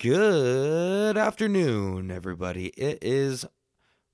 Good 0.00 1.18
afternoon, 1.18 2.10
everybody. 2.10 2.68
It 2.68 3.00
is 3.02 3.44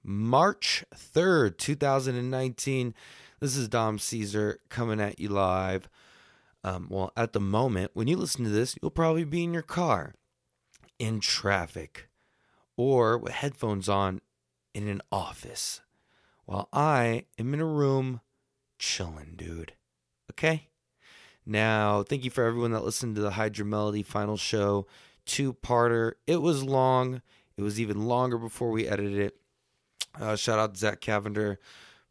March 0.02 0.84
3rd, 0.92 1.58
2019. 1.58 2.92
This 3.38 3.56
is 3.56 3.68
Dom 3.68 4.00
Caesar 4.00 4.58
coming 4.68 5.00
at 5.00 5.20
you 5.20 5.28
live. 5.28 5.88
Um, 6.64 6.88
well, 6.90 7.12
at 7.16 7.34
the 7.34 7.40
moment, 7.40 7.92
when 7.94 8.08
you 8.08 8.16
listen 8.16 8.42
to 8.42 8.50
this, 8.50 8.74
you'll 8.82 8.90
probably 8.90 9.22
be 9.22 9.44
in 9.44 9.52
your 9.52 9.62
car, 9.62 10.16
in 10.98 11.20
traffic, 11.20 12.08
or 12.76 13.16
with 13.16 13.34
headphones 13.34 13.88
on 13.88 14.22
in 14.74 14.88
an 14.88 15.02
office, 15.12 15.82
while 16.46 16.68
I 16.72 17.26
am 17.38 17.54
in 17.54 17.60
a 17.60 17.64
room 17.64 18.22
chilling, 18.80 19.34
dude. 19.36 19.74
Okay? 20.32 20.66
Now, 21.46 22.02
thank 22.02 22.24
you 22.24 22.30
for 22.32 22.42
everyone 22.42 22.72
that 22.72 22.84
listened 22.84 23.14
to 23.14 23.22
the 23.22 23.30
Hydra 23.30 23.64
Melody 23.64 24.02
final 24.02 24.36
show, 24.36 24.88
two 25.26 25.52
parter. 25.52 26.12
It 26.26 26.40
was 26.40 26.64
long, 26.64 27.20
it 27.56 27.62
was 27.62 27.80
even 27.80 28.06
longer 28.06 28.38
before 28.38 28.70
we 28.70 28.88
edited 28.88 29.18
it. 29.18 29.36
Uh, 30.18 30.36
shout 30.36 30.58
out 30.58 30.74
to 30.74 30.80
Zach 30.80 31.00
Cavender 31.00 31.58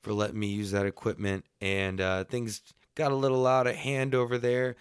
for 0.02 0.14
letting 0.14 0.40
me 0.40 0.48
use 0.48 0.72
that 0.72 0.86
equipment. 0.86 1.46
And 1.60 2.00
uh, 2.00 2.26
things 2.26 2.62
got 2.94 3.12
a 3.12 3.16
little 3.16 3.48
out 3.48 3.68
of 3.68 3.76
hand 3.76 4.14
over 4.14 4.38
there. 4.38 4.76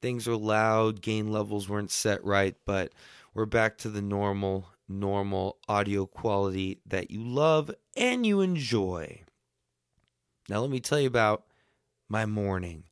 Things 0.00 0.28
were 0.28 0.36
loud, 0.36 1.02
gain 1.02 1.32
levels 1.32 1.68
weren't 1.68 1.90
set 1.90 2.24
right, 2.24 2.54
but 2.64 2.92
we're 3.34 3.46
back 3.46 3.78
to 3.78 3.88
the 3.88 4.02
normal, 4.02 4.68
normal 4.88 5.58
audio 5.68 6.06
quality 6.06 6.78
that 6.86 7.10
you 7.10 7.20
love 7.24 7.70
and 7.96 8.24
you 8.24 8.40
enjoy. 8.40 9.22
Now, 10.48 10.60
let 10.60 10.70
me 10.70 10.80
tell 10.80 11.00
you 11.00 11.08
about 11.08 11.44
my 12.08 12.26
morning. 12.26 12.84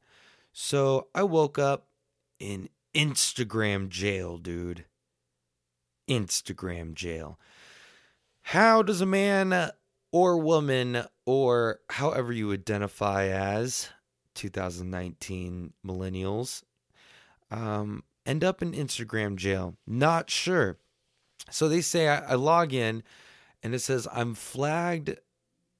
So 0.52 1.06
I 1.14 1.22
woke 1.22 1.58
up 1.58 1.86
in 2.40 2.68
Instagram 2.96 3.88
jail, 3.88 4.38
dude. 4.38 4.86
Instagram 6.08 6.94
jail. 6.94 7.38
How 8.42 8.82
does 8.82 9.00
a 9.00 9.06
man 9.06 9.70
or 10.12 10.38
woman, 10.38 11.04
or 11.26 11.80
however 11.90 12.32
you 12.32 12.52
identify 12.52 13.26
as 13.26 13.90
2019 14.34 15.72
millennials, 15.84 16.62
um, 17.50 18.04
end 18.24 18.44
up 18.44 18.62
in 18.62 18.72
Instagram 18.72 19.36
jail? 19.36 19.76
Not 19.86 20.30
sure. 20.30 20.78
So 21.50 21.68
they 21.68 21.80
say 21.80 22.08
I, 22.08 22.32
I 22.32 22.34
log 22.34 22.72
in 22.72 23.02
and 23.62 23.74
it 23.74 23.80
says 23.80 24.08
I'm 24.12 24.34
flagged 24.34 25.16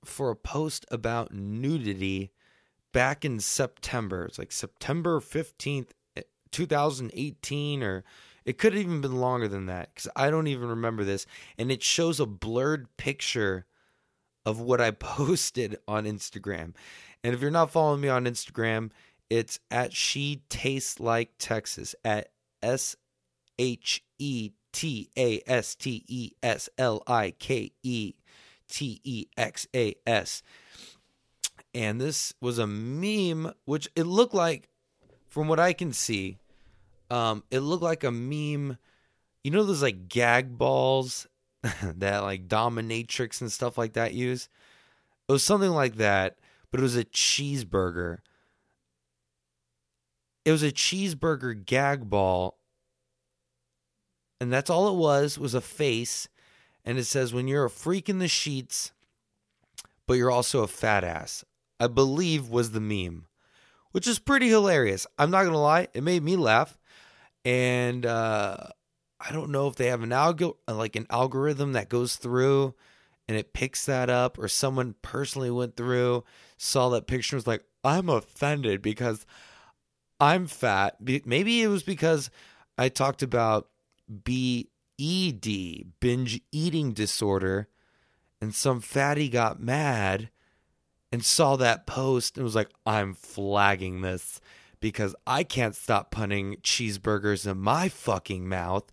for 0.05 0.31
a 0.31 0.37
post 0.37 0.85
about 0.91 1.33
nudity 1.33 2.33
back 2.93 3.25
in 3.25 3.41
September. 3.41 4.25
It's 4.25 4.39
like 4.39 4.53
September 4.53 5.21
15th, 5.21 5.89
eh, 5.89 5.93
2018, 6.53 7.83
or 7.83 8.05
it 8.45 8.59
could 8.59 8.73
have 8.73 8.83
even 8.83 9.01
been 9.01 9.17
longer 9.17 9.49
than 9.49 9.67
that 9.67 9.91
because 9.95 10.09
I 10.17 10.31
don't 10.31 10.47
even 10.47 10.69
remember 10.69 11.05
this. 11.05 11.27
And 11.59 11.71
it 11.71 11.83
shows 11.83 12.21
a 12.21 12.27
blurred 12.27 12.97
picture 12.97 13.67
of 14.45 14.61
what 14.61 14.81
I 14.81 14.91
posted 14.93 15.79
on 15.87 16.05
Instagram. 16.05 16.75
And 17.25 17.35
if 17.35 17.41
you're 17.41 17.51
not 17.51 17.71
following 17.71 18.01
me 18.01 18.09
on 18.09 18.25
Instagram, 18.25 18.91
it's 19.29 19.59
at 19.71 19.93
She 19.93 20.43
Tastes 20.49 21.01
Like 21.01 21.33
Texas 21.39 21.95
at 22.05 22.31
S 22.63 22.97
H 23.59 24.05
E 24.19 24.51
T 24.73 25.11
A 25.17 25.43
S 25.47 25.75
T 25.75 26.05
E 26.07 26.33
S 26.43 26.69
L 26.79 27.03
I 27.07 27.33
K 27.39 27.73
E 27.83 28.15
T 28.69 29.01
E 29.03 29.27
X 29.37 29.67
A 29.75 29.95
S 30.07 30.43
and 31.77 32.01
this 32.01 32.33
was 32.41 32.59
a 32.59 32.67
meme 32.67 33.53
which 33.67 33.87
it 33.95 34.05
looked 34.05 34.33
like 34.33 34.71
from 35.37 35.49
what 35.49 35.61
i 35.61 35.75
can 35.75 35.93
see 35.93 36.39
um 37.11 37.45
it 37.51 37.61
looked 37.61 37.83
like 37.83 38.05
a 38.05 38.11
meme. 38.11 38.79
You 39.45 39.51
know 39.51 39.65
those 39.65 39.83
like 39.83 40.09
gag 40.09 40.57
balls 40.57 41.27
that 41.83 42.21
like 42.21 42.49
dominatrix 42.49 43.43
and 43.43 43.53
stuff 43.53 43.77
like 43.77 43.93
that 43.93 44.15
use? 44.15 44.49
It 45.29 45.33
was 45.33 45.43
something 45.43 45.73
like 45.73 45.97
that 45.97 46.39
but 46.71 46.81
it 46.81 46.83
was 46.83 46.97
a 46.97 47.05
cheeseburger. 47.05 48.21
It 50.47 50.53
was 50.53 50.63
a 50.63 50.73
cheeseburger 50.73 51.67
gag 51.67 52.09
ball 52.09 52.57
and 54.41 54.51
that's 54.51 54.71
all 54.71 54.89
it 54.89 54.99
was 54.99 55.39
was 55.39 55.53
a 55.53 55.61
face 55.61 56.31
and 56.83 56.97
it 56.97 57.05
says 57.05 57.35
when 57.35 57.47
you're 57.47 57.67
a 57.67 57.71
freak 57.71 58.09
in 58.09 58.21
the 58.21 58.27
sheets 58.27 58.91
but 60.07 60.15
you're 60.15 60.31
also 60.31 60.63
a 60.63 60.67
fat 60.67 61.05
ass. 61.05 61.45
I 61.79 61.89
believe 61.89 62.49
was 62.49 62.71
the 62.71 62.81
meme, 62.81 63.27
which 63.97 64.07
is 64.07 64.19
pretty 64.19 64.47
hilarious. 64.47 65.07
I'm 65.19 65.31
not 65.31 65.45
gonna 65.45 65.59
lie, 65.59 65.89
it 65.95 66.03
made 66.03 66.23
me 66.23 66.37
laugh, 66.37 66.77
and 67.47 68.05
uh, 68.05 68.59
I 69.19 69.33
don't 69.33 69.49
know 69.49 69.69
if 69.69 69.77
they 69.77 69.87
have 69.87 70.03
an 70.03 70.11
algo 70.11 70.57
like 70.69 70.97
an 70.97 71.07
algorithm 71.09 71.73
that 71.73 71.89
goes 71.89 72.17
through 72.17 72.75
and 73.27 73.39
it 73.39 73.55
picks 73.55 73.87
that 73.87 74.11
up, 74.11 74.39
or 74.39 74.49
someone 74.49 74.97
personally 75.01 75.51
went 75.51 75.79
through, 75.79 76.25
saw 76.59 76.91
that 76.91 77.07
picture, 77.07 77.37
was 77.37 77.47
like, 77.47 77.65
I'm 77.83 78.11
offended 78.11 78.83
because 78.83 79.25
I'm 80.21 80.47
fat. 80.47 80.97
Maybe 81.01 81.63
it 81.63 81.69
was 81.69 81.83
because 81.83 82.29
I 82.77 82.91
talked 82.91 83.23
about 83.23 83.71
BED, 84.11 84.67
binge 86.01 86.43
eating 86.53 86.93
disorder, 86.93 87.69
and 88.43 88.55
some 88.55 88.83
fatty 88.83 89.31
got 89.31 89.59
mad 89.59 90.29
and 91.13 91.25
saw 91.25 91.57
that 91.57 91.87
post 91.87 92.37
and 92.37 92.45
was 92.45 92.55
like, 92.55 92.71
I'm 92.85 93.15
flagging 93.15 94.01
this 94.01 94.41
because 94.81 95.15
I 95.27 95.45
can't 95.45 95.75
stop 95.75 96.11
putting 96.11 96.57
cheeseburgers 96.57 97.51
in 97.51 97.59
my 97.59 97.89
fucking 97.89 98.49
mouth. 98.49 98.91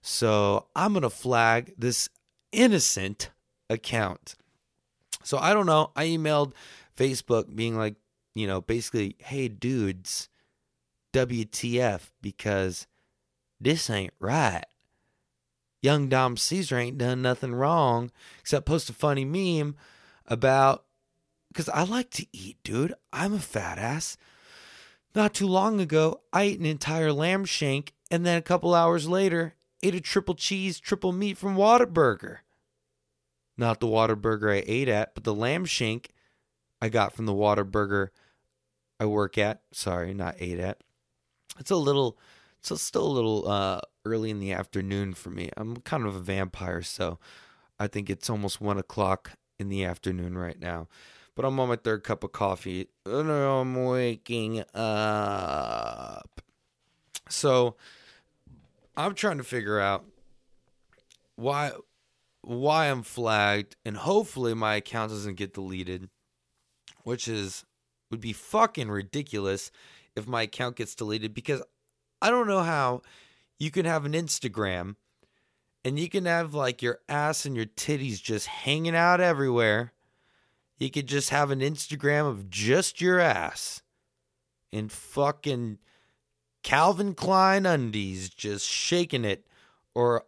So 0.00 0.66
I'm 0.74 0.92
going 0.92 1.02
to 1.02 1.10
flag 1.10 1.74
this 1.76 2.08
innocent 2.52 3.30
account. 3.68 4.36
So 5.22 5.38
I 5.38 5.52
don't 5.52 5.66
know. 5.66 5.90
I 5.94 6.06
emailed 6.06 6.52
Facebook 6.96 7.54
being 7.54 7.76
like, 7.76 7.96
you 8.34 8.46
know, 8.46 8.60
basically, 8.60 9.16
hey, 9.18 9.48
dudes, 9.48 10.28
WTF, 11.12 12.10
because 12.22 12.86
this 13.60 13.90
ain't 13.90 14.14
right. 14.20 14.64
Young 15.82 16.08
Dom 16.08 16.36
Caesar 16.36 16.78
ain't 16.78 16.98
done 16.98 17.22
nothing 17.22 17.54
wrong 17.54 18.10
except 18.40 18.66
post 18.66 18.90
a 18.90 18.92
funny 18.92 19.24
meme 19.24 19.76
about 20.26 20.84
because 21.58 21.68
I 21.70 21.82
like 21.82 22.10
to 22.10 22.26
eat, 22.32 22.58
dude. 22.62 22.94
I'm 23.12 23.34
a 23.34 23.40
fat 23.40 23.78
ass. 23.78 24.16
Not 25.12 25.34
too 25.34 25.48
long 25.48 25.80
ago, 25.80 26.20
I 26.32 26.42
ate 26.42 26.60
an 26.60 26.66
entire 26.66 27.12
lamb 27.12 27.46
shank 27.46 27.94
and 28.12 28.24
then 28.24 28.38
a 28.38 28.42
couple 28.42 28.76
hours 28.76 29.08
later, 29.08 29.56
ate 29.82 29.96
a 29.96 30.00
triple 30.00 30.36
cheese, 30.36 30.78
triple 30.78 31.10
meat 31.10 31.36
from 31.36 31.56
Whataburger. 31.56 32.38
Not 33.56 33.80
the 33.80 33.88
Whataburger 33.88 34.54
I 34.54 34.62
ate 34.68 34.88
at, 34.88 35.16
but 35.16 35.24
the 35.24 35.34
lamb 35.34 35.64
shank 35.64 36.10
I 36.80 36.90
got 36.90 37.12
from 37.12 37.26
the 37.26 37.34
Whataburger 37.34 38.10
I 39.00 39.06
work 39.06 39.36
at. 39.36 39.62
Sorry, 39.72 40.14
not 40.14 40.36
ate 40.38 40.60
at. 40.60 40.84
It's 41.58 41.72
a 41.72 41.76
little, 41.76 42.20
it's 42.60 42.80
still 42.80 43.04
a 43.04 43.10
little 43.10 43.48
uh, 43.48 43.80
early 44.04 44.30
in 44.30 44.38
the 44.38 44.52
afternoon 44.52 45.12
for 45.12 45.30
me. 45.30 45.50
I'm 45.56 45.78
kind 45.78 46.06
of 46.06 46.14
a 46.14 46.20
vampire, 46.20 46.82
so 46.82 47.18
I 47.80 47.88
think 47.88 48.08
it's 48.08 48.30
almost 48.30 48.60
one 48.60 48.78
o'clock 48.78 49.32
in 49.58 49.70
the 49.70 49.84
afternoon 49.84 50.38
right 50.38 50.60
now 50.60 50.86
but 51.38 51.44
I'm 51.44 51.60
on 51.60 51.68
my 51.68 51.76
third 51.76 52.02
cup 52.02 52.24
of 52.24 52.32
coffee 52.32 52.88
and 53.06 53.30
I'm 53.30 53.84
waking 53.84 54.64
up. 54.74 56.40
So 57.28 57.76
I'm 58.96 59.14
trying 59.14 59.38
to 59.38 59.44
figure 59.44 59.78
out 59.78 60.04
why 61.36 61.70
why 62.42 62.86
I'm 62.86 63.04
flagged 63.04 63.76
and 63.84 63.96
hopefully 63.96 64.52
my 64.54 64.74
account 64.74 65.12
doesn't 65.12 65.36
get 65.36 65.54
deleted, 65.54 66.08
which 67.04 67.28
is 67.28 67.64
would 68.10 68.20
be 68.20 68.32
fucking 68.32 68.90
ridiculous 68.90 69.70
if 70.16 70.26
my 70.26 70.42
account 70.42 70.74
gets 70.74 70.96
deleted 70.96 71.34
because 71.34 71.62
I 72.20 72.30
don't 72.30 72.48
know 72.48 72.64
how 72.64 73.02
you 73.60 73.70
can 73.70 73.84
have 73.86 74.04
an 74.04 74.12
Instagram 74.12 74.96
and 75.84 76.00
you 76.00 76.08
can 76.08 76.24
have 76.24 76.52
like 76.52 76.82
your 76.82 76.98
ass 77.08 77.46
and 77.46 77.54
your 77.54 77.66
titties 77.66 78.20
just 78.20 78.48
hanging 78.48 78.96
out 78.96 79.20
everywhere 79.20 79.92
you 80.78 80.90
could 80.90 81.06
just 81.06 81.30
have 81.30 81.50
an 81.50 81.60
Instagram 81.60 82.28
of 82.28 82.50
just 82.50 83.00
your 83.00 83.18
ass 83.18 83.82
in 84.70 84.88
fucking 84.88 85.78
Calvin 86.62 87.14
Klein 87.14 87.66
undies 87.66 88.28
just 88.28 88.66
shaking 88.66 89.24
it 89.24 89.46
or 89.94 90.24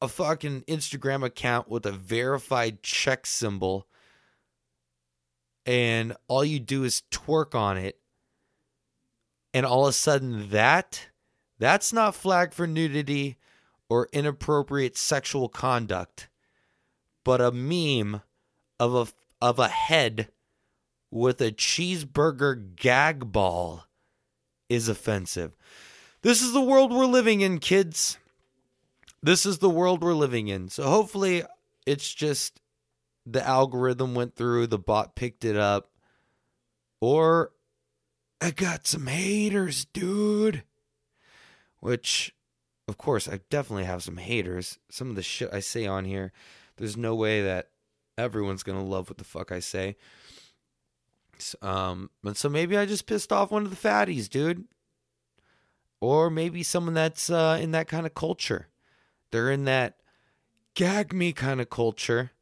a 0.00 0.08
fucking 0.08 0.62
Instagram 0.62 1.24
account 1.24 1.68
with 1.68 1.86
a 1.86 1.92
verified 1.92 2.82
check 2.82 3.26
symbol 3.26 3.86
and 5.64 6.16
all 6.28 6.44
you 6.44 6.58
do 6.58 6.84
is 6.84 7.02
twerk 7.10 7.54
on 7.54 7.76
it 7.76 7.98
and 9.54 9.64
all 9.64 9.86
of 9.86 9.90
a 9.90 9.92
sudden 9.92 10.50
that 10.50 11.08
that's 11.58 11.92
not 11.92 12.14
flagged 12.14 12.54
for 12.54 12.66
nudity 12.66 13.36
or 13.88 14.08
inappropriate 14.12 14.96
sexual 14.96 15.48
conduct 15.48 16.28
but 17.24 17.40
a 17.40 17.52
meme 17.52 18.22
of 18.80 18.94
a 18.94 19.06
of 19.42 19.58
a 19.58 19.66
head 19.66 20.28
with 21.10 21.40
a 21.40 21.50
cheeseburger 21.50 22.76
gag 22.76 23.32
ball 23.32 23.86
is 24.68 24.88
offensive. 24.88 25.56
This 26.22 26.40
is 26.40 26.52
the 26.52 26.62
world 26.62 26.92
we're 26.92 27.06
living 27.06 27.40
in, 27.40 27.58
kids. 27.58 28.18
this 29.20 29.44
is 29.44 29.58
the 29.58 29.68
world 29.68 30.00
we're 30.00 30.14
living 30.14 30.46
in. 30.46 30.68
So 30.68 30.84
hopefully 30.84 31.42
it's 31.84 32.14
just 32.14 32.60
the 33.26 33.44
algorithm 33.44 34.14
went 34.14 34.36
through, 34.36 34.68
the 34.68 34.78
bot 34.78 35.16
picked 35.16 35.44
it 35.44 35.56
up, 35.56 35.90
or 37.00 37.50
I 38.40 38.52
got 38.52 38.86
some 38.86 39.08
haters, 39.08 39.86
dude. 39.86 40.62
Which, 41.80 42.32
of 42.86 42.96
course, 42.96 43.28
I 43.28 43.40
definitely 43.50 43.84
have 43.84 44.04
some 44.04 44.18
haters. 44.18 44.78
Some 44.88 45.10
of 45.10 45.16
the 45.16 45.22
shit 45.24 45.50
I 45.52 45.58
say 45.58 45.84
on 45.84 46.04
here, 46.04 46.30
there's 46.76 46.96
no 46.96 47.16
way 47.16 47.42
that 47.42 47.70
everyone's 48.18 48.62
gonna 48.62 48.84
love 48.84 49.08
what 49.08 49.18
the 49.18 49.24
fuck 49.24 49.52
I 49.52 49.60
say. 49.60 49.96
Um, 51.60 52.10
and 52.24 52.36
so 52.36 52.48
maybe 52.48 52.76
I 52.76 52.86
just 52.86 53.06
pissed 53.06 53.32
off 53.32 53.50
one 53.50 53.64
of 53.64 53.70
the 53.70 53.88
fatties, 53.88 54.28
dude. 54.28 54.64
Or 56.00 56.30
maybe 56.30 56.62
someone 56.62 56.94
that's 56.94 57.30
uh, 57.30 57.58
in 57.60 57.70
that 57.72 57.88
kind 57.88 58.06
of 58.06 58.14
culture. 58.14 58.68
They're 59.30 59.50
in 59.50 59.64
that 59.64 59.96
gag 60.74 61.12
me 61.12 61.32
kind 61.32 61.60
of 61.60 61.70
culture. 61.70 62.32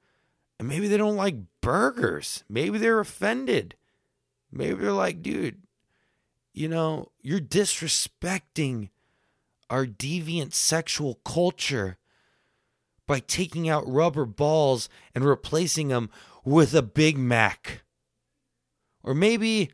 And 0.59 0.69
maybe 0.69 0.89
they 0.89 0.97
don't 0.97 1.17
like 1.17 1.37
burgers. 1.61 2.45
Maybe 2.49 2.79
they're 2.79 3.01
offended. 3.01 3.77
Maybe 4.53 4.75
they're 4.75 4.93
like, 4.93 5.23
dude, 5.23 5.63
you 6.53 6.69
know, 6.69 7.13
you're 7.23 7.41
disrespecting 7.41 8.91
our 9.69 9.87
deviant 9.87 10.53
sexual 10.53 11.21
culture 11.25 11.97
by 13.11 13.19
taking 13.19 13.69
out 13.69 13.83
rubber 13.91 14.25
balls 14.25 14.89
and 15.17 15.25
replacing 15.25 15.89
them 15.89 16.09
with 16.45 16.73
a 16.77 16.81
Big 16.81 17.19
Mac. 17.19 17.83
Or 19.03 19.17
maybe 19.17 19.73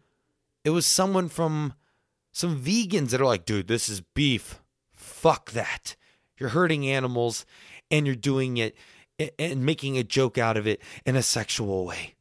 it 0.65 0.71
was 0.71 0.87
someone 0.87 1.29
from 1.29 1.75
some 2.33 2.59
vegans 2.59 3.11
that 3.11 3.21
are 3.21 3.27
like, 3.27 3.45
dude, 3.45 3.69
this 3.69 3.91
is 3.91 4.01
beef. 4.01 4.63
Fuck 4.95 5.51
that. 5.51 5.97
You're 6.39 6.49
hurting 6.49 6.89
animals 6.89 7.45
and 7.91 8.07
you're 8.07 8.17
doing 8.17 8.57
it 8.57 8.75
and 9.39 9.67
making 9.67 9.99
a 9.99 10.03
joke 10.03 10.39
out 10.39 10.57
of 10.57 10.67
it 10.67 10.81
in 11.05 11.15
a 11.15 11.23
sexual 11.23 11.85
way. 11.85 12.15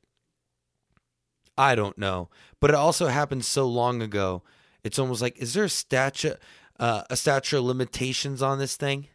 I 1.58 1.76
don't 1.76 1.98
know, 1.98 2.30
but 2.60 2.72
it 2.72 2.76
also 2.76 3.08
happened 3.08 3.46
so 3.46 3.66
long 3.66 4.02
ago. 4.02 4.44
It's 4.84 5.00
almost 5.00 5.22
like, 5.22 5.38
is 5.38 5.54
there 5.54 5.64
a 5.64 5.70
statute, 5.70 6.38
uh, 6.78 7.04
a 7.10 7.16
statute 7.16 7.58
of 7.58 7.64
limitations 7.64 8.42
on 8.42 8.60
this 8.60 8.76
thing? 8.76 9.08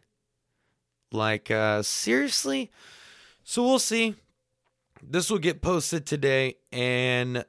Like, 1.11 1.51
uh, 1.51 1.83
seriously? 1.83 2.71
So 3.43 3.63
we'll 3.63 3.79
see. 3.79 4.15
This 5.03 5.29
will 5.29 5.39
get 5.39 5.61
posted 5.61 6.05
today, 6.05 6.57
and 6.71 7.43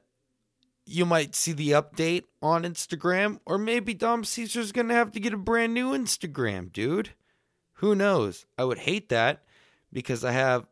you 0.85 1.05
might 1.05 1.35
see 1.35 1.53
the 1.53 1.71
update 1.71 2.23
on 2.41 2.63
Instagram, 2.63 3.39
or 3.45 3.57
maybe 3.57 3.93
Dom 3.93 4.23
Caesar's 4.23 4.71
gonna 4.71 4.93
have 4.93 5.11
to 5.11 5.19
get 5.19 5.33
a 5.33 5.37
brand 5.37 5.73
new 5.73 5.91
Instagram, 5.91 6.71
dude. 6.71 7.11
Who 7.75 7.95
knows? 7.95 8.45
I 8.57 8.65
would 8.65 8.79
hate 8.79 9.09
that 9.09 9.43
because 9.91 10.25
I 10.25 10.31
have 10.31 10.65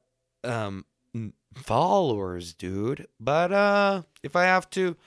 um 0.44 0.86
followers, 1.56 2.54
dude. 2.54 3.08
But 3.20 3.52
uh 3.52 4.02
if 4.24 4.36
I 4.36 4.44
have 4.44 4.70
to, 4.72 4.98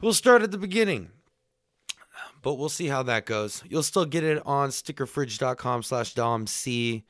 we'll 0.00 0.14
start 0.14 0.42
at 0.42 0.50
the 0.50 0.58
beginning. 0.58 1.10
But 2.46 2.58
we'll 2.58 2.68
see 2.68 2.86
how 2.86 3.02
that 3.02 3.26
goes. 3.26 3.64
You'll 3.68 3.82
still 3.82 4.04
get 4.04 4.22
it 4.22 4.40
on 4.46 4.68
stickerfridge.com 4.68 5.82
slash 5.82 6.14
domc. 6.14 7.02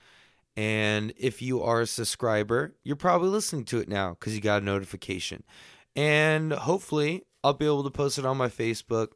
And 0.56 1.12
if 1.18 1.42
you 1.42 1.62
are 1.62 1.82
a 1.82 1.86
subscriber, 1.86 2.74
you're 2.84 2.96
probably 2.96 3.28
listening 3.28 3.66
to 3.66 3.78
it 3.78 3.86
now 3.86 4.16
because 4.18 4.34
you 4.34 4.40
got 4.40 4.62
a 4.62 4.64
notification. 4.64 5.42
And 5.94 6.54
hopefully, 6.54 7.26
I'll 7.44 7.52
be 7.52 7.66
able 7.66 7.84
to 7.84 7.90
post 7.90 8.18
it 8.18 8.24
on 8.24 8.38
my 8.38 8.48
Facebook. 8.48 9.08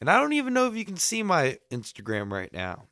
And 0.00 0.08
I 0.08 0.18
don't 0.18 0.32
even 0.32 0.54
know 0.54 0.66
if 0.66 0.74
you 0.74 0.86
can 0.86 0.96
see 0.96 1.22
my 1.22 1.58
Instagram 1.70 2.32
right 2.32 2.54
now 2.54 2.84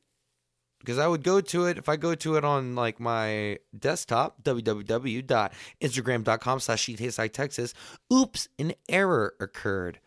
because 0.79 0.99
I 0.99 1.07
would 1.07 1.25
go 1.25 1.41
to 1.41 1.65
it 1.65 1.79
if 1.79 1.89
I 1.89 1.97
go 1.97 2.15
to 2.15 2.37
it 2.37 2.45
on 2.45 2.75
like 2.75 3.01
my 3.01 3.61
desktop 3.79 4.43
www.instagram.com 4.43 6.61
slash 6.61 6.91
Texas. 7.33 7.73
Oops, 8.13 8.49
an 8.59 8.75
error 8.91 9.33
occurred. 9.41 10.01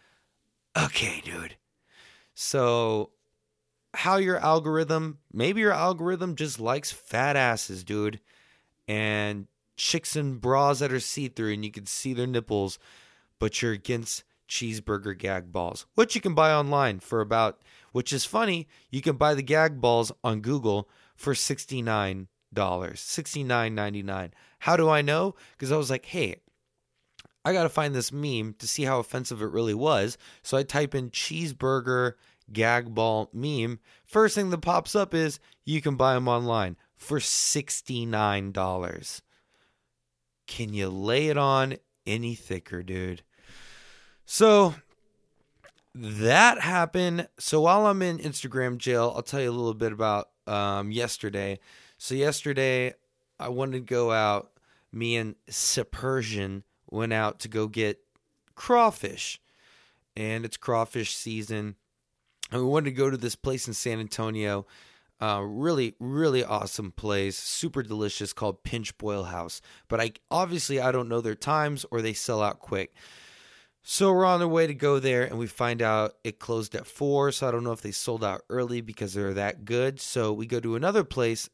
Okay, 0.79 1.23
dude. 1.25 1.55
So 2.39 3.09
how 3.95 4.17
your 4.17 4.37
algorithm, 4.37 5.17
maybe 5.33 5.61
your 5.61 5.71
algorithm 5.71 6.35
just 6.35 6.59
likes 6.59 6.91
fat 6.91 7.35
asses, 7.35 7.83
dude, 7.83 8.19
and 8.87 9.47
chicks 9.75 10.15
in 10.15 10.35
bras 10.35 10.77
that 10.77 10.93
are 10.93 10.99
see-through 10.99 11.53
and 11.53 11.65
you 11.65 11.71
can 11.71 11.87
see 11.87 12.13
their 12.13 12.27
nipples, 12.27 12.77
but 13.39 13.59
you're 13.59 13.71
against 13.71 14.23
cheeseburger 14.47 15.17
gag 15.17 15.51
balls, 15.51 15.87
which 15.95 16.13
you 16.13 16.21
can 16.21 16.35
buy 16.35 16.53
online 16.53 16.99
for 16.99 17.21
about 17.21 17.59
which 17.91 18.13
is 18.13 18.23
funny. 18.23 18.67
You 18.91 19.01
can 19.01 19.15
buy 19.15 19.33
the 19.33 19.41
gag 19.41 19.81
balls 19.81 20.11
on 20.23 20.41
Google 20.41 20.87
for 21.15 21.33
$69, 21.33 22.27
$69.99. 22.53 24.31
How 24.59 24.77
do 24.77 24.89
I 24.89 25.01
know? 25.01 25.33
Because 25.53 25.71
I 25.71 25.77
was 25.77 25.89
like, 25.89 26.05
hey, 26.05 26.35
I 27.45 27.53
got 27.53 27.63
to 27.63 27.69
find 27.69 27.95
this 27.95 28.11
meme 28.11 28.55
to 28.59 28.67
see 28.67 28.83
how 28.83 28.99
offensive 28.99 29.41
it 29.41 29.51
really 29.51 29.73
was. 29.73 30.17
So 30.43 30.57
I 30.57 30.63
type 30.63 30.93
in 30.93 31.11
cheeseburger 31.11 32.13
gag 32.51 32.93
ball 32.93 33.29
meme. 33.33 33.79
First 34.05 34.35
thing 34.35 34.49
that 34.49 34.61
pops 34.61 34.95
up 34.95 35.13
is 35.13 35.39
you 35.65 35.81
can 35.81 35.95
buy 35.95 36.13
them 36.13 36.27
online 36.27 36.77
for 36.95 37.19
$69. 37.19 39.21
Can 40.47 40.73
you 40.73 40.89
lay 40.89 41.27
it 41.27 41.37
on 41.37 41.77
any 42.05 42.35
thicker, 42.35 42.83
dude? 42.83 43.23
So 44.25 44.75
that 45.93 46.59
happened. 46.59 47.27
So 47.39 47.61
while 47.61 47.87
I'm 47.87 48.01
in 48.01 48.19
Instagram 48.19 48.77
jail, 48.77 49.13
I'll 49.15 49.21
tell 49.21 49.41
you 49.41 49.49
a 49.49 49.51
little 49.51 49.73
bit 49.73 49.91
about 49.91 50.29
um, 50.45 50.91
yesterday. 50.91 51.59
So 51.97 52.15
yesterday, 52.15 52.93
I 53.39 53.49
wanted 53.49 53.73
to 53.73 53.79
go 53.81 54.11
out. 54.11 54.51
Me 54.91 55.17
and 55.17 55.35
Persian 55.91 56.63
went 56.89 57.13
out 57.13 57.39
to 57.39 57.47
go 57.47 57.67
get 57.67 57.99
crawfish, 58.55 59.39
and 60.15 60.45
it's 60.45 60.57
crawfish 60.57 61.15
season. 61.15 61.75
And 62.51 62.61
we 62.61 62.67
wanted 62.67 62.91
to 62.91 62.95
go 62.95 63.09
to 63.09 63.17
this 63.17 63.35
place 63.35 63.67
in 63.67 63.73
San 63.73 63.99
Antonio. 63.99 64.65
Uh, 65.19 65.41
really, 65.43 65.95
really 65.99 66.43
awesome 66.43 66.91
place, 66.91 67.37
super 67.37 67.81
delicious, 67.81 68.33
called 68.33 68.63
Pinch 68.63 68.97
Boil 68.97 69.23
House. 69.23 69.61
But 69.87 69.99
I 69.99 70.11
obviously 70.29 70.79
I 70.79 70.91
don't 70.91 71.09
know 71.09 71.21
their 71.21 71.35
times 71.35 71.85
or 71.89 72.01
they 72.01 72.13
sell 72.13 72.41
out 72.41 72.59
quick. 72.59 72.93
So 73.89 74.11
we're 74.11 74.25
on 74.25 74.41
our 74.41 74.47
way 74.47 74.67
to 74.67 74.73
go 74.73 74.99
there, 74.99 75.23
and 75.23 75.39
we 75.39 75.47
find 75.47 75.81
out 75.81 76.15
it 76.25 76.39
closed 76.39 76.75
at 76.75 76.85
four. 76.85 77.31
So 77.31 77.47
I 77.47 77.51
don't 77.51 77.63
know 77.63 77.71
if 77.71 77.81
they 77.81 77.91
sold 77.91 78.23
out 78.23 78.41
early 78.49 78.81
because 78.81 79.13
they're 79.13 79.33
that 79.35 79.63
good. 79.65 80.01
So 80.01 80.33
we 80.33 80.45
go 80.45 80.59
to 80.59 80.75
another 80.75 81.05
place. 81.05 81.49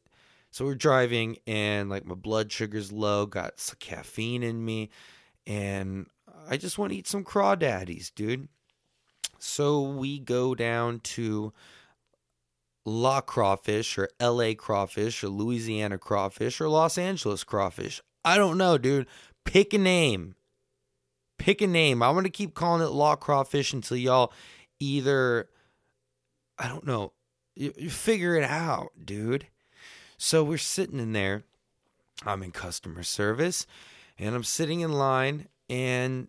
So 0.50 0.64
we're 0.64 0.74
driving, 0.74 1.38
and 1.46 1.88
like 1.88 2.04
my 2.04 2.16
blood 2.16 2.50
sugar's 2.52 2.92
low, 2.92 3.26
got 3.26 3.60
some 3.60 3.76
caffeine 3.80 4.42
in 4.42 4.64
me, 4.64 4.90
and 5.46 6.06
I 6.48 6.56
just 6.56 6.78
want 6.78 6.92
to 6.92 6.98
eat 6.98 7.06
some 7.06 7.24
crawdaddies, 7.24 8.12
dude. 8.14 8.48
So 9.38 9.82
we 9.82 10.18
go 10.18 10.54
down 10.54 11.00
to 11.00 11.52
La 12.84 13.20
Crawfish 13.20 13.98
or 13.98 14.08
LA 14.20 14.54
Crawfish 14.54 15.22
or 15.22 15.28
Louisiana 15.28 15.98
Crawfish 15.98 16.60
or 16.60 16.68
Los 16.68 16.98
Angeles 16.98 17.44
Crawfish. 17.44 18.00
I 18.24 18.36
don't 18.36 18.58
know, 18.58 18.78
dude. 18.78 19.06
Pick 19.44 19.74
a 19.74 19.78
name 19.78 20.34
Pick 21.38 21.60
a 21.60 21.66
name. 21.66 22.02
I 22.02 22.10
want 22.10 22.26
to 22.26 22.30
keep 22.30 22.54
calling 22.54 22.82
it 22.82 22.90
law 22.90 23.16
crawfish 23.16 23.72
until 23.72 23.96
y'all 23.96 24.32
either, 24.78 25.48
I 26.58 26.68
don't 26.68 26.86
know, 26.86 27.12
you, 27.56 27.72
you 27.76 27.90
figure 27.90 28.36
it 28.36 28.44
out, 28.44 28.92
dude. 29.04 29.48
So 30.16 30.44
we're 30.44 30.58
sitting 30.58 31.00
in 31.00 31.12
there. 31.12 31.42
I'm 32.24 32.42
in 32.42 32.52
customer 32.52 33.02
service 33.02 33.66
and 34.18 34.34
I'm 34.34 34.44
sitting 34.44 34.80
in 34.80 34.92
line 34.92 35.48
and 35.68 36.28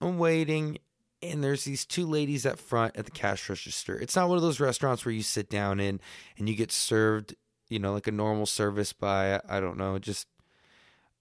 I'm 0.00 0.18
waiting 0.18 0.78
and 1.22 1.44
there's 1.44 1.64
these 1.64 1.84
two 1.84 2.06
ladies 2.06 2.46
up 2.46 2.58
front 2.58 2.96
at 2.96 3.04
the 3.04 3.10
cash 3.10 3.48
register. 3.48 3.98
It's 3.98 4.16
not 4.16 4.28
one 4.28 4.38
of 4.38 4.42
those 4.42 4.60
restaurants 4.60 5.04
where 5.04 5.12
you 5.12 5.22
sit 5.22 5.50
down 5.50 5.78
in 5.78 6.00
and 6.38 6.48
you 6.48 6.54
get 6.54 6.72
served, 6.72 7.34
you 7.68 7.78
know, 7.78 7.92
like 7.92 8.06
a 8.06 8.12
normal 8.12 8.46
service 8.46 8.92
by 8.92 9.40
I 9.48 9.60
don't 9.60 9.76
know, 9.76 9.98
just 9.98 10.26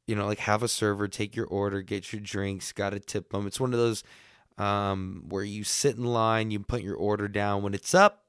you 0.07 0.15
know, 0.15 0.25
like 0.25 0.39
have 0.39 0.63
a 0.63 0.67
server 0.67 1.07
take 1.07 1.35
your 1.35 1.45
order, 1.45 1.81
get 1.81 2.11
your 2.11 2.21
drinks, 2.21 2.71
got 2.71 2.91
to 2.91 2.99
tip 2.99 3.31
them. 3.31 3.45
It's 3.45 3.59
one 3.59 3.73
of 3.73 3.79
those 3.79 4.03
um, 4.57 5.25
where 5.29 5.43
you 5.43 5.63
sit 5.63 5.97
in 5.97 6.03
line, 6.03 6.49
you 6.49 6.59
put 6.59 6.81
your 6.81 6.95
order 6.95 7.27
down 7.27 7.61
when 7.61 7.73
it's 7.73 7.93
up. 7.93 8.25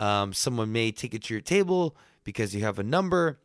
Um, 0.00 0.32
someone 0.32 0.72
may 0.72 0.90
take 0.90 1.14
it 1.14 1.22
to 1.24 1.34
your 1.34 1.40
table 1.40 1.96
because 2.24 2.54
you 2.54 2.62
have 2.64 2.78
a 2.78 2.82
number. 2.82 3.38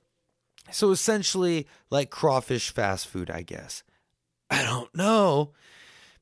So 0.72 0.92
essentially, 0.92 1.68
like 1.90 2.10
crawfish 2.10 2.72
fast 2.72 3.08
food, 3.08 3.30
I 3.30 3.42
guess. 3.42 3.84
I 4.50 4.64
don't 4.64 4.94
know. 4.96 5.54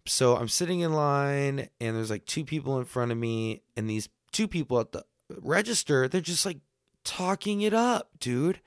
So 0.06 0.38
I'm 0.38 0.48
sitting 0.48 0.80
in 0.80 0.94
line, 0.94 1.70
and 1.82 1.96
there's 1.96 2.10
like 2.10 2.26
two 2.26 2.46
people 2.46 2.80
in 2.80 2.86
front 2.86 3.12
of 3.12 3.18
me, 3.18 3.62
and 3.76 3.90
these 3.90 4.10
two 4.32 4.48
people 4.48 4.80
at 4.80 4.92
the 4.92 5.04
register, 5.42 6.08
they're 6.08 6.22
just 6.22 6.46
like 6.46 6.60
talking 7.04 7.62
it 7.62 7.74
up, 7.74 8.10
dude. 8.20 8.62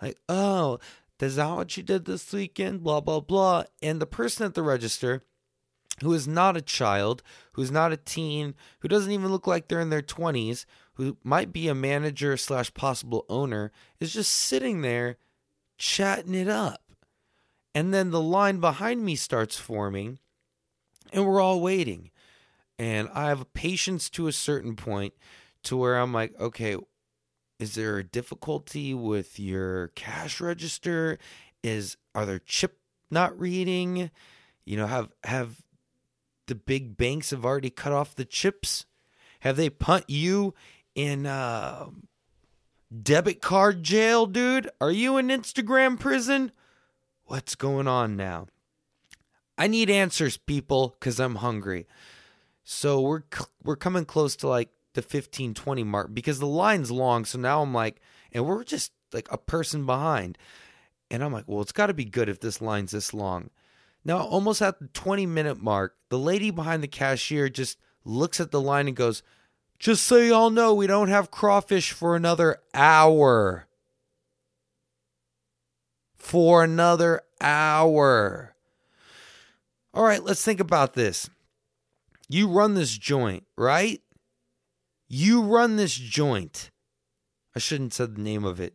Like, 0.00 0.18
oh, 0.28 0.78
is 1.20 1.36
that 1.36 1.54
what 1.54 1.76
you 1.76 1.82
did 1.82 2.04
this 2.04 2.32
weekend? 2.32 2.82
Blah, 2.82 3.00
blah, 3.00 3.20
blah. 3.20 3.64
And 3.82 4.00
the 4.00 4.06
person 4.06 4.44
at 4.44 4.54
the 4.54 4.62
register, 4.62 5.22
who 6.02 6.12
is 6.12 6.28
not 6.28 6.56
a 6.56 6.62
child, 6.62 7.22
who's 7.52 7.70
not 7.70 7.92
a 7.92 7.96
teen, 7.96 8.54
who 8.80 8.88
doesn't 8.88 9.12
even 9.12 9.30
look 9.30 9.46
like 9.46 9.68
they're 9.68 9.80
in 9.80 9.90
their 9.90 10.02
20s, 10.02 10.66
who 10.94 11.16
might 11.22 11.52
be 11.52 11.68
a 11.68 11.74
manager 11.74 12.36
slash 12.36 12.72
possible 12.74 13.24
owner, 13.28 13.72
is 14.00 14.12
just 14.12 14.32
sitting 14.32 14.82
there 14.82 15.16
chatting 15.76 16.34
it 16.34 16.48
up. 16.48 16.80
And 17.74 17.92
then 17.92 18.10
the 18.10 18.20
line 18.22 18.60
behind 18.60 19.04
me 19.04 19.16
starts 19.16 19.56
forming, 19.56 20.18
and 21.12 21.26
we're 21.26 21.40
all 21.40 21.60
waiting. 21.60 22.10
And 22.78 23.08
I 23.12 23.28
have 23.28 23.52
patience 23.52 24.08
to 24.10 24.26
a 24.28 24.32
certain 24.32 24.76
point 24.76 25.14
to 25.64 25.76
where 25.76 25.96
I'm 25.96 26.12
like, 26.12 26.38
okay, 26.40 26.76
is 27.58 27.74
there 27.74 27.98
a 27.98 28.04
difficulty 28.04 28.94
with 28.94 29.38
your 29.38 29.88
cash 29.88 30.40
register? 30.40 31.18
Is 31.62 31.96
are 32.14 32.26
there 32.26 32.40
chip 32.40 32.78
not 33.10 33.38
reading? 33.38 34.10
You 34.64 34.76
know, 34.76 34.86
have 34.86 35.10
have 35.24 35.62
the 36.46 36.54
big 36.54 36.96
banks 36.96 37.30
have 37.30 37.44
already 37.44 37.70
cut 37.70 37.92
off 37.92 38.14
the 38.14 38.24
chips? 38.24 38.86
Have 39.40 39.56
they 39.56 39.70
punt 39.70 40.04
you 40.08 40.54
in 40.94 41.26
uh, 41.26 41.86
debit 43.02 43.40
card 43.40 43.82
jail, 43.82 44.26
dude? 44.26 44.70
Are 44.80 44.90
you 44.90 45.16
in 45.16 45.28
Instagram 45.28 45.98
prison? 45.98 46.52
What's 47.24 47.54
going 47.54 47.88
on 47.88 48.16
now? 48.16 48.46
I 49.56 49.66
need 49.66 49.88
answers, 49.88 50.36
people, 50.36 50.96
because 50.98 51.20
I'm 51.20 51.36
hungry. 51.36 51.86
So 52.64 53.00
we're 53.00 53.22
we're 53.62 53.76
coming 53.76 54.04
close 54.04 54.36
to 54.36 54.48
like 54.48 54.70
the 54.94 55.02
15 55.02 55.54
20 55.54 55.84
mark 55.84 56.14
because 56.14 56.38
the 56.38 56.46
line's 56.46 56.90
long. 56.90 57.24
So 57.24 57.38
now 57.38 57.62
I'm 57.62 57.74
like, 57.74 58.00
and 58.32 58.46
we're 58.46 58.64
just 58.64 58.92
like 59.12 59.28
a 59.30 59.38
person 59.38 59.86
behind. 59.86 60.38
And 61.10 61.22
I'm 61.22 61.32
like, 61.32 61.44
well, 61.46 61.60
it's 61.60 61.72
got 61.72 61.86
to 61.86 61.94
be 61.94 62.04
good 62.04 62.28
if 62.28 62.40
this 62.40 62.60
line's 62.60 62.92
this 62.92 63.14
long. 63.14 63.50
Now, 64.04 64.18
almost 64.18 64.60
at 64.60 64.80
the 64.80 64.88
20 64.88 65.26
minute 65.26 65.62
mark, 65.62 65.96
the 66.08 66.18
lady 66.18 66.50
behind 66.50 66.82
the 66.82 66.88
cashier 66.88 67.48
just 67.48 67.78
looks 68.04 68.40
at 68.40 68.50
the 68.50 68.60
line 68.60 68.88
and 68.88 68.96
goes, 68.96 69.22
just 69.78 70.04
so 70.04 70.16
y'all 70.16 70.50
know, 70.50 70.74
we 70.74 70.86
don't 70.86 71.08
have 71.08 71.30
crawfish 71.30 71.92
for 71.92 72.16
another 72.16 72.58
hour. 72.72 73.66
For 76.16 76.64
another 76.64 77.22
hour. 77.40 78.54
All 79.92 80.04
right, 80.04 80.22
let's 80.22 80.44
think 80.44 80.60
about 80.60 80.94
this. 80.94 81.28
You 82.28 82.48
run 82.48 82.74
this 82.74 82.96
joint, 82.96 83.44
right? 83.56 84.00
You 85.08 85.42
run 85.42 85.76
this 85.76 85.94
joint. 85.94 86.70
I 87.54 87.58
shouldn't 87.58 87.92
said 87.92 88.16
the 88.16 88.22
name 88.22 88.44
of 88.44 88.58
it. 88.60 88.74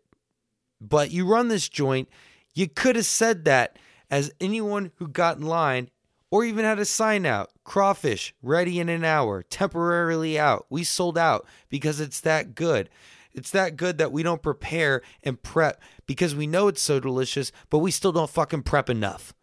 But 0.80 1.12
you 1.12 1.26
run 1.26 1.48
this 1.48 1.68
joint. 1.68 2.08
You 2.54 2.68
could 2.68 2.96
have 2.96 3.06
said 3.06 3.46
that 3.46 3.78
as 4.10 4.32
anyone 4.40 4.92
who 4.96 5.08
got 5.08 5.38
in 5.38 5.44
line 5.44 5.90
or 6.32 6.44
even 6.44 6.66
had 6.66 6.80
a 6.80 6.86
sign 6.86 7.26
out 7.26 7.52
crawfish 7.64 8.34
ready 8.42 8.80
in 8.80 8.90
an 8.90 9.04
hour, 9.04 9.44
temporarily 9.44 10.40
out. 10.40 10.66
We 10.70 10.84
sold 10.84 11.18
out 11.18 11.46
because 11.70 12.00
it's 12.00 12.22
that 12.22 12.56
good. 12.56 12.90
It's 13.34 13.52
that 13.52 13.78
good 13.78 13.98
that 14.00 14.12
we 14.12 14.24
don't 14.24 14.42
prepare 14.42 15.02
and 15.24 15.42
prep 15.42 15.82
because 16.08 16.36
we 16.36 16.48
know 16.48 16.68
it's 16.68 16.82
so 16.82 17.00
delicious, 17.00 17.52
but 17.70 17.80
we 17.80 17.92
still 17.92 18.12
don't 18.12 18.30
fucking 18.30 18.64
prep 18.64 18.90
enough. 18.90 19.34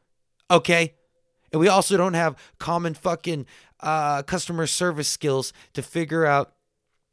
Okay? 0.50 0.94
And 1.52 1.60
we 1.60 1.68
also 1.68 1.96
don't 1.96 2.14
have 2.14 2.36
common 2.58 2.94
fucking 2.94 3.46
uh, 3.80 4.22
customer 4.22 4.66
service 4.66 5.08
skills 5.08 5.52
to 5.74 5.82
figure 5.82 6.26
out 6.26 6.52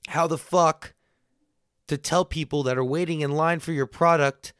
how 0.07 0.27
the 0.27 0.37
fuck 0.37 0.93
to 1.87 1.97
tell 1.97 2.25
people 2.25 2.63
that 2.63 2.77
are 2.77 2.83
waiting 2.83 3.21
in 3.21 3.31
line 3.31 3.59
for 3.59 3.71
your 3.71 3.85
product 3.85 4.53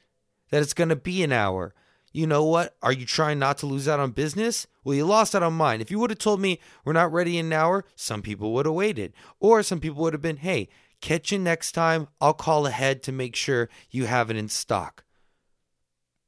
that 0.50 0.62
it's 0.62 0.74
going 0.74 0.90
to 0.90 0.96
be 0.96 1.24
an 1.24 1.32
hour 1.32 1.74
you 2.14 2.28
know 2.28 2.46
what? 2.46 2.76
Are 2.84 2.94
you 2.94 3.08
trying 3.08 3.40
not 3.40 3.58
to 3.58 3.66
lose 3.66 3.88
out 3.88 4.00
on 4.00 4.12
business? 4.12 4.68
Well, 4.84 4.96
you 4.96 5.04
lost 5.04 5.34
out 5.34 5.42
on 5.42 5.54
mine. 5.54 5.82
If 5.82 5.90
you 5.90 5.98
would 5.98 6.12
have 6.12 6.20
told 6.20 6.40
me 6.40 6.60
we're 6.86 6.94
not 6.94 7.12
ready 7.12 7.40
in 7.40 7.48
an 7.48 7.54
hour, 7.54 7.86
some 7.96 8.22
people 8.22 8.54
would 8.54 8.68
have 8.68 8.76
waited. 8.76 9.14
Or 9.40 9.64
some 9.64 9.80
people 9.80 10.04
would 10.04 10.14
have 10.14 10.22
been, 10.22 10.38
hey, 10.38 10.70
catch 11.02 11.32
you 11.32 11.40
next 11.40 11.72
time. 11.72 12.08
I'll 12.22 12.36
call 12.36 12.68
ahead 12.68 13.02
to 13.04 13.12
make 13.12 13.36
sure 13.36 13.68
you 13.90 14.06
have 14.06 14.30
it 14.30 14.38
in 14.38 14.48
stock. 14.48 15.04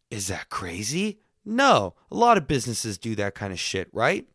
Is 0.10 0.28
that 0.28 0.50
crazy? 0.50 1.20
No. 1.46 1.94
A 2.10 2.16
lot 2.16 2.38
of 2.38 2.48
businesses 2.48 2.98
do 2.98 3.14
that 3.16 3.36
kind 3.36 3.54
of 3.54 3.60
shit, 3.60 3.88
right? 3.94 4.28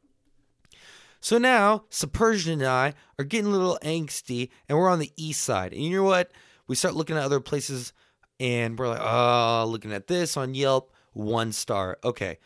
So 1.21 1.37
now, 1.37 1.85
Subpersion 1.90 2.52
and 2.52 2.64
I 2.64 2.95
are 3.19 3.25
getting 3.25 3.49
a 3.49 3.57
little 3.57 3.78
angsty, 3.83 4.50
and 4.69 4.78
we're 4.78 4.88
on 4.88 5.00
the 5.00 5.12
east 5.16 5.42
side. 5.42 5.73
And 5.73 5.83
you 5.83 5.97
know 5.97 6.04
what? 6.04 6.30
We 6.69 6.76
start 6.76 6.95
looking 6.95 7.16
at 7.16 7.25
other 7.25 7.40
places, 7.40 7.92
and 8.38 8.78
we're 8.78 8.88
like, 8.88 9.02
oh, 9.02 9.66
looking 9.69 9.92
at 9.92 10.07
this 10.07 10.37
on 10.37 10.54
Yelp 10.54 10.92
one 11.12 11.52
star. 11.52 11.99
Okay. 12.05 12.38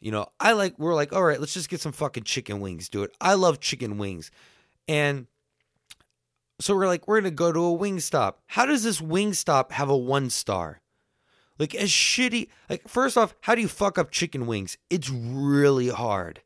You 0.00 0.10
know, 0.10 0.26
I 0.40 0.52
like, 0.52 0.78
we're 0.78 0.94
like, 0.94 1.12
all 1.12 1.22
right, 1.22 1.38
let's 1.38 1.54
just 1.54 1.68
get 1.68 1.80
some 1.80 1.92
fucking 1.92 2.24
chicken 2.24 2.60
wings, 2.60 2.88
do 2.88 3.02
it. 3.02 3.14
I 3.20 3.34
love 3.34 3.60
chicken 3.60 3.98
wings. 3.98 4.30
And 4.88 5.26
so 6.58 6.74
we're 6.74 6.86
like, 6.86 7.06
we're 7.06 7.20
going 7.20 7.30
to 7.30 7.36
go 7.36 7.52
to 7.52 7.60
a 7.60 7.72
wing 7.72 8.00
stop. 8.00 8.40
How 8.46 8.66
does 8.66 8.82
this 8.82 9.00
wing 9.00 9.34
stop 9.34 9.72
have 9.72 9.90
a 9.90 9.96
one 9.96 10.30
star? 10.30 10.80
Like, 11.58 11.74
as 11.74 11.90
shitty, 11.90 12.48
like, 12.70 12.88
first 12.88 13.18
off, 13.18 13.34
how 13.42 13.54
do 13.54 13.60
you 13.60 13.68
fuck 13.68 13.98
up 13.98 14.10
chicken 14.10 14.46
wings? 14.46 14.78
It's 14.88 15.10
really 15.10 15.88
hard. 15.88 16.40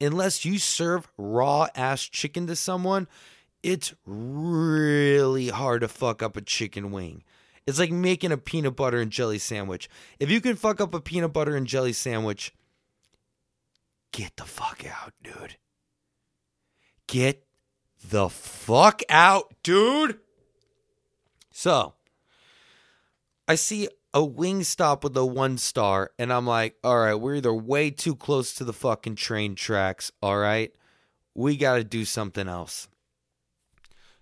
Unless 0.00 0.44
you 0.44 0.58
serve 0.58 1.08
raw 1.16 1.68
ass 1.74 2.02
chicken 2.02 2.46
to 2.46 2.56
someone, 2.56 3.08
it's 3.62 3.94
really 4.04 5.48
hard 5.48 5.80
to 5.80 5.88
fuck 5.88 6.22
up 6.22 6.36
a 6.36 6.42
chicken 6.42 6.90
wing. 6.90 7.24
It's 7.68 7.78
like 7.78 7.92
making 7.92 8.32
a 8.32 8.38
peanut 8.38 8.76
butter 8.76 8.98
and 8.98 9.10
jelly 9.10 9.36
sandwich. 9.36 9.90
If 10.18 10.30
you 10.30 10.40
can 10.40 10.56
fuck 10.56 10.80
up 10.80 10.94
a 10.94 11.02
peanut 11.02 11.34
butter 11.34 11.54
and 11.54 11.66
jelly 11.66 11.92
sandwich, 11.92 12.54
get 14.10 14.34
the 14.38 14.44
fuck 14.44 14.86
out, 14.86 15.12
dude. 15.22 15.58
Get 17.06 17.44
the 18.02 18.30
fuck 18.30 19.02
out, 19.10 19.52
dude. 19.62 20.18
So, 21.50 21.92
I 23.46 23.56
see 23.56 23.88
a 24.14 24.24
wing 24.24 24.62
stop 24.62 25.04
with 25.04 25.14
a 25.18 25.26
one 25.26 25.58
star, 25.58 26.12
and 26.18 26.32
I'm 26.32 26.46
like, 26.46 26.76
all 26.82 26.98
right, 26.98 27.16
we're 27.16 27.34
either 27.34 27.52
way 27.52 27.90
too 27.90 28.16
close 28.16 28.54
to 28.54 28.64
the 28.64 28.72
fucking 28.72 29.16
train 29.16 29.54
tracks, 29.54 30.10
all 30.22 30.38
right? 30.38 30.72
We 31.34 31.58
got 31.58 31.74
to 31.74 31.84
do 31.84 32.06
something 32.06 32.48
else. 32.48 32.88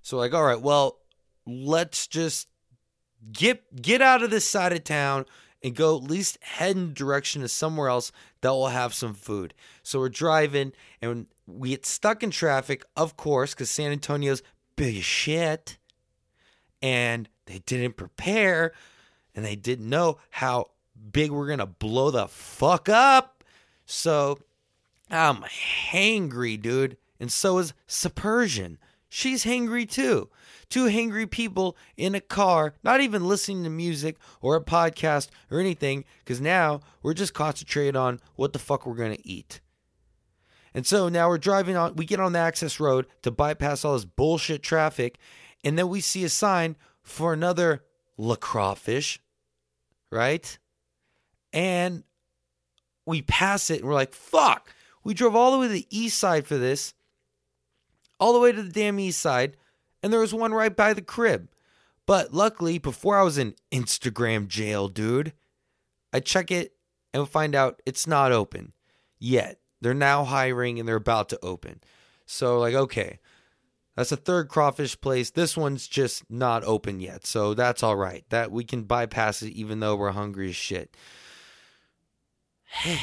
So, 0.02 0.16
like, 0.16 0.34
all 0.34 0.42
right, 0.42 0.60
well, 0.60 0.98
let's 1.46 2.08
just 2.08 2.48
get 3.32 3.80
get 3.82 4.02
out 4.02 4.22
of 4.22 4.30
this 4.30 4.44
side 4.44 4.72
of 4.72 4.84
town 4.84 5.26
and 5.62 5.74
go 5.74 5.96
at 5.96 6.04
least 6.04 6.38
head 6.42 6.76
in 6.76 6.94
direction 6.94 7.42
to 7.42 7.48
somewhere 7.48 7.88
else 7.88 8.12
that 8.40 8.50
will 8.50 8.68
have 8.68 8.94
some 8.94 9.14
food. 9.14 9.54
So 9.82 9.98
we're 9.98 10.08
driving 10.08 10.72
and 11.00 11.26
we 11.46 11.70
get 11.70 11.86
stuck 11.86 12.22
in 12.22 12.30
traffic, 12.30 12.84
of 12.96 13.16
course, 13.16 13.54
because 13.54 13.70
San 13.70 13.92
Antonio's 13.92 14.42
big 14.76 14.96
as 14.96 15.04
shit. 15.04 15.78
And 16.82 17.28
they 17.46 17.58
didn't 17.60 17.96
prepare 17.96 18.72
and 19.34 19.44
they 19.44 19.56
didn't 19.56 19.88
know 19.88 20.18
how 20.30 20.66
big 21.10 21.30
we're 21.30 21.48
gonna 21.48 21.66
blow 21.66 22.10
the 22.10 22.28
fuck 22.28 22.88
up. 22.88 23.42
So 23.86 24.38
I'm 25.10 25.42
hangry, 25.90 26.60
dude. 26.60 26.96
And 27.18 27.32
so 27.32 27.58
is 27.58 27.72
Subpersion. 27.88 28.76
She's 29.08 29.44
hangry 29.44 29.88
too. 29.88 30.28
Two 30.68 30.86
hangry 30.86 31.30
people 31.30 31.76
in 31.96 32.14
a 32.14 32.20
car, 32.20 32.74
not 32.82 33.00
even 33.00 33.26
listening 33.26 33.64
to 33.64 33.70
music 33.70 34.16
or 34.40 34.56
a 34.56 34.64
podcast 34.64 35.28
or 35.50 35.60
anything, 35.60 36.04
because 36.24 36.40
now 36.40 36.80
we're 37.02 37.14
just 37.14 37.34
concentrated 37.34 37.94
on 37.96 38.20
what 38.34 38.52
the 38.52 38.58
fuck 38.58 38.84
we're 38.84 38.94
going 38.94 39.16
to 39.16 39.28
eat. 39.28 39.60
And 40.74 40.86
so 40.86 41.08
now 41.08 41.28
we're 41.28 41.38
driving 41.38 41.76
on, 41.76 41.94
we 41.96 42.04
get 42.04 42.20
on 42.20 42.32
the 42.32 42.38
access 42.38 42.80
road 42.80 43.06
to 43.22 43.30
bypass 43.30 43.84
all 43.84 43.94
this 43.94 44.04
bullshit 44.04 44.62
traffic, 44.62 45.18
and 45.64 45.78
then 45.78 45.88
we 45.88 46.00
see 46.00 46.24
a 46.24 46.28
sign 46.28 46.76
for 47.02 47.32
another 47.32 47.84
La 48.18 48.34
Crawfish, 48.34 49.20
right? 50.10 50.58
And 51.52 52.02
we 53.06 53.22
pass 53.22 53.70
it 53.70 53.80
and 53.80 53.88
we're 53.88 53.94
like, 53.94 54.12
fuck, 54.12 54.74
we 55.04 55.14
drove 55.14 55.36
all 55.36 55.52
the 55.52 55.58
way 55.58 55.68
to 55.68 55.72
the 55.72 55.86
east 55.88 56.18
side 56.18 56.46
for 56.46 56.58
this, 56.58 56.92
all 58.18 58.32
the 58.32 58.40
way 58.40 58.52
to 58.52 58.62
the 58.62 58.72
damn 58.72 58.98
east 58.98 59.20
side 59.20 59.56
and 60.02 60.12
there 60.12 60.20
was 60.20 60.34
one 60.34 60.52
right 60.52 60.74
by 60.74 60.92
the 60.92 61.02
crib. 61.02 61.48
But 62.06 62.32
luckily, 62.32 62.78
before 62.78 63.18
I 63.18 63.22
was 63.22 63.38
in 63.38 63.56
Instagram 63.72 64.46
jail, 64.46 64.86
dude, 64.86 65.32
I 66.12 66.20
check 66.20 66.52
it 66.52 66.74
and 67.12 67.28
find 67.28 67.54
out 67.54 67.82
it's 67.84 68.06
not 68.06 68.30
open 68.30 68.72
yet. 69.18 69.58
They're 69.80 69.94
now 69.94 70.24
hiring 70.24 70.78
and 70.78 70.88
they're 70.88 70.94
about 70.94 71.28
to 71.30 71.38
open. 71.42 71.80
So, 72.24 72.58
like, 72.60 72.74
okay, 72.74 73.18
that's 73.96 74.12
a 74.12 74.16
third 74.16 74.48
crawfish 74.48 75.00
place. 75.00 75.30
This 75.30 75.56
one's 75.56 75.88
just 75.88 76.30
not 76.30 76.62
open 76.64 77.00
yet. 77.00 77.26
So 77.26 77.54
that's 77.54 77.82
all 77.82 77.96
right. 77.96 78.24
That 78.30 78.52
we 78.52 78.62
can 78.62 78.84
bypass 78.84 79.42
it 79.42 79.52
even 79.54 79.80
though 79.80 79.96
we're 79.96 80.12
hungry 80.12 80.50
as 80.50 80.56
shit. 80.56 80.96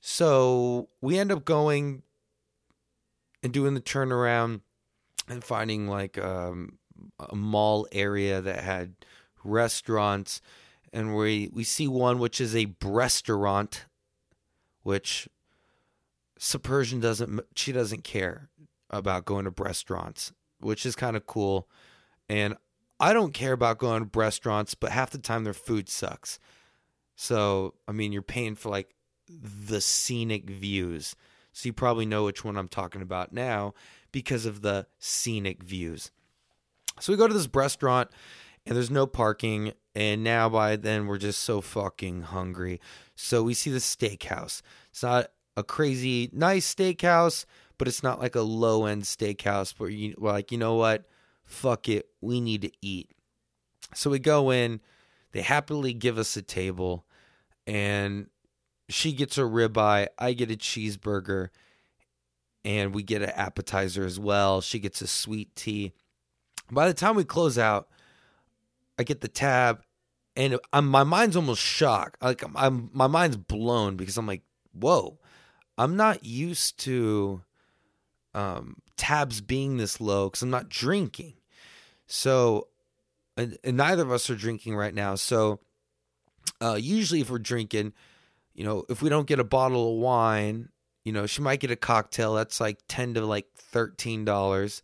so 0.00 0.88
we 1.00 1.18
end 1.18 1.32
up 1.32 1.44
going 1.44 2.02
and 3.42 3.52
doing 3.52 3.74
the 3.74 3.80
turnaround 3.80 4.60
and 5.28 5.42
finding 5.42 5.88
like 5.88 6.18
um, 6.18 6.78
a 7.18 7.34
mall 7.34 7.86
area 7.92 8.40
that 8.40 8.62
had 8.62 8.94
restaurants 9.44 10.40
and 10.92 11.16
we 11.16 11.50
we 11.52 11.64
see 11.64 11.88
one 11.88 12.18
which 12.18 12.40
is 12.40 12.54
a 12.54 12.72
restaurant 12.84 13.86
which 14.82 15.28
Subpersion 16.38 17.00
doesn't 17.00 17.40
she 17.56 17.72
doesn't 17.72 18.04
care 18.04 18.50
about 18.90 19.24
going 19.24 19.44
to 19.44 19.62
restaurants 19.62 20.32
which 20.60 20.86
is 20.86 20.94
kind 20.94 21.16
of 21.16 21.26
cool 21.26 21.68
and 22.28 22.56
I 23.02 23.12
don't 23.12 23.34
care 23.34 23.52
about 23.52 23.78
going 23.78 24.08
to 24.08 24.18
restaurants, 24.18 24.76
but 24.76 24.92
half 24.92 25.10
the 25.10 25.18
time 25.18 25.42
their 25.42 25.52
food 25.52 25.88
sucks. 25.88 26.38
So, 27.16 27.74
I 27.88 27.92
mean, 27.92 28.12
you're 28.12 28.22
paying 28.22 28.54
for 28.54 28.68
like 28.68 28.94
the 29.28 29.80
scenic 29.80 30.48
views. 30.48 31.16
So 31.52 31.68
you 31.68 31.72
probably 31.72 32.06
know 32.06 32.24
which 32.24 32.44
one 32.44 32.56
I'm 32.56 32.68
talking 32.68 33.02
about 33.02 33.32
now 33.32 33.74
because 34.10 34.46
of 34.46 34.62
the 34.62 34.86
scenic 34.98 35.62
views. 35.62 36.10
So 37.00 37.12
we 37.12 37.16
go 37.16 37.28
to 37.28 37.34
this 37.34 37.48
restaurant 37.52 38.10
and 38.66 38.76
there's 38.76 38.90
no 38.90 39.06
parking. 39.06 39.72
And 39.94 40.24
now 40.24 40.48
by 40.48 40.76
then 40.76 41.06
we're 41.06 41.18
just 41.18 41.42
so 41.42 41.60
fucking 41.60 42.22
hungry. 42.22 42.80
So 43.14 43.42
we 43.42 43.54
see 43.54 43.70
the 43.70 43.78
steakhouse. 43.78 44.62
It's 44.90 45.02
not 45.02 45.28
a 45.56 45.62
crazy 45.62 46.30
nice 46.32 46.74
steakhouse, 46.74 47.44
but 47.76 47.88
it's 47.88 48.02
not 48.02 48.20
like 48.20 48.34
a 48.34 48.42
low 48.42 48.86
end 48.86 49.02
steakhouse 49.02 49.74
where 49.78 49.90
you 49.90 50.14
like, 50.16 50.52
you 50.52 50.58
know 50.58 50.74
what? 50.74 51.04
Fuck 51.44 51.88
it. 51.88 52.06
We 52.20 52.40
need 52.40 52.62
to 52.62 52.70
eat. 52.80 53.10
So 53.94 54.10
we 54.10 54.18
go 54.18 54.50
in. 54.50 54.80
They 55.32 55.42
happily 55.42 55.92
give 55.92 56.18
us 56.18 56.36
a 56.36 56.42
table. 56.42 57.04
And 57.66 58.28
she 58.88 59.12
gets 59.12 59.38
a 59.38 59.42
ribeye. 59.42 60.08
I 60.18 60.32
get 60.32 60.50
a 60.50 60.56
cheeseburger. 60.56 61.48
And 62.64 62.94
we 62.94 63.02
get 63.02 63.22
an 63.22 63.30
appetizer 63.30 64.04
as 64.04 64.20
well. 64.20 64.60
She 64.60 64.78
gets 64.78 65.00
a 65.00 65.06
sweet 65.08 65.54
tea. 65.56 65.92
By 66.70 66.86
the 66.86 66.94
time 66.94 67.16
we 67.16 67.24
close 67.24 67.58
out, 67.58 67.88
I 68.98 69.02
get 69.02 69.20
the 69.20 69.28
tab, 69.28 69.82
and 70.36 70.58
I'm, 70.72 70.86
my 70.86 71.02
mind's 71.02 71.34
almost 71.34 71.60
shocked. 71.60 72.22
Like 72.22 72.42
I'm, 72.44 72.56
I'm, 72.56 72.90
my 72.92 73.08
mind's 73.08 73.36
blown 73.36 73.96
because 73.96 74.16
I'm 74.16 74.28
like, 74.28 74.42
whoa, 74.72 75.18
I'm 75.76 75.96
not 75.96 76.24
used 76.24 76.78
to 76.80 77.42
um, 78.34 78.76
tabs 78.96 79.40
being 79.40 79.76
this 79.76 80.00
low 80.00 80.28
because 80.28 80.42
I'm 80.42 80.50
not 80.50 80.68
drinking. 80.68 81.34
So, 82.06 82.68
and, 83.36 83.56
and, 83.64 83.76
neither 83.76 84.02
of 84.02 84.12
us 84.12 84.28
are 84.30 84.36
drinking 84.36 84.76
right 84.76 84.94
now. 84.94 85.14
So, 85.14 85.60
uh, 86.60 86.78
usually 86.80 87.20
if 87.20 87.30
we're 87.30 87.38
drinking, 87.38 87.92
you 88.54 88.64
know, 88.64 88.84
if 88.88 89.02
we 89.02 89.08
don't 89.08 89.26
get 89.26 89.40
a 89.40 89.44
bottle 89.44 89.94
of 89.94 90.00
wine, 90.00 90.68
you 91.04 91.12
know, 91.12 91.26
she 91.26 91.42
might 91.42 91.60
get 91.60 91.70
a 91.70 91.76
cocktail 91.76 92.34
that's 92.34 92.60
like 92.60 92.78
ten 92.88 93.14
to 93.14 93.24
like 93.24 93.46
thirteen 93.54 94.24
dollars. 94.24 94.82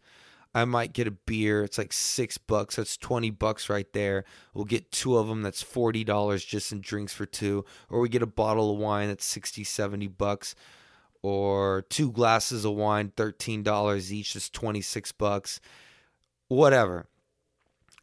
I 0.55 0.65
might 0.65 0.93
get 0.93 1.07
a 1.07 1.13
beer. 1.13 1.63
It's 1.63 1.79
like 1.79 1.93
six 1.93 2.39
bucks. 2.39 2.77
That's 2.77 2.97
20 2.97 3.31
bucks 3.31 3.69
right 3.69 3.91
there. 3.93 4.25
We'll 4.55 4.65
get 4.65 4.91
two 4.91 5.17
of 5.17 5.29
them. 5.29 5.43
That's 5.43 5.63
$40 5.63 6.45
just 6.45 6.73
in 6.73 6.81
drinks 6.81 7.13
for 7.13 7.27
two. 7.27 7.65
Or 7.91 8.01
we 8.01 8.09
get 8.09 8.23
a 8.23 8.27
bottle 8.27 8.73
of 8.73 8.79
wine. 8.79 9.09
That's 9.09 9.27
60, 9.27 9.63
70 9.63 10.09
bucks. 10.09 10.55
Or 11.23 11.85
two 11.91 12.11
glasses 12.11 12.65
of 12.65 12.75
wine, 12.75 13.13
$13 13.17 14.11
each. 14.11 14.35
That's 14.35 14.49
26 14.49 15.13
bucks. 15.13 15.61
Whatever. 16.49 17.07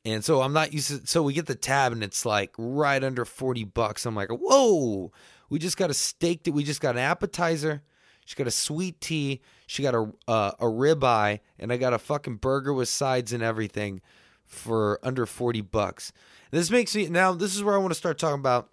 And 0.05 0.23
so 0.23 0.41
I'm 0.41 0.53
not 0.53 0.71
used 0.71 0.89
to, 0.89 1.07
so 1.07 1.23
we 1.23 1.33
get 1.33 1.47
the 1.47 1.55
tab 1.55 1.91
and 1.91 2.03
it's 2.03 2.27
like 2.27 2.53
right 2.59 3.03
under 3.03 3.25
40 3.25 3.63
bucks. 3.63 4.05
I'm 4.05 4.15
like, 4.15 4.29
whoa, 4.29 5.11
we 5.49 5.59
just 5.59 5.77
got 5.77 5.89
a 5.89 5.93
steak 5.93 6.43
that 6.43 6.53
we 6.53 6.63
just 6.63 6.81
got 6.81 6.95
an 6.95 7.01
appetizer 7.01 7.81
she 8.25 8.35
got 8.35 8.47
a 8.47 8.51
sweet 8.51 8.99
tea. 8.99 9.41
She 9.67 9.83
got 9.83 9.93
a 9.93 10.11
uh, 10.27 10.51
a 10.59 10.65
ribeye, 10.65 11.39
and 11.59 11.71
I 11.71 11.77
got 11.77 11.93
a 11.93 11.99
fucking 11.99 12.37
burger 12.37 12.73
with 12.73 12.89
sides 12.89 13.31
and 13.31 13.41
everything 13.41 14.01
for 14.43 14.99
under 15.03 15.25
forty 15.25 15.61
bucks. 15.61 16.11
And 16.51 16.59
this 16.59 16.71
makes 16.71 16.95
me 16.95 17.07
now. 17.07 17.33
This 17.33 17.55
is 17.55 17.63
where 17.63 17.75
I 17.75 17.77
want 17.77 17.91
to 17.91 17.97
start 17.97 18.17
talking 18.17 18.39
about 18.39 18.69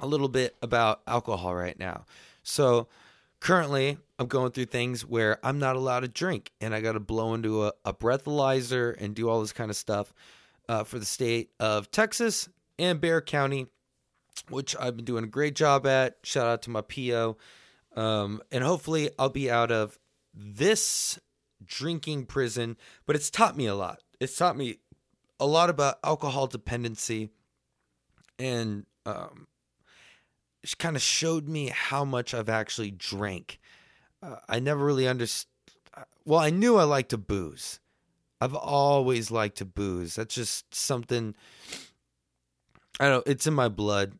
a 0.00 0.06
little 0.06 0.28
bit 0.28 0.56
about 0.60 1.02
alcohol 1.06 1.54
right 1.54 1.78
now. 1.78 2.04
So 2.42 2.88
currently, 3.38 3.96
I'm 4.18 4.26
going 4.26 4.50
through 4.50 4.66
things 4.66 5.06
where 5.06 5.38
I'm 5.44 5.60
not 5.60 5.76
allowed 5.76 6.00
to 6.00 6.08
drink, 6.08 6.50
and 6.60 6.74
I 6.74 6.80
got 6.80 6.92
to 6.92 7.00
blow 7.00 7.34
into 7.34 7.66
a, 7.66 7.72
a 7.84 7.94
breathalyzer 7.94 9.00
and 9.00 9.14
do 9.14 9.28
all 9.28 9.40
this 9.40 9.52
kind 9.52 9.70
of 9.70 9.76
stuff 9.76 10.12
uh, 10.68 10.82
for 10.82 10.98
the 10.98 11.04
state 11.04 11.50
of 11.60 11.92
Texas 11.92 12.48
and 12.76 13.00
Bexar 13.00 13.20
County, 13.22 13.66
which 14.48 14.76
I've 14.78 14.96
been 14.96 15.04
doing 15.04 15.24
a 15.24 15.28
great 15.28 15.54
job 15.54 15.86
at. 15.86 16.18
Shout 16.22 16.46
out 16.46 16.62
to 16.62 16.70
my 16.70 16.80
PO. 16.80 17.36
Um, 17.96 18.40
and 18.52 18.62
hopefully 18.62 19.10
I'll 19.18 19.28
be 19.28 19.50
out 19.50 19.70
of 19.70 19.98
this 20.34 21.18
drinking 21.64 22.26
prison, 22.26 22.76
but 23.06 23.16
it's 23.16 23.30
taught 23.30 23.56
me 23.56 23.66
a 23.66 23.74
lot. 23.74 24.00
It's 24.20 24.36
taught 24.36 24.56
me 24.56 24.76
a 25.38 25.46
lot 25.46 25.70
about 25.70 25.98
alcohol 26.04 26.46
dependency 26.46 27.30
and 28.38 28.86
um, 29.06 29.46
kind 30.78 30.96
of 30.96 31.02
showed 31.02 31.48
me 31.48 31.72
how 31.74 32.04
much 32.04 32.34
I've 32.34 32.48
actually 32.48 32.90
drank. 32.90 33.58
Uh, 34.22 34.36
I 34.48 34.60
never 34.60 34.84
really 34.84 35.08
understood. 35.08 35.48
Well, 36.24 36.40
I 36.40 36.50
knew 36.50 36.76
I 36.76 36.84
liked 36.84 37.10
to 37.10 37.18
booze. 37.18 37.80
I've 38.40 38.54
always 38.54 39.30
liked 39.30 39.58
to 39.58 39.64
booze. 39.64 40.14
That's 40.14 40.34
just 40.34 40.74
something. 40.74 41.34
I 42.98 43.08
don't. 43.08 43.26
Know. 43.26 43.30
It's 43.30 43.46
in 43.46 43.54
my 43.54 43.68
blood. 43.68 44.18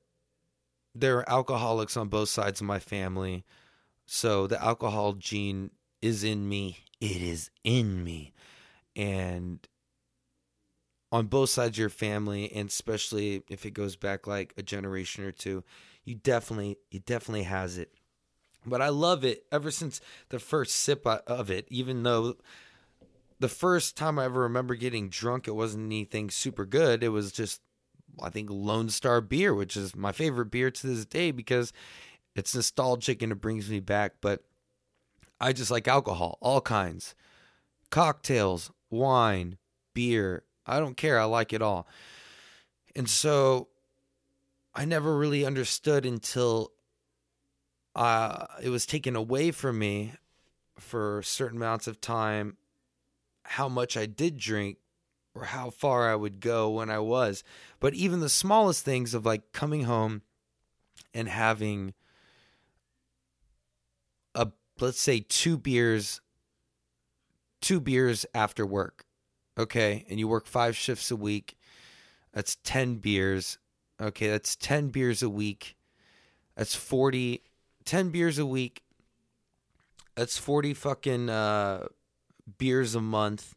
There 0.94 1.18
are 1.18 1.30
alcoholics 1.30 1.96
on 1.96 2.08
both 2.08 2.28
sides 2.28 2.60
of 2.60 2.66
my 2.66 2.78
family. 2.78 3.44
So 4.06 4.46
the 4.46 4.62
alcohol 4.62 5.12
gene 5.12 5.70
is 6.02 6.24
in 6.24 6.48
me. 6.48 6.78
It 7.00 7.22
is 7.22 7.50
in 7.64 8.02
me. 8.02 8.32
And 8.96 9.66
on 11.12 11.26
both 11.26 11.50
sides 11.50 11.76
of 11.76 11.78
your 11.78 11.88
family, 11.88 12.52
and 12.52 12.68
especially 12.68 13.42
if 13.48 13.64
it 13.66 13.70
goes 13.72 13.96
back 13.96 14.26
like 14.26 14.52
a 14.56 14.62
generation 14.62 15.24
or 15.24 15.32
two, 15.32 15.64
you 16.04 16.14
definitely, 16.14 16.78
it 16.90 17.04
definitely 17.04 17.44
has 17.44 17.78
it. 17.78 17.92
But 18.66 18.82
I 18.82 18.88
love 18.90 19.24
it 19.24 19.44
ever 19.50 19.70
since 19.70 20.00
the 20.28 20.38
first 20.38 20.76
sip 20.76 21.06
of 21.06 21.50
it, 21.50 21.66
even 21.68 22.02
though 22.02 22.36
the 23.38 23.48
first 23.48 23.96
time 23.96 24.18
I 24.18 24.26
ever 24.26 24.40
remember 24.40 24.74
getting 24.74 25.08
drunk, 25.08 25.48
it 25.48 25.54
wasn't 25.54 25.86
anything 25.86 26.30
super 26.30 26.66
good. 26.66 27.02
It 27.02 27.08
was 27.08 27.32
just, 27.32 27.60
I 28.20 28.30
think, 28.30 28.48
Lone 28.50 28.90
Star 28.90 29.20
beer, 29.20 29.54
which 29.54 29.76
is 29.76 29.94
my 29.94 30.12
favorite 30.12 30.50
beer 30.50 30.70
to 30.70 30.86
this 30.86 31.04
day 31.04 31.30
because 31.30 31.72
it's 32.34 32.54
nostalgic 32.54 33.22
and 33.22 33.32
it 33.32 33.40
brings 33.40 33.68
me 33.68 33.80
back, 33.80 34.14
but 34.20 34.42
I 35.40 35.52
just 35.52 35.70
like 35.70 35.88
alcohol, 35.88 36.38
all 36.40 36.60
kinds. 36.60 37.14
Cocktails, 37.90 38.70
wine, 38.90 39.56
beer. 39.94 40.44
I 40.66 40.78
don't 40.78 40.96
care. 40.96 41.18
I 41.18 41.24
like 41.24 41.52
it 41.52 41.62
all. 41.62 41.86
And 42.94 43.08
so 43.08 43.68
I 44.74 44.84
never 44.84 45.16
really 45.16 45.44
understood 45.44 46.06
until 46.06 46.72
uh, 47.94 48.46
it 48.62 48.68
was 48.68 48.86
taken 48.86 49.16
away 49.16 49.50
from 49.50 49.78
me 49.78 50.12
for 50.78 51.22
certain 51.22 51.56
amounts 51.56 51.86
of 51.86 52.00
time 52.00 52.56
how 53.44 53.68
much 53.68 53.96
I 53.96 54.06
did 54.06 54.36
drink 54.36 54.78
or 55.34 55.44
how 55.44 55.70
far 55.70 56.10
I 56.10 56.16
would 56.16 56.40
go 56.40 56.70
when 56.70 56.90
I 56.90 56.98
was. 56.98 57.44
But 57.78 57.94
even 57.94 58.20
the 58.20 58.28
smallest 58.28 58.84
things 58.84 59.14
of 59.14 59.24
like 59.24 59.52
coming 59.52 59.84
home 59.84 60.22
and 61.14 61.28
having 61.28 61.94
a 64.34 64.48
let's 64.80 65.00
say 65.00 65.24
two 65.28 65.56
beers 65.56 66.20
two 67.60 67.80
beers 67.80 68.24
after 68.34 68.64
work 68.64 69.04
okay? 69.58 70.06
And 70.08 70.18
you 70.18 70.26
work 70.26 70.46
five 70.46 70.74
shifts 70.76 71.10
a 71.10 71.16
week. 71.16 71.58
That's 72.32 72.56
10 72.64 72.96
beers 72.96 73.58
okay? 74.00 74.28
That's 74.28 74.56
10 74.56 74.88
beers 74.88 75.22
a 75.22 75.28
week. 75.28 75.76
That's 76.56 76.74
40 76.74 77.42
10 77.84 78.10
beers 78.10 78.38
a 78.38 78.46
week. 78.46 78.82
That's 80.14 80.38
40 80.38 80.74
fucking 80.74 81.30
uh, 81.30 81.86
beers 82.58 82.94
a 82.94 83.00
month 83.00 83.54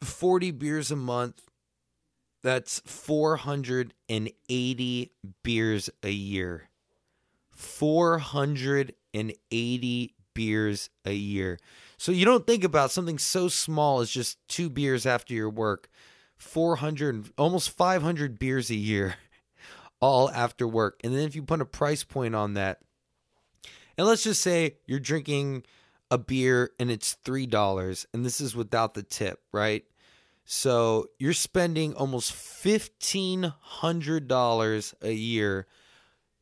40 0.00 0.52
beers 0.52 0.90
a 0.90 0.96
month 0.96 1.42
that's 2.42 2.80
480 2.80 5.12
beers 5.42 5.90
a 6.02 6.10
year 6.10 6.68
480 7.58 10.14
beers 10.32 10.88
a 11.04 11.12
year. 11.12 11.58
So 11.96 12.12
you 12.12 12.24
don't 12.24 12.46
think 12.46 12.62
about 12.62 12.92
something 12.92 13.18
so 13.18 13.48
small 13.48 13.98
as 13.98 14.08
just 14.08 14.38
two 14.46 14.70
beers 14.70 15.04
after 15.04 15.34
your 15.34 15.50
work, 15.50 15.88
400, 16.36 17.32
almost 17.36 17.70
500 17.70 18.38
beers 18.38 18.70
a 18.70 18.76
year, 18.76 19.16
all 20.00 20.30
after 20.30 20.68
work. 20.68 21.00
And 21.02 21.12
then 21.12 21.24
if 21.24 21.34
you 21.34 21.42
put 21.42 21.60
a 21.60 21.64
price 21.64 22.04
point 22.04 22.36
on 22.36 22.54
that, 22.54 22.78
and 23.96 24.06
let's 24.06 24.22
just 24.22 24.40
say 24.40 24.76
you're 24.86 25.00
drinking 25.00 25.64
a 26.10 26.18
beer 26.18 26.72
and 26.78 26.90
it's 26.90 27.16
$3, 27.24 28.06
and 28.12 28.22
this 28.24 28.40
is 28.40 28.56
without 28.56 28.94
the 28.94 29.02
tip, 29.02 29.40
right? 29.52 29.84
So 30.44 31.08
you're 31.18 31.34
spending 31.34 31.94
almost 31.94 32.32
$1,500 32.32 34.94
a 35.02 35.12
year 35.12 35.66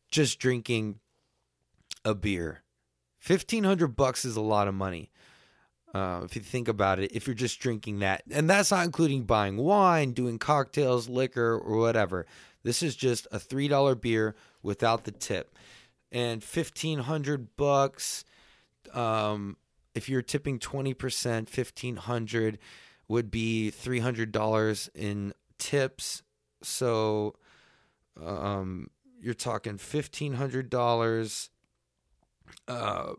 just 0.09 0.39
drinking 0.39 1.01
a 2.05 2.15
beer. 2.15 2.63
1500 3.27 3.97
bucks 3.97 4.25
is 4.25 4.37
a 4.37 4.41
lot 4.41 4.69
of 4.69 4.75
money. 4.75 5.11
Uh, 5.93 6.21
if 6.25 6.37
you 6.37 6.43
think 6.43 6.69
about 6.69 7.01
it, 7.01 7.11
if 7.13 7.27
you're 7.27 7.35
just 7.35 7.59
drinking 7.59 7.99
that, 8.01 8.23
and 8.31 8.49
that's 8.49 8.71
not 8.71 8.85
including 8.85 9.25
buying 9.25 9.57
wine, 9.57 10.13
doing 10.13 10.39
cocktails, 10.39 11.09
liquor, 11.09 11.59
or 11.59 11.79
whatever. 11.79 12.27
This 12.63 12.83
is 12.83 12.95
just 12.95 13.27
a 13.33 13.39
three 13.39 13.67
dollar 13.67 13.95
beer 13.95 14.37
without 14.63 15.05
the 15.05 15.11
tip, 15.11 15.57
and 16.13 16.45
fifteen 16.45 16.99
hundred 16.99 17.57
bucks. 17.57 18.25
Um, 18.95 19.57
if 19.95 20.09
you're 20.09 20.23
tipping 20.23 20.59
twenty 20.59 20.95
percent, 20.95 21.49
fifteen 21.49 21.97
hundred. 21.97 22.59
would 23.09 23.31
be 23.31 23.71
$300 23.71 24.89
in 24.95 25.33
tips. 25.59 26.23
So 26.63 27.37
um, 28.21 28.91
you're 29.21 29.35
talking 29.35 29.79
$1,500. 29.79 31.49
Uh, 32.67 33.13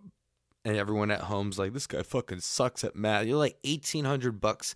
and 0.65 0.75
everyone 0.75 1.11
at 1.11 1.21
home's 1.21 1.57
like, 1.57 1.73
this 1.73 1.87
guy 1.87 2.03
fucking 2.03 2.41
sucks 2.41 2.83
at 2.83 2.95
math. 2.97 3.25
You're 3.25 3.37
like 3.37 3.57
1800 3.63 4.41
bucks 4.41 4.75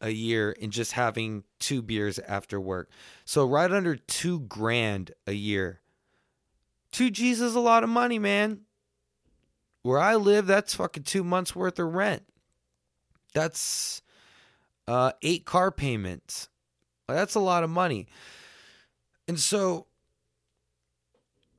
a 0.00 0.10
year 0.10 0.50
in 0.50 0.70
just 0.70 0.92
having 0.92 1.44
two 1.60 1.82
beers 1.82 2.18
after 2.18 2.60
work. 2.60 2.90
So 3.24 3.46
right 3.46 3.70
under 3.70 3.94
two 3.94 4.40
grand 4.40 5.12
a 5.26 5.32
year. 5.32 5.80
Two 6.90 7.10
G's 7.10 7.40
is 7.40 7.54
a 7.54 7.60
lot 7.60 7.84
of 7.84 7.90
money, 7.90 8.18
man. 8.18 8.62
Where 9.82 9.98
I 9.98 10.16
live, 10.16 10.46
that's 10.46 10.74
fucking 10.74 11.04
two 11.04 11.24
months 11.24 11.54
worth 11.54 11.78
of 11.78 11.94
rent. 11.94 12.24
That's 13.34 14.02
uh, 14.86 15.12
eight 15.22 15.44
car 15.44 15.70
payments. 15.70 16.48
That's 17.06 17.34
a 17.34 17.40
lot 17.40 17.64
of 17.64 17.70
money. 17.70 18.06
And 19.26 19.38
so 19.38 19.86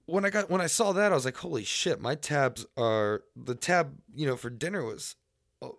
when 0.05 0.25
I 0.25 0.29
got 0.29 0.49
when 0.49 0.61
I 0.61 0.67
saw 0.67 0.91
that, 0.93 1.11
I 1.11 1.15
was 1.15 1.25
like, 1.25 1.37
"Holy 1.37 1.63
shit!" 1.63 2.01
My 2.01 2.15
tabs 2.15 2.65
are 2.77 3.23
the 3.35 3.55
tab. 3.55 3.95
You 4.13 4.27
know, 4.27 4.35
for 4.35 4.49
dinner 4.49 4.83
was, 4.83 5.15
oh, 5.61 5.77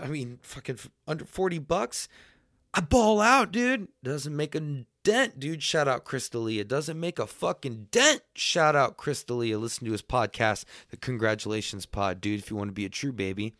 I 0.00 0.06
mean, 0.06 0.38
fucking 0.42 0.78
under 1.06 1.24
forty 1.24 1.58
bucks. 1.58 2.08
I 2.72 2.80
ball 2.80 3.20
out, 3.20 3.52
dude. 3.52 3.88
Doesn't 4.02 4.36
make 4.36 4.54
a 4.54 4.84
dent, 5.06 5.38
dude. 5.38 5.62
Shout 5.62 5.86
out 5.86 6.04
Crystalia. 6.04 6.66
Doesn't 6.66 6.98
make 6.98 7.20
a 7.20 7.28
fucking 7.28 7.86
dent. 7.92 8.22
Shout 8.34 8.74
out 8.74 8.98
Crystalia. 8.98 9.60
Listen 9.60 9.84
to 9.84 9.92
his 9.92 10.02
podcast, 10.02 10.64
the 10.90 10.96
Congratulations 10.96 11.86
Pod, 11.86 12.20
dude. 12.20 12.40
If 12.40 12.50
you 12.50 12.56
want 12.56 12.70
to 12.70 12.74
be 12.74 12.84
a 12.84 12.88
true 12.88 13.12
baby, 13.12 13.54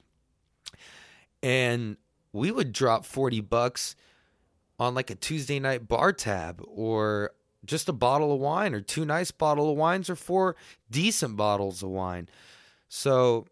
and 1.44 1.98
we 2.32 2.50
would 2.50 2.72
drop 2.72 3.04
forty 3.04 3.40
bucks 3.40 3.94
on 4.80 4.96
like 4.96 5.08
a 5.08 5.14
Tuesday 5.14 5.60
night 5.60 5.86
bar 5.86 6.12
tab 6.12 6.60
or 6.66 7.30
just 7.64 7.88
a 7.88 7.92
bottle 7.92 8.34
of 8.34 8.40
wine 8.40 8.74
or 8.74 8.80
two 8.80 9.04
nice 9.04 9.30
bottle 9.30 9.70
of 9.70 9.76
wines 9.76 10.10
or 10.10 10.16
four 10.16 10.56
decent 10.90 11.36
bottles 11.36 11.80
of 11.80 11.90
wine. 11.90 12.28
So 12.88 13.46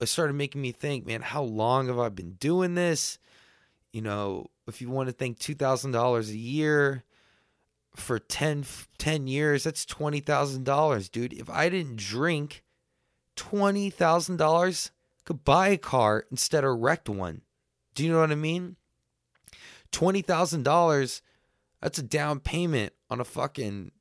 it 0.00 0.06
started 0.06 0.32
making 0.32 0.62
me 0.62 0.72
think, 0.72 1.06
man, 1.06 1.20
how 1.20 1.42
long 1.42 1.88
have 1.88 1.98
I 1.98 2.08
been 2.08 2.32
doing 2.32 2.76
this? 2.76 3.18
You 3.92 4.00
know, 4.00 4.46
if 4.66 4.80
you 4.80 4.88
want 4.88 5.10
to 5.10 5.12
think 5.12 5.38
$2,000 5.38 6.28
a 6.30 6.36
year 6.36 7.04
for 7.96 8.18
10, 8.18 8.64
10 8.98 9.26
years, 9.26 9.64
that's 9.64 9.84
$20,000, 9.86 11.10
dude. 11.10 11.32
If 11.32 11.50
I 11.50 11.68
didn't 11.68 11.96
drink 11.96 12.62
$20,000, 13.36 14.90
could 15.24 15.44
buy 15.44 15.68
a 15.68 15.76
car 15.76 16.24
instead 16.30 16.64
of 16.64 16.78
wrecked 16.78 17.08
one. 17.08 17.42
Do 17.94 18.04
you 18.04 18.12
know 18.12 18.20
what 18.20 18.30
I 18.30 18.36
mean? 18.36 18.76
$20,000 19.92 21.20
that's 21.80 21.98
a 21.98 22.02
down 22.02 22.40
payment 22.40 22.92
on 23.10 23.20
a 23.20 23.24
fucking 23.24 23.92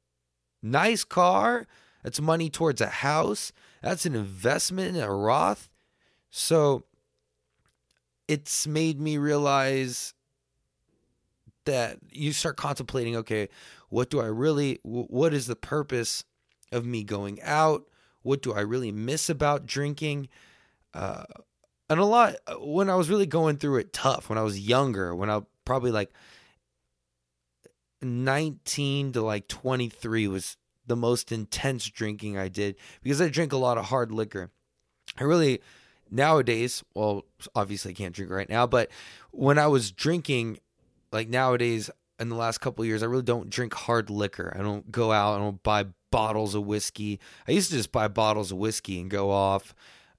nice 0.61 1.03
car. 1.03 1.67
That's 2.03 2.21
money 2.21 2.49
towards 2.49 2.81
a 2.81 2.87
house. 2.87 3.51
That's 3.81 4.05
an 4.05 4.15
investment 4.15 4.95
in 4.95 5.03
a 5.03 5.13
Roth. 5.13 5.69
So 6.29 6.85
it's 8.27 8.65
made 8.65 8.99
me 8.99 9.17
realize 9.17 10.13
that 11.65 11.97
you 12.11 12.31
start 12.31 12.57
contemplating 12.57 13.15
okay, 13.17 13.49
what 13.89 14.09
do 14.09 14.21
I 14.21 14.25
really, 14.25 14.79
what 14.83 15.33
is 15.33 15.47
the 15.47 15.55
purpose 15.55 16.23
of 16.71 16.85
me 16.85 17.03
going 17.03 17.41
out? 17.41 17.85
What 18.21 18.41
do 18.41 18.53
I 18.53 18.61
really 18.61 18.91
miss 18.91 19.29
about 19.29 19.65
drinking? 19.65 20.29
Uh, 20.93 21.25
and 21.89 21.99
a 21.99 22.05
lot, 22.05 22.35
when 22.59 22.89
I 22.89 22.95
was 22.95 23.09
really 23.09 23.27
going 23.27 23.57
through 23.57 23.77
it 23.77 23.93
tough, 23.93 24.29
when 24.29 24.37
I 24.37 24.43
was 24.43 24.59
younger, 24.59 25.15
when 25.15 25.29
I 25.29 25.41
probably 25.65 25.91
like 25.91 26.11
19 28.01 29.13
to 29.13 29.21
like 29.21 29.47
23 29.47 30.27
was 30.27 30.57
the 30.87 30.95
most 30.95 31.31
intense 31.31 31.85
drinking 31.85 32.37
I 32.37 32.47
did 32.47 32.75
because 33.01 33.21
I 33.21 33.27
drink 33.29 33.53
a 33.53 33.57
lot 33.57 33.77
of 33.77 33.85
hard 33.85 34.11
liquor. 34.11 34.51
I 35.17 35.23
really 35.23 35.61
nowadays, 36.09 36.83
well, 36.93 37.25
obviously 37.55 37.91
I 37.91 37.95
can't 37.95 38.15
drink 38.15 38.31
right 38.31 38.49
now, 38.49 38.67
but 38.67 38.89
when 39.31 39.57
I 39.57 39.67
was 39.67 39.91
drinking, 39.91 40.59
like 41.15 41.29
nowadays 41.29 41.89
in 42.19 42.29
the 42.29 42.35
last 42.35 42.59
couple 42.59 42.83
years, 42.85 43.01
I 43.01 43.07
really 43.07 43.23
don't 43.23 43.49
drink 43.49 43.73
hard 43.73 44.09
liquor. 44.09 44.53
I 44.53 44.61
don't 44.61 44.91
go 44.91 45.11
out, 45.11 45.35
I 45.35 45.39
don't 45.39 45.63
buy 45.63 45.85
bottles 46.11 46.55
of 46.55 46.65
whiskey. 46.65 47.19
I 47.47 47.53
used 47.53 47.71
to 47.71 47.77
just 47.77 47.91
buy 47.91 48.09
bottles 48.09 48.51
of 48.51 48.57
whiskey 48.57 48.99
and 48.99 49.09
go 49.09 49.31
off 49.31 49.73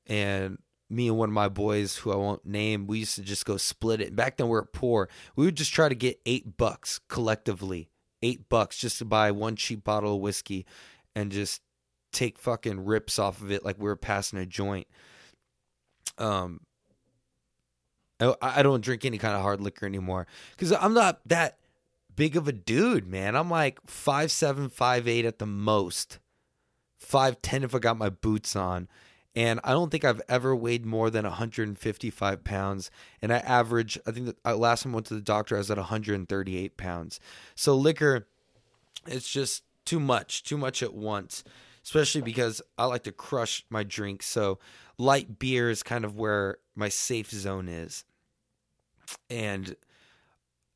and 0.06 0.58
me 0.88 1.08
and 1.08 1.18
one 1.18 1.28
of 1.28 1.34
my 1.34 1.48
boys 1.48 1.96
who 1.96 2.12
I 2.12 2.16
won't 2.16 2.46
name, 2.46 2.86
we 2.86 3.00
used 3.00 3.16
to 3.16 3.22
just 3.22 3.44
go 3.44 3.56
split 3.56 4.00
it. 4.00 4.16
Back 4.16 4.36
then 4.36 4.46
we 4.46 4.52
were 4.52 4.64
poor. 4.64 5.08
We 5.34 5.44
would 5.44 5.56
just 5.56 5.72
try 5.72 5.88
to 5.88 5.94
get 5.94 6.20
eight 6.24 6.56
bucks 6.56 6.98
collectively. 7.08 7.90
Eight 8.22 8.48
bucks 8.48 8.78
just 8.78 8.98
to 8.98 9.04
buy 9.04 9.30
one 9.32 9.56
cheap 9.56 9.84
bottle 9.84 10.14
of 10.14 10.20
whiskey 10.20 10.64
and 11.14 11.30
just 11.30 11.60
take 12.12 12.38
fucking 12.38 12.84
rips 12.84 13.18
off 13.18 13.42
of 13.42 13.50
it 13.50 13.64
like 13.64 13.76
we 13.78 13.84
were 13.84 13.96
passing 13.96 14.38
a 14.38 14.46
joint. 14.46 14.86
Um 16.16 16.60
Oh, 18.20 18.36
I, 18.40 18.60
I 18.60 18.62
don't 18.62 18.82
drink 18.82 19.04
any 19.04 19.18
kind 19.18 19.34
of 19.34 19.42
hard 19.42 19.60
liquor 19.60 19.86
anymore. 19.86 20.26
Because 20.52 20.72
I'm 20.72 20.94
not 20.94 21.20
that 21.26 21.58
big 22.14 22.36
of 22.36 22.48
a 22.48 22.52
dude, 22.52 23.06
man. 23.06 23.36
I'm 23.36 23.50
like 23.50 23.78
five 23.86 24.30
seven, 24.30 24.68
five 24.68 25.06
eight 25.06 25.24
at 25.24 25.38
the 25.38 25.46
most. 25.46 26.18
Five 26.98 27.42
ten 27.42 27.62
if 27.62 27.74
I 27.74 27.78
got 27.78 27.98
my 27.98 28.08
boots 28.08 28.56
on 28.56 28.88
and 29.36 29.60
I 29.62 29.72
don't 29.72 29.90
think 29.90 30.04
I've 30.04 30.22
ever 30.30 30.56
weighed 30.56 30.86
more 30.86 31.10
than 31.10 31.24
155 31.24 32.42
pounds. 32.42 32.90
And 33.20 33.32
I 33.32 33.36
average, 33.38 33.98
I 34.06 34.10
think 34.10 34.26
the 34.26 34.36
uh, 34.46 34.56
last 34.56 34.82
time 34.82 34.92
I 34.92 34.96
went 34.96 35.06
to 35.08 35.14
the 35.14 35.20
doctor, 35.20 35.56
I 35.56 35.58
was 35.58 35.70
at 35.70 35.76
138 35.76 36.78
pounds. 36.78 37.20
So 37.54 37.76
liquor, 37.76 38.26
it's 39.06 39.28
just 39.28 39.62
too 39.84 40.00
much, 40.00 40.42
too 40.42 40.56
much 40.56 40.82
at 40.82 40.94
once, 40.94 41.44
especially 41.84 42.22
because 42.22 42.62
I 42.78 42.86
like 42.86 43.04
to 43.04 43.12
crush 43.12 43.66
my 43.68 43.84
drinks. 43.84 44.26
So 44.26 44.58
light 44.98 45.38
beer 45.38 45.70
is 45.70 45.82
kind 45.82 46.04
of 46.04 46.16
where 46.16 46.58
my 46.74 46.88
safe 46.88 47.30
zone 47.30 47.68
is. 47.68 48.04
And 49.30 49.76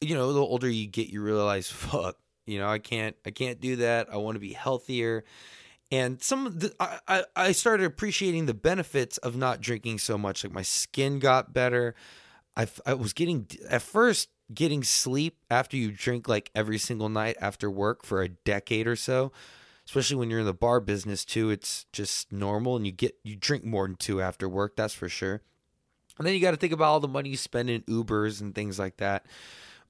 you 0.00 0.14
know, 0.14 0.32
the 0.32 0.40
older 0.40 0.68
you 0.68 0.86
get, 0.86 1.08
you 1.08 1.20
realize, 1.22 1.68
fuck, 1.70 2.16
you 2.46 2.58
know, 2.58 2.68
I 2.68 2.78
can't, 2.78 3.16
I 3.26 3.30
can't 3.30 3.60
do 3.60 3.76
that. 3.76 4.12
I 4.12 4.16
want 4.16 4.36
to 4.36 4.40
be 4.40 4.52
healthier 4.52 5.24
and 5.90 6.22
some 6.22 6.58
the, 6.58 6.72
I, 7.08 7.24
I 7.34 7.52
started 7.52 7.84
appreciating 7.84 8.46
the 8.46 8.54
benefits 8.54 9.18
of 9.18 9.36
not 9.36 9.60
drinking 9.60 9.98
so 9.98 10.16
much 10.16 10.44
like 10.44 10.52
my 10.52 10.62
skin 10.62 11.18
got 11.18 11.52
better 11.52 11.94
I, 12.56 12.68
I 12.86 12.94
was 12.94 13.12
getting 13.12 13.46
at 13.68 13.82
first 13.82 14.28
getting 14.52 14.82
sleep 14.82 15.38
after 15.50 15.76
you 15.76 15.92
drink 15.92 16.28
like 16.28 16.50
every 16.54 16.78
single 16.78 17.08
night 17.08 17.36
after 17.40 17.70
work 17.70 18.04
for 18.04 18.22
a 18.22 18.28
decade 18.28 18.86
or 18.86 18.96
so 18.96 19.32
especially 19.90 20.16
when 20.16 20.30
you're 20.30 20.38
in 20.38 20.46
the 20.46 20.54
bar 20.54 20.78
business 20.78 21.24
too 21.24 21.50
it's 21.50 21.84
just 21.92 22.30
normal 22.30 22.76
and 22.76 22.86
you 22.86 22.92
get 22.92 23.16
you 23.24 23.34
drink 23.34 23.64
more 23.64 23.88
than 23.88 23.96
two 23.96 24.20
after 24.20 24.48
work 24.48 24.76
that's 24.76 24.94
for 24.94 25.08
sure 25.08 25.42
and 26.16 26.26
then 26.26 26.32
you 26.32 26.40
got 26.40 26.52
to 26.52 26.56
think 26.56 26.72
about 26.72 26.86
all 26.86 27.00
the 27.00 27.08
money 27.08 27.30
you 27.30 27.36
spend 27.36 27.68
in 27.68 27.82
ubers 27.82 28.40
and 28.40 28.54
things 28.54 28.78
like 28.78 28.98
that 28.98 29.26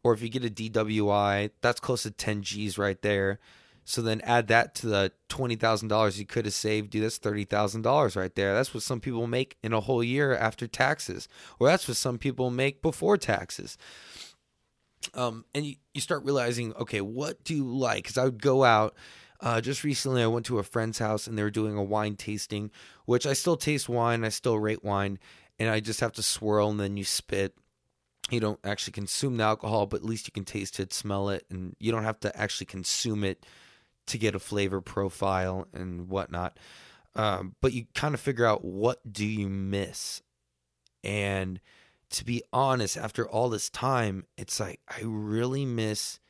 or 0.03 0.15
if 0.15 0.23
you 0.23 0.31
get 0.31 0.43
a 0.43 0.49
dwi 0.49 1.51
that's 1.61 1.81
close 1.81 2.05
to 2.05 2.11
10 2.11 2.41
g's 2.41 2.79
right 2.79 3.03
there 3.03 3.39
so 3.85 4.01
then 4.01 4.23
add 4.23 4.47
that 4.49 4.75
to 4.77 4.87
the 4.87 5.13
twenty 5.29 5.57
thousand 5.57 5.89
dollars 5.89 6.17
you 6.17 6.25
could 6.25 6.45
have 6.45 6.55
saved. 6.55 6.91
Dude, 6.91 7.03
that's 7.03 7.19
thirty 7.19 7.45
thousand 7.45 7.83
dollars 7.83 8.15
right 8.15 8.33
there. 8.37 8.55
That's 8.55 8.73
what 8.73 8.85
some 8.85 9.01
people 9.01 9.27
make 9.27 9.57
in 9.65 9.73
a 9.73 9.81
whole 9.81 10.05
year 10.05 10.33
after 10.33 10.69
taxes, 10.69 11.27
or 11.59 11.67
that's 11.67 11.89
what 11.89 11.97
some 11.97 12.17
people 12.17 12.51
make 12.51 12.83
before 12.83 13.17
taxes. 13.17 13.77
Um, 15.15 15.45
and 15.55 15.65
you, 15.65 15.77
you 15.95 16.01
start 16.01 16.25
realizing, 16.25 16.75
okay, 16.75 17.01
what 17.01 17.43
do 17.43 17.55
you 17.55 17.65
like? 17.65 18.05
Because 18.05 18.19
I 18.19 18.25
would 18.25 18.41
go 18.41 18.65
out. 18.65 18.95
Uh, 19.43 19.61
just 19.61 19.85
recently, 19.85 20.23
I 20.23 20.27
went 20.27 20.47
to 20.47 20.59
a 20.59 20.63
friend's 20.63 20.99
house 20.99 21.27
and 21.27 21.37
they 21.37 21.43
were 21.43 21.51
doing 21.51 21.77
a 21.77 21.83
wine 21.83 22.17
tasting, 22.17 22.71
which 23.07 23.27
I 23.27 23.33
still 23.33 23.57
taste 23.57 23.89
wine, 23.89 24.25
I 24.25 24.29
still 24.29 24.59
rate 24.59 24.85
wine, 24.85 25.19
and 25.59 25.71
I 25.71 25.81
just 25.81 26.01
have 26.01 26.13
to 26.13 26.23
swirl 26.23 26.71
and 26.71 26.81
then 26.81 26.97
you 26.97 27.05
spit 27.05 27.55
you 28.31 28.41
don't 28.41 28.61
actually 28.65 28.93
consume 28.93 29.37
the 29.37 29.45
alcohol, 29.45 29.87
but 29.87 29.99
at 29.99 30.07
least 30.07 30.27
you 30.27 30.33
can 30.33 30.45
taste 30.45 30.79
it, 30.81 30.93
smell 30.93 31.31
it, 31.31 31.45
and 31.51 31.75
you 31.79 31.91
don't 31.93 32.05
have 32.05 32.21
to 32.21 32.37
actually 32.37 32.67
consume 32.67 33.25
it 33.25 33.45
to 34.07 34.19
get 34.19 34.35
a 34.35 34.39
flavor 34.39 34.81
profile 34.81 35.67
and 35.73 36.09
whatnot. 36.09 36.59
Um, 37.15 37.57
but 37.61 37.73
you 37.73 37.87
kind 37.95 38.15
of 38.15 38.21
figure 38.21 38.47
out 38.47 38.65
what 38.65 39.01
do 39.11 39.27
you 39.27 39.49
miss, 39.49 40.23
and 41.03 41.61
to 42.11 42.25
be 42.25 42.43
honest, 42.53 42.97
after 42.97 43.29
all 43.29 43.49
this 43.49 43.69
time, 43.69 44.27
it's 44.37 44.61
like 44.61 44.81
I 44.89 45.01
really 45.03 45.65
miss. 45.65 46.21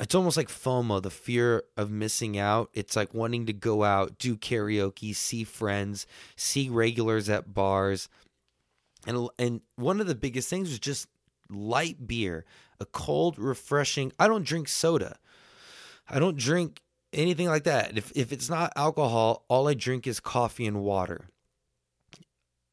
It's 0.00 0.14
almost 0.14 0.36
like 0.36 0.48
FOMO, 0.48 1.02
the 1.02 1.10
fear 1.10 1.64
of 1.76 1.90
missing 1.90 2.38
out. 2.38 2.70
It's 2.72 2.94
like 2.94 3.12
wanting 3.12 3.46
to 3.46 3.52
go 3.52 3.82
out, 3.82 4.18
do 4.18 4.36
karaoke, 4.36 5.14
see 5.14 5.42
friends, 5.42 6.06
see 6.36 6.68
regulars 6.68 7.28
at 7.28 7.52
bars, 7.52 8.08
and 9.06 9.28
and 9.38 9.60
one 9.76 10.00
of 10.00 10.06
the 10.06 10.14
biggest 10.14 10.48
things 10.48 10.68
was 10.68 10.78
just 10.78 11.08
light 11.50 12.06
beer, 12.06 12.44
a 12.78 12.84
cold, 12.84 13.38
refreshing. 13.38 14.12
I 14.18 14.28
don't 14.28 14.44
drink 14.44 14.68
soda. 14.68 15.16
I 16.08 16.18
don't 16.18 16.36
drink 16.36 16.80
anything 17.12 17.48
like 17.48 17.64
that. 17.64 17.96
If 17.98 18.12
if 18.14 18.32
it's 18.32 18.48
not 18.48 18.72
alcohol, 18.76 19.44
all 19.48 19.68
I 19.68 19.74
drink 19.74 20.06
is 20.06 20.20
coffee 20.20 20.66
and 20.66 20.80
water. 20.80 21.28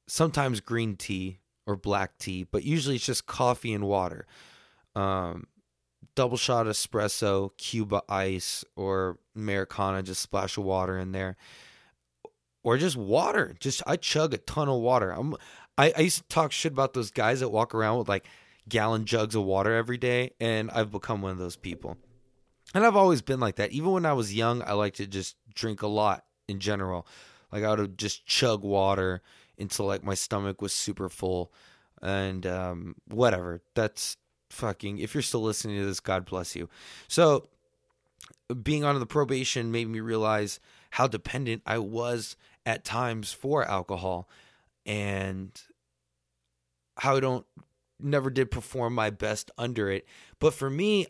Sometimes 0.07 0.59
green 0.59 0.95
tea 0.95 1.39
or 1.65 1.75
black 1.75 2.17
tea, 2.19 2.43
but 2.43 2.63
usually 2.63 2.95
it's 2.95 3.05
just 3.05 3.25
coffee 3.25 3.73
and 3.73 3.85
water. 3.87 4.27
Um, 4.95 5.47
double 6.15 6.37
shot 6.37 6.65
espresso, 6.65 7.55
Cuba 7.57 8.01
ice, 8.09 8.65
or 8.75 9.19
Americana, 9.35 10.01
just 10.01 10.21
splash 10.21 10.57
of 10.57 10.63
water 10.63 10.97
in 10.97 11.11
there. 11.11 11.35
Or 12.63 12.77
just 12.77 12.97
water. 12.97 13.55
Just 13.59 13.83
I 13.85 13.95
chug 13.95 14.33
a 14.33 14.37
ton 14.37 14.69
of 14.69 14.81
water. 14.81 15.11
I'm 15.11 15.35
I, 15.77 15.93
I 15.95 16.01
used 16.01 16.17
to 16.17 16.27
talk 16.27 16.51
shit 16.51 16.71
about 16.71 16.93
those 16.93 17.11
guys 17.11 17.41
that 17.41 17.49
walk 17.49 17.75
around 17.75 17.99
with 17.99 18.09
like 18.09 18.25
gallon 18.67 19.05
jugs 19.05 19.35
of 19.35 19.43
water 19.43 19.75
every 19.75 19.97
day, 19.97 20.31
and 20.39 20.71
I've 20.71 20.91
become 20.91 21.21
one 21.21 21.31
of 21.31 21.37
those 21.37 21.57
people. 21.57 21.97
And 22.73 22.85
I've 22.85 22.95
always 22.95 23.21
been 23.21 23.39
like 23.39 23.57
that. 23.57 23.71
Even 23.71 23.91
when 23.91 24.05
I 24.05 24.13
was 24.13 24.33
young, 24.33 24.63
I 24.63 24.73
liked 24.73 24.97
to 24.97 25.07
just 25.07 25.35
drink 25.53 25.81
a 25.81 25.87
lot 25.87 26.25
in 26.47 26.59
general. 26.59 27.05
Like 27.51 27.63
I 27.63 27.73
would 27.73 27.97
just 27.97 28.25
chug 28.25 28.63
water 28.63 29.21
until 29.59 29.85
like 29.85 30.03
my 30.03 30.15
stomach 30.15 30.61
was 30.61 30.73
super 30.73 31.09
full, 31.09 31.53
and 32.01 32.45
um, 32.47 32.95
whatever. 33.07 33.61
That's 33.75 34.17
fucking. 34.49 34.99
If 34.99 35.13
you're 35.13 35.21
still 35.21 35.41
listening 35.41 35.77
to 35.77 35.85
this, 35.85 35.99
God 35.99 36.25
bless 36.25 36.55
you. 36.55 36.69
So, 37.07 37.47
being 38.61 38.83
on 38.83 38.99
the 38.99 39.05
probation 39.05 39.71
made 39.71 39.87
me 39.87 39.99
realize 39.99 40.59
how 40.91 41.07
dependent 41.07 41.61
I 41.65 41.79
was 41.79 42.35
at 42.65 42.83
times 42.83 43.31
for 43.31 43.63
alcohol, 43.63 44.29
and 44.85 45.49
how 46.97 47.17
I 47.17 47.19
don't 47.19 47.45
never 47.99 48.29
did 48.29 48.51
perform 48.51 48.93
my 48.93 49.09
best 49.09 49.51
under 49.57 49.89
it. 49.89 50.05
But 50.39 50.53
for 50.53 50.69
me, 50.69 51.07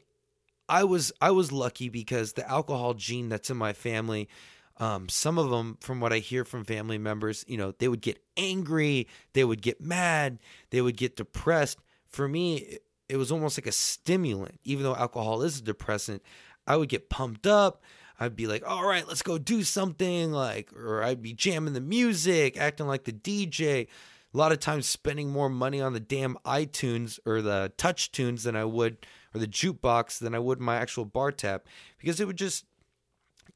I 0.68 0.84
was 0.84 1.12
I 1.22 1.32
was 1.32 1.52
lucky 1.52 1.90
because 1.90 2.34
the 2.34 2.50
alcohol 2.50 2.94
gene 2.94 3.30
that's 3.30 3.50
in 3.50 3.58
my 3.58 3.74
family 3.74 4.30
um, 4.78 5.08
some 5.08 5.38
of 5.38 5.50
them, 5.50 5.78
from 5.80 6.00
what 6.02 6.12
I 6.12 6.20
hear 6.20 6.44
from 6.44 6.66
family 6.66 6.98
members, 6.98 7.46
you 7.48 7.58
know, 7.58 7.74
they 7.80 7.88
would 7.88 8.02
get 8.02 8.22
angry, 8.36 9.08
they 9.34 9.44
would 9.44 9.62
get 9.62 9.80
mad, 9.80 10.40
they 10.70 10.82
would 10.82 10.98
get 10.98 11.16
depressed. 11.16 11.80
For 12.08 12.28
me, 12.28 12.80
it 13.10 13.18
was 13.18 13.32
almost 13.32 13.58
like 13.58 13.68
a 13.68 13.72
stimulant. 13.72 14.60
Even 14.64 14.84
though 14.84 14.96
alcohol 14.96 15.42
is 15.42 15.60
a 15.60 15.64
depressant, 15.64 16.22
I 16.68 16.76
would 16.76 16.90
get 16.90 17.10
pumped 17.10 17.48
up. 17.48 17.84
I'd 18.20 18.36
be 18.36 18.48
like, 18.48 18.64
all 18.68 18.88
right, 18.88 19.08
let's 19.08 19.22
go 19.22 19.38
do 19.38 19.64
something. 19.64 20.32
Like, 20.32 20.72
or 20.74 21.04
I'd 21.04 21.22
be 21.22 21.34
jamming 21.34 21.74
the 21.74 21.82
music, 21.82 22.58
acting 22.58 22.88
like 22.88 23.04
the 23.04 23.14
DJ. 23.14 23.88
A 24.34 24.38
lot 24.38 24.52
of 24.52 24.60
times 24.60 24.86
spending 24.86 25.30
more 25.30 25.50
money 25.50 25.82
on 25.82 25.94
the 25.94 26.00
damn 26.00 26.38
iTunes 26.46 27.20
or 27.26 27.42
the 27.42 27.72
touch 27.78 28.12
tunes 28.12 28.44
than 28.44 28.56
I 28.56 28.66
would, 28.66 28.98
or 29.34 29.40
the 29.40 29.48
jukebox 29.48 30.20
than 30.20 30.34
I 30.34 30.40
would 30.40 30.60
my 30.60 30.78
actual 30.78 31.06
bar 31.06 31.32
tap 31.32 31.68
because 32.00 32.20
it 32.20 32.28
would 32.28 32.38
just 32.38 32.66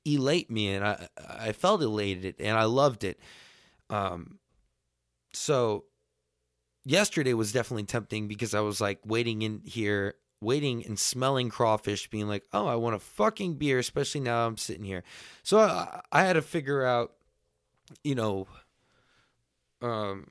elate 0.05 0.51
me 0.51 0.73
and 0.73 0.85
I 0.85 1.07
I 1.17 1.51
felt 1.51 1.81
elated 1.81 2.35
and 2.39 2.57
I 2.57 2.65
loved 2.65 3.03
it. 3.03 3.19
Um 3.89 4.39
so 5.33 5.85
yesterday 6.85 7.33
was 7.33 7.51
definitely 7.51 7.83
tempting 7.83 8.27
because 8.27 8.53
I 8.53 8.61
was 8.61 8.81
like 8.81 8.99
waiting 9.05 9.41
in 9.41 9.61
here, 9.65 10.15
waiting 10.41 10.85
and 10.85 10.97
smelling 10.97 11.49
crawfish, 11.49 12.09
being 12.09 12.27
like, 12.27 12.43
oh, 12.53 12.67
I 12.67 12.75
want 12.75 12.95
a 12.95 12.99
fucking 12.99 13.55
beer, 13.55 13.79
especially 13.79 14.21
now 14.21 14.47
I'm 14.47 14.57
sitting 14.57 14.83
here. 14.83 15.03
So 15.43 15.59
I, 15.59 16.01
I 16.11 16.23
had 16.23 16.33
to 16.33 16.41
figure 16.41 16.85
out, 16.85 17.13
you 18.03 18.15
know, 18.15 18.47
um, 19.81 20.27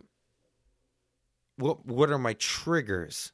what 1.56 1.84
what 1.86 2.10
are 2.10 2.18
my 2.18 2.34
triggers? 2.34 3.32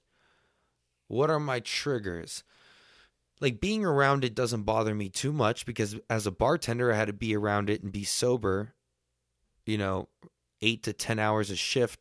What 1.09 1.31
are 1.31 1.41
my 1.41 1.61
triggers? 1.61 2.45
like 3.41 3.61
being 3.61 3.85
around 3.85 4.25
it 4.25 4.35
doesn't 4.35 4.63
bother 4.63 4.95
me 4.95 5.09
too 5.09 5.33
much 5.33 5.67
because 5.67 5.97
as 6.09 6.27
a 6.27 6.31
bartender 6.31 6.93
I 6.93 6.97
had 6.97 7.09
to 7.09 7.13
be 7.13 7.37
around 7.37 7.69
it 7.69 7.83
and 7.83 7.93
be 7.93 8.05
sober, 8.05 8.75
you 9.67 9.77
know, 9.77 10.09
8 10.63 10.83
to 10.85 10.93
10 10.93 11.19
hours 11.19 11.51
a 11.51 11.57
shift 11.57 12.01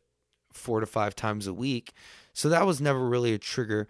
4 0.54 0.80
to 0.80 0.86
5 0.86 1.14
times 1.14 1.46
a 1.46 1.54
week. 1.54 1.92
So 2.32 2.48
that 2.48 2.66
was 2.66 2.80
never 2.80 3.06
really 3.06 3.32
a 3.32 3.38
trigger. 3.38 3.88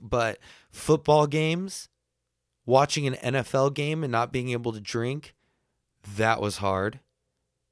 But 0.00 0.38
football 0.70 1.26
games, 1.26 1.88
watching 2.64 3.06
an 3.06 3.34
NFL 3.34 3.74
game 3.74 4.04
and 4.04 4.12
not 4.12 4.32
being 4.32 4.50
able 4.50 4.72
to 4.72 4.80
drink, 4.80 5.34
that 6.16 6.40
was 6.40 6.58
hard. 6.58 7.00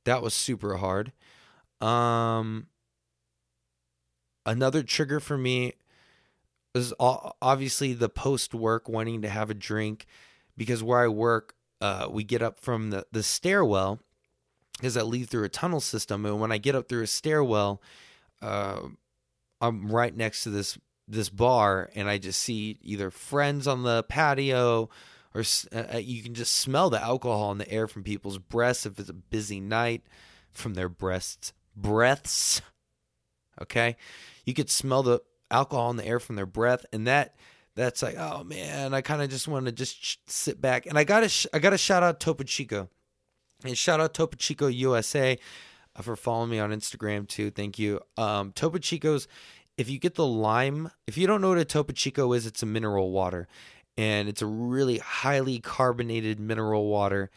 That 0.05 0.23
was 0.23 0.35
super 0.35 0.77
hard. 0.77 1.12
Um 1.81 2.66
another 4.44 4.83
trigger 4.83 5.21
for 5.21 5.38
me 5.38 5.75
is 6.75 6.94
obviously 6.99 7.92
the 7.92 8.09
post 8.09 8.55
work 8.55 8.88
wanting 8.88 9.23
to 9.23 9.29
have 9.29 9.51
a 9.51 9.55
drink 9.55 10.07
because 10.57 10.83
where 10.83 11.01
I 11.01 11.09
work, 11.09 11.55
uh, 11.81 12.09
we 12.11 12.25
get 12.25 12.42
up 12.42 12.59
from 12.59 12.90
the, 12.90 13.07
the 13.12 13.23
stairwell 13.23 14.01
because 14.78 14.96
I 14.96 15.02
leave 15.02 15.28
through 15.28 15.44
a 15.44 15.50
tunnel 15.50 15.80
system. 15.80 16.24
And 16.24 16.40
when 16.40 16.52
I 16.52 16.58
get 16.58 16.74
up 16.74 16.88
through 16.88 17.02
a 17.02 17.06
stairwell, 17.06 17.82
uh, 18.40 18.80
I'm 19.60 19.90
right 19.90 20.16
next 20.16 20.44
to 20.44 20.50
this 20.50 20.78
this 21.10 21.30
bar, 21.30 21.90
and 21.94 22.08
I 22.08 22.18
just 22.18 22.40
see 22.40 22.78
either 22.82 23.10
friends 23.10 23.66
on 23.66 23.82
the 23.82 24.02
patio, 24.04 24.90
or 25.34 25.42
uh, 25.72 25.94
uh, 25.94 25.98
you 25.98 26.22
can 26.22 26.34
just 26.34 26.54
smell 26.54 26.90
the 26.90 27.02
alcohol 27.02 27.50
in 27.50 27.58
the 27.58 27.70
air 27.70 27.88
from 27.88 28.04
people's 28.04 28.38
breaths 28.38 28.84
if 28.84 28.98
it's 28.98 29.08
a 29.08 29.14
busy 29.14 29.58
night, 29.58 30.02
from 30.52 30.74
their 30.74 30.88
breasts 30.88 31.52
breaths. 31.74 32.60
Okay, 33.60 33.96
you 34.44 34.54
could 34.54 34.70
smell 34.70 35.02
the 35.02 35.20
alcohol 35.50 35.90
in 35.90 35.96
the 35.96 36.06
air 36.06 36.20
from 36.20 36.36
their 36.36 36.46
breath, 36.46 36.86
and 36.92 37.06
that 37.06 37.34
that's 37.74 38.02
like, 38.02 38.16
oh 38.16 38.44
man, 38.44 38.94
I 38.94 39.00
kind 39.00 39.22
of 39.22 39.30
just 39.30 39.48
want 39.48 39.66
to 39.66 39.72
just 39.72 40.04
sh- 40.04 40.16
sit 40.26 40.60
back. 40.60 40.86
And 40.86 40.98
I 40.98 41.04
got 41.04 41.20
to 41.20 41.28
sh- 41.28 41.46
I 41.52 41.58
got 41.58 41.70
to 41.70 41.78
shout 41.78 42.02
out 42.02 42.20
Topo 42.20 42.44
Chico, 42.44 42.88
and 43.64 43.77
shout 43.77 44.01
out 44.01 44.14
Topo 44.14 44.37
Chico 44.37 44.66
USA 44.66 45.38
uh, 45.97 46.03
for 46.03 46.16
following 46.16 46.51
me 46.51 46.59
on 46.59 46.71
Instagram 46.71 47.27
too. 47.27 47.51
Thank 47.51 47.79
you. 47.79 48.01
Um, 48.16 48.53
Topo 48.53 48.79
Chico's. 48.79 49.29
If 49.77 49.88
you 49.88 50.01
get 50.01 50.16
the 50.16 50.27
lime, 50.27 50.90
if 51.07 51.16
you 51.16 51.29
don't 51.29 51.40
know 51.40 51.51
what 51.51 51.59
a 51.59 51.64
Topo 51.64 51.92
Chico 51.92 52.33
is, 52.33 52.47
it's 52.47 52.64
a 52.64 52.66
mineral 52.66 53.12
water, 53.12 53.47
and 53.97 54.29
it's 54.29 54.42
a 54.42 54.47
really 54.47 54.99
highly 54.99 55.61
carbonated 55.61 56.40
mineral 56.40 56.87
water 56.87 57.31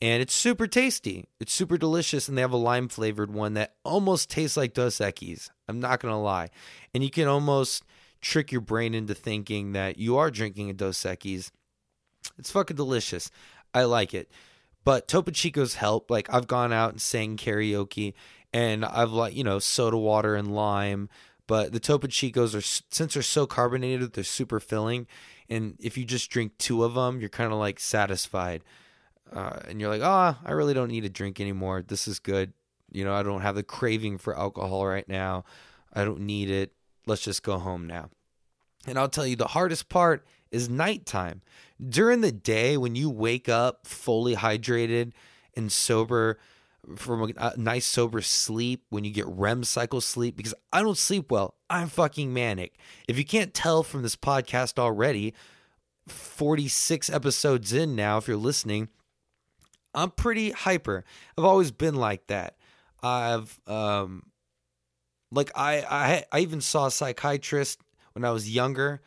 and 0.00 0.22
it's 0.22 0.34
super 0.34 0.66
tasty. 0.66 1.26
It's 1.40 1.52
super 1.52 1.78
delicious, 1.78 2.28
and 2.28 2.36
they 2.36 2.42
have 2.42 2.52
a 2.52 2.58
lime 2.58 2.88
flavored 2.88 3.32
one 3.32 3.54
that 3.54 3.74
almost 3.84 4.30
tastes 4.30 4.56
like 4.56 4.74
Dos 4.74 4.98
Equis. 4.98 5.48
I'm 5.68 5.80
not 5.80 6.00
gonna 6.00 6.20
lie, 6.20 6.50
and 6.92 7.02
you 7.02 7.10
can 7.10 7.28
almost 7.28 7.82
trick 8.20 8.52
your 8.52 8.60
brain 8.60 8.94
into 8.94 9.14
thinking 9.14 9.72
that 9.72 9.98
you 9.98 10.16
are 10.18 10.30
drinking 10.30 10.70
a 10.70 10.74
Dos 10.74 10.98
Equis. 11.02 11.50
It's 12.38 12.50
fucking 12.50 12.76
delicious. 12.76 13.30
I 13.72 13.84
like 13.84 14.12
it, 14.12 14.30
but 14.86 15.06
Topo 15.06 15.32
Chico's 15.32 15.74
help. 15.74 16.10
Like 16.10 16.32
I've 16.32 16.46
gone 16.46 16.72
out 16.72 16.92
and 16.92 17.00
sang 17.00 17.36
karaoke, 17.36 18.14
and 18.54 18.86
I've 18.86 19.12
like 19.12 19.34
you 19.34 19.44
know 19.44 19.58
soda 19.58 19.98
water 19.98 20.34
and 20.34 20.54
lime. 20.54 21.10
But 21.46 21.72
the 21.72 21.80
Topo 21.80 22.06
Chicos 22.06 22.54
are 22.54 22.62
since 22.62 23.12
they're 23.12 23.22
so 23.22 23.46
carbonated, 23.46 24.14
they're 24.14 24.24
super 24.24 24.60
filling, 24.60 25.06
and 25.50 25.76
if 25.78 25.98
you 25.98 26.06
just 26.06 26.30
drink 26.30 26.56
two 26.56 26.82
of 26.82 26.94
them, 26.94 27.20
you're 27.20 27.28
kind 27.28 27.52
of 27.52 27.58
like 27.58 27.78
satisfied 27.78 28.64
uh, 29.32 29.58
and 29.68 29.80
you're 29.80 29.90
like, 29.90 30.02
oh, 30.02 30.36
I 30.44 30.52
really 30.52 30.74
don't 30.74 30.90
need 30.90 31.04
a 31.04 31.08
drink 31.08 31.40
anymore. 31.40 31.82
This 31.86 32.06
is 32.06 32.18
good. 32.18 32.52
You 32.92 33.04
know, 33.04 33.14
I 33.14 33.22
don't 33.22 33.42
have 33.42 33.56
the 33.56 33.62
craving 33.62 34.18
for 34.18 34.36
alcohol 34.36 34.86
right 34.86 35.08
now. 35.08 35.44
I 35.92 36.04
don't 36.04 36.20
need 36.20 36.50
it. 36.50 36.72
Let's 37.06 37.22
just 37.22 37.42
go 37.42 37.58
home 37.58 37.86
now. 37.86 38.10
And 38.86 38.98
I'll 38.98 39.08
tell 39.08 39.26
you, 39.26 39.36
the 39.36 39.48
hardest 39.48 39.88
part 39.88 40.24
is 40.56 40.68
nighttime. 40.68 41.42
During 41.86 42.22
the 42.22 42.32
day, 42.32 42.76
when 42.76 42.94
you 42.94 43.10
wake 43.10 43.48
up 43.48 43.86
fully 43.86 44.34
hydrated 44.34 45.12
and 45.54 45.70
sober 45.70 46.38
from 46.96 47.32
a 47.36 47.56
nice 47.56 47.84
sober 47.86 48.22
sleep, 48.22 48.84
when 48.88 49.04
you 49.04 49.10
get 49.10 49.26
REM 49.26 49.64
cycle 49.64 50.00
sleep, 50.00 50.36
because 50.36 50.54
I 50.72 50.82
don't 50.82 50.96
sleep 50.96 51.30
well, 51.30 51.54
I'm 51.68 51.88
fucking 51.88 52.32
manic. 52.32 52.76
If 53.06 53.18
you 53.18 53.24
can't 53.24 53.52
tell 53.52 53.82
from 53.82 54.02
this 54.02 54.16
podcast 54.16 54.78
already, 54.78 55.34
46 56.08 57.10
episodes 57.10 57.72
in 57.72 57.96
now, 57.96 58.18
if 58.18 58.28
you're 58.28 58.36
listening, 58.36 58.88
I'm 59.94 60.10
pretty 60.10 60.52
hyper. 60.52 61.04
I've 61.36 61.44
always 61.44 61.70
been 61.72 61.96
like 61.96 62.26
that. 62.28 62.56
I've 63.02 63.60
um 63.66 64.22
like 65.30 65.50
I 65.54 65.84
I 65.88 66.24
I 66.32 66.40
even 66.40 66.60
saw 66.60 66.86
a 66.86 66.90
psychiatrist 66.90 67.80
when 68.12 68.24
I 68.24 68.30
was 68.30 68.48
younger 68.48 69.00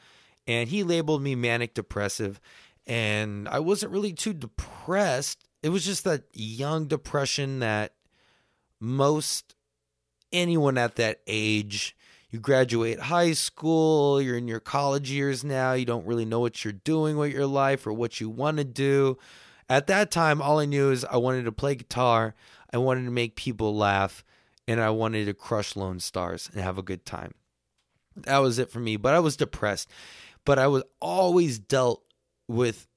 and 0.50 0.68
he 0.68 0.84
labeled 0.84 1.22
me 1.22 1.36
manic 1.36 1.76
depressive 1.76 2.42
and 2.88 3.48
I 3.48 3.60
wasn't 3.60 3.92
really 3.92 4.14
too 4.14 4.34
depressed. 4.34 5.48
It 5.62 5.70
was 5.70 5.86
just 5.86 6.06
that 6.06 6.24
young 6.34 6.88
depression 6.88 7.60
that 7.60 7.94
most 8.80 9.54
anyone 10.34 10.78
at 10.78 10.96
that 10.96 11.22
age 11.28 11.96
you 12.32 12.40
graduate 12.40 13.00
high 13.00 13.34
school, 13.34 14.22
you're 14.22 14.38
in 14.38 14.48
your 14.48 14.60
college 14.60 15.12
years 15.12 15.44
now, 15.44 15.74
you 15.74 15.86
don't 15.86 16.06
really 16.06 16.26
know 16.26 16.40
what 16.40 16.64
you're 16.64 16.74
doing 16.74 17.18
with 17.18 17.32
your 17.32 17.48
life 17.48 17.86
or 17.88 17.94
what 17.94 18.20
you 18.20 18.30
want 18.30 18.58
to 18.58 18.64
do. 18.64 19.18
At 19.68 19.88
that 19.88 20.12
time, 20.12 20.42
all 20.42 20.60
I 20.60 20.66
knew 20.66 20.92
is 20.92 21.06
I 21.06 21.18
wanted 21.18 21.46
to 21.46 21.52
play 21.52 21.76
guitar, 21.76 22.36
I 22.72 22.78
wanted 22.78 23.06
to 23.06 23.12
make 23.12 23.36
people 23.36 23.76
laugh, 23.76 24.24
and 24.68 24.80
I 24.80 24.92
wanted 24.92 25.26
to 25.26 25.34
crush 25.34 25.76
Lone 25.76 26.00
Stars 26.00 26.50
and 26.54 26.62
have 26.62 26.78
a 26.78 26.84
good 26.84 27.06
time. 27.06 27.34
That 28.26 28.40
was 28.40 28.60
it 28.60 28.70
for 28.70 28.80
me. 28.80 28.98
But 28.98 29.14
I 29.14 29.20
was 29.20 29.38
depressed. 29.38 29.90
But 30.50 30.58
I 30.58 30.66
was 30.66 30.82
always 31.00 31.60
dealt 31.60 32.04
with 32.48 32.88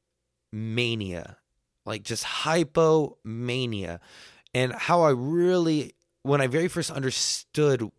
mania, 0.55 1.37
like 1.85 2.03
just 2.03 2.25
hypomania. 2.25 4.01
And 4.55 4.73
how 4.73 5.03
I 5.03 5.11
really, 5.11 5.93
when 6.23 6.41
I 6.41 6.47
very 6.47 6.69
first 6.69 6.91
understood 6.91 7.93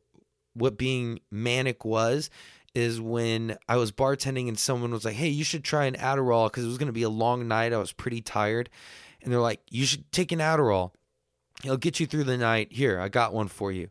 what 0.56 0.76
being 0.76 1.20
manic 1.30 1.86
was 1.86 2.32
is 2.74 3.00
when 3.00 3.56
I 3.70 3.78
was 3.78 3.92
bartending 3.92 4.48
and 4.48 4.58
someone 4.58 4.90
was 4.90 5.06
like, 5.06 5.14
"Hey, 5.14 5.30
you 5.30 5.44
should 5.44 5.64
try 5.64 5.86
an 5.86 5.98
Adderall 5.98 6.48
because 6.48 6.64
it 6.64 6.70
was 6.70 6.80
going 6.80 6.88
to 6.88 6.92
be 6.92 7.04
a 7.04 7.10
long 7.10 7.48
night. 7.48 7.74
I 7.74 7.78
was 7.78 7.94
pretty 7.94 8.22
tired." 8.22 8.72
And 9.22 9.32
they're 9.32 9.40
like, 9.40 9.62
"You 9.70 9.86
should 9.86 10.12
take 10.12 10.32
an 10.32 10.40
Adderall. 10.40 10.94
It'll 11.64 11.78
get 11.78 12.00
you 12.00 12.08
through 12.08 12.24
the 12.24 12.40
night. 12.40 12.74
Here, 12.74 13.00
I 13.00 13.08
got 13.08 13.36
one 13.36 13.50
for 13.50 13.72
you." 13.72 13.90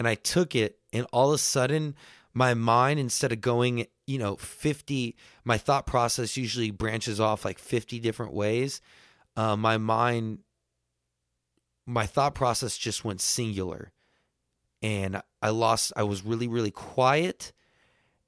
And 0.00 0.08
I 0.08 0.16
took 0.16 0.56
it, 0.56 0.80
and 0.92 1.06
all 1.12 1.28
of 1.28 1.36
a 1.36 1.38
sudden, 1.38 1.94
my 2.34 2.54
mind 2.54 2.98
instead 2.98 3.30
of 3.30 3.40
going, 3.40 3.86
you 4.06 4.18
know, 4.18 4.36
50, 4.36 5.16
my 5.44 5.58
thought 5.58 5.86
process 5.86 6.36
usually 6.36 6.70
branches 6.70 7.20
off 7.20 7.44
like 7.44 7.58
50 7.58 7.98
different 7.98 8.32
ways. 8.32 8.80
Uh, 9.36 9.56
my 9.56 9.78
mind 9.78 10.38
my 11.86 12.04
thought 12.04 12.34
process 12.34 12.76
just 12.76 13.04
went 13.04 13.20
singular 13.20 13.92
and 14.82 15.22
I 15.40 15.50
lost 15.50 15.92
I 15.96 16.02
was 16.02 16.24
really 16.24 16.48
really 16.48 16.72
quiet 16.72 17.52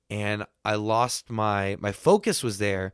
and 0.09 0.47
I 0.65 0.77
lost 0.77 1.29
my 1.29 1.77
my 1.81 1.93
focus 1.93 2.43
was 2.43 2.59
there 2.59 2.93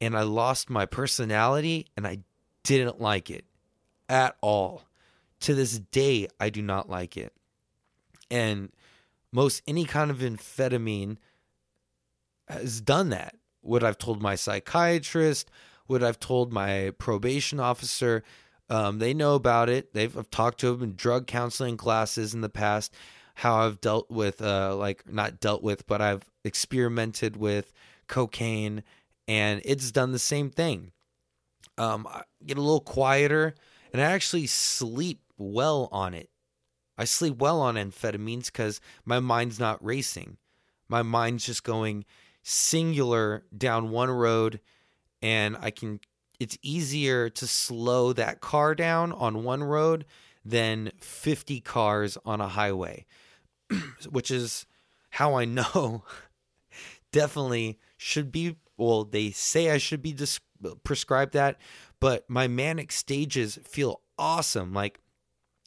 and 0.00 0.16
I 0.16 0.22
lost 0.22 0.68
my 0.68 0.84
personality 0.84 1.86
and 1.96 2.06
I 2.06 2.18
didn't 2.62 3.00
like 3.00 3.30
it 3.30 3.46
at 4.08 4.36
all. 4.42 4.82
To 5.40 5.54
this 5.54 5.78
day 5.78 6.28
I 6.38 6.50
do 6.50 6.62
not 6.62 6.88
like 6.88 7.16
it. 7.16 7.32
And 8.30 8.70
most 9.32 9.62
any 9.66 9.84
kind 9.84 10.10
of 10.10 10.18
amphetamine 10.18 11.16
has 12.48 12.80
done 12.80 13.10
that. 13.10 13.36
What 13.60 13.82
I've 13.82 13.98
told 13.98 14.20
my 14.20 14.34
psychiatrist, 14.34 15.50
what 15.86 16.02
I've 16.02 16.20
told 16.20 16.52
my 16.52 16.92
probation 16.98 17.60
officer, 17.60 18.22
um, 18.68 18.98
they 18.98 19.14
know 19.14 19.34
about 19.34 19.68
it. 19.68 19.92
They've 19.92 20.16
I've 20.16 20.30
talked 20.30 20.60
to 20.60 20.72
them 20.72 20.82
in 20.82 20.96
drug 20.96 21.26
counseling 21.26 21.76
classes 21.76 22.34
in 22.34 22.40
the 22.40 22.48
past. 22.48 22.94
How 23.36 23.56
I've 23.56 23.80
dealt 23.80 24.10
with, 24.10 24.40
uh, 24.40 24.76
like 24.76 25.10
not 25.10 25.40
dealt 25.40 25.62
with, 25.62 25.86
but 25.86 26.00
I've 26.00 26.24
experimented 26.44 27.36
with 27.36 27.72
cocaine, 28.06 28.82
and 29.26 29.60
it's 29.64 29.90
done 29.90 30.12
the 30.12 30.18
same 30.18 30.50
thing. 30.50 30.92
Um, 31.76 32.06
I 32.08 32.22
get 32.46 32.58
a 32.58 32.62
little 32.62 32.80
quieter, 32.80 33.54
and 33.92 34.00
I 34.00 34.04
actually 34.04 34.46
sleep 34.46 35.20
well 35.36 35.88
on 35.90 36.14
it. 36.14 36.30
I 36.96 37.04
sleep 37.04 37.38
well 37.38 37.60
on 37.60 37.74
amphetamines 37.74 38.46
because 38.46 38.80
my 39.04 39.18
mind's 39.18 39.58
not 39.58 39.84
racing. 39.84 40.36
My 40.88 41.02
mind's 41.02 41.46
just 41.46 41.64
going 41.64 42.04
singular 42.44 43.42
down 43.56 43.90
one 43.90 44.10
road, 44.10 44.60
and 45.20 45.56
I 45.60 45.70
can 45.70 45.98
it's 46.38 46.58
easier 46.62 47.30
to 47.30 47.46
slow 47.46 48.12
that 48.12 48.40
car 48.40 48.74
down 48.74 49.12
on 49.12 49.44
one 49.44 49.64
road 49.64 50.04
than 50.44 50.92
50 51.00 51.60
cars 51.60 52.18
on 52.24 52.40
a 52.40 52.48
highway, 52.48 53.06
which 54.10 54.30
is 54.30 54.66
how 55.10 55.34
I 55.34 55.44
know 55.46 56.04
definitely 57.12 57.78
should 57.96 58.30
be. 58.30 58.56
Well, 58.76 59.04
they 59.04 59.30
say 59.30 59.70
I 59.70 59.78
should 59.78 60.02
be 60.02 60.12
dis- 60.12 60.40
prescribed 60.82 61.32
that, 61.34 61.58
but 62.00 62.28
my 62.28 62.48
manic 62.48 62.92
stages 62.92 63.58
feel 63.64 64.00
awesome. 64.18 64.74
Like 64.74 65.00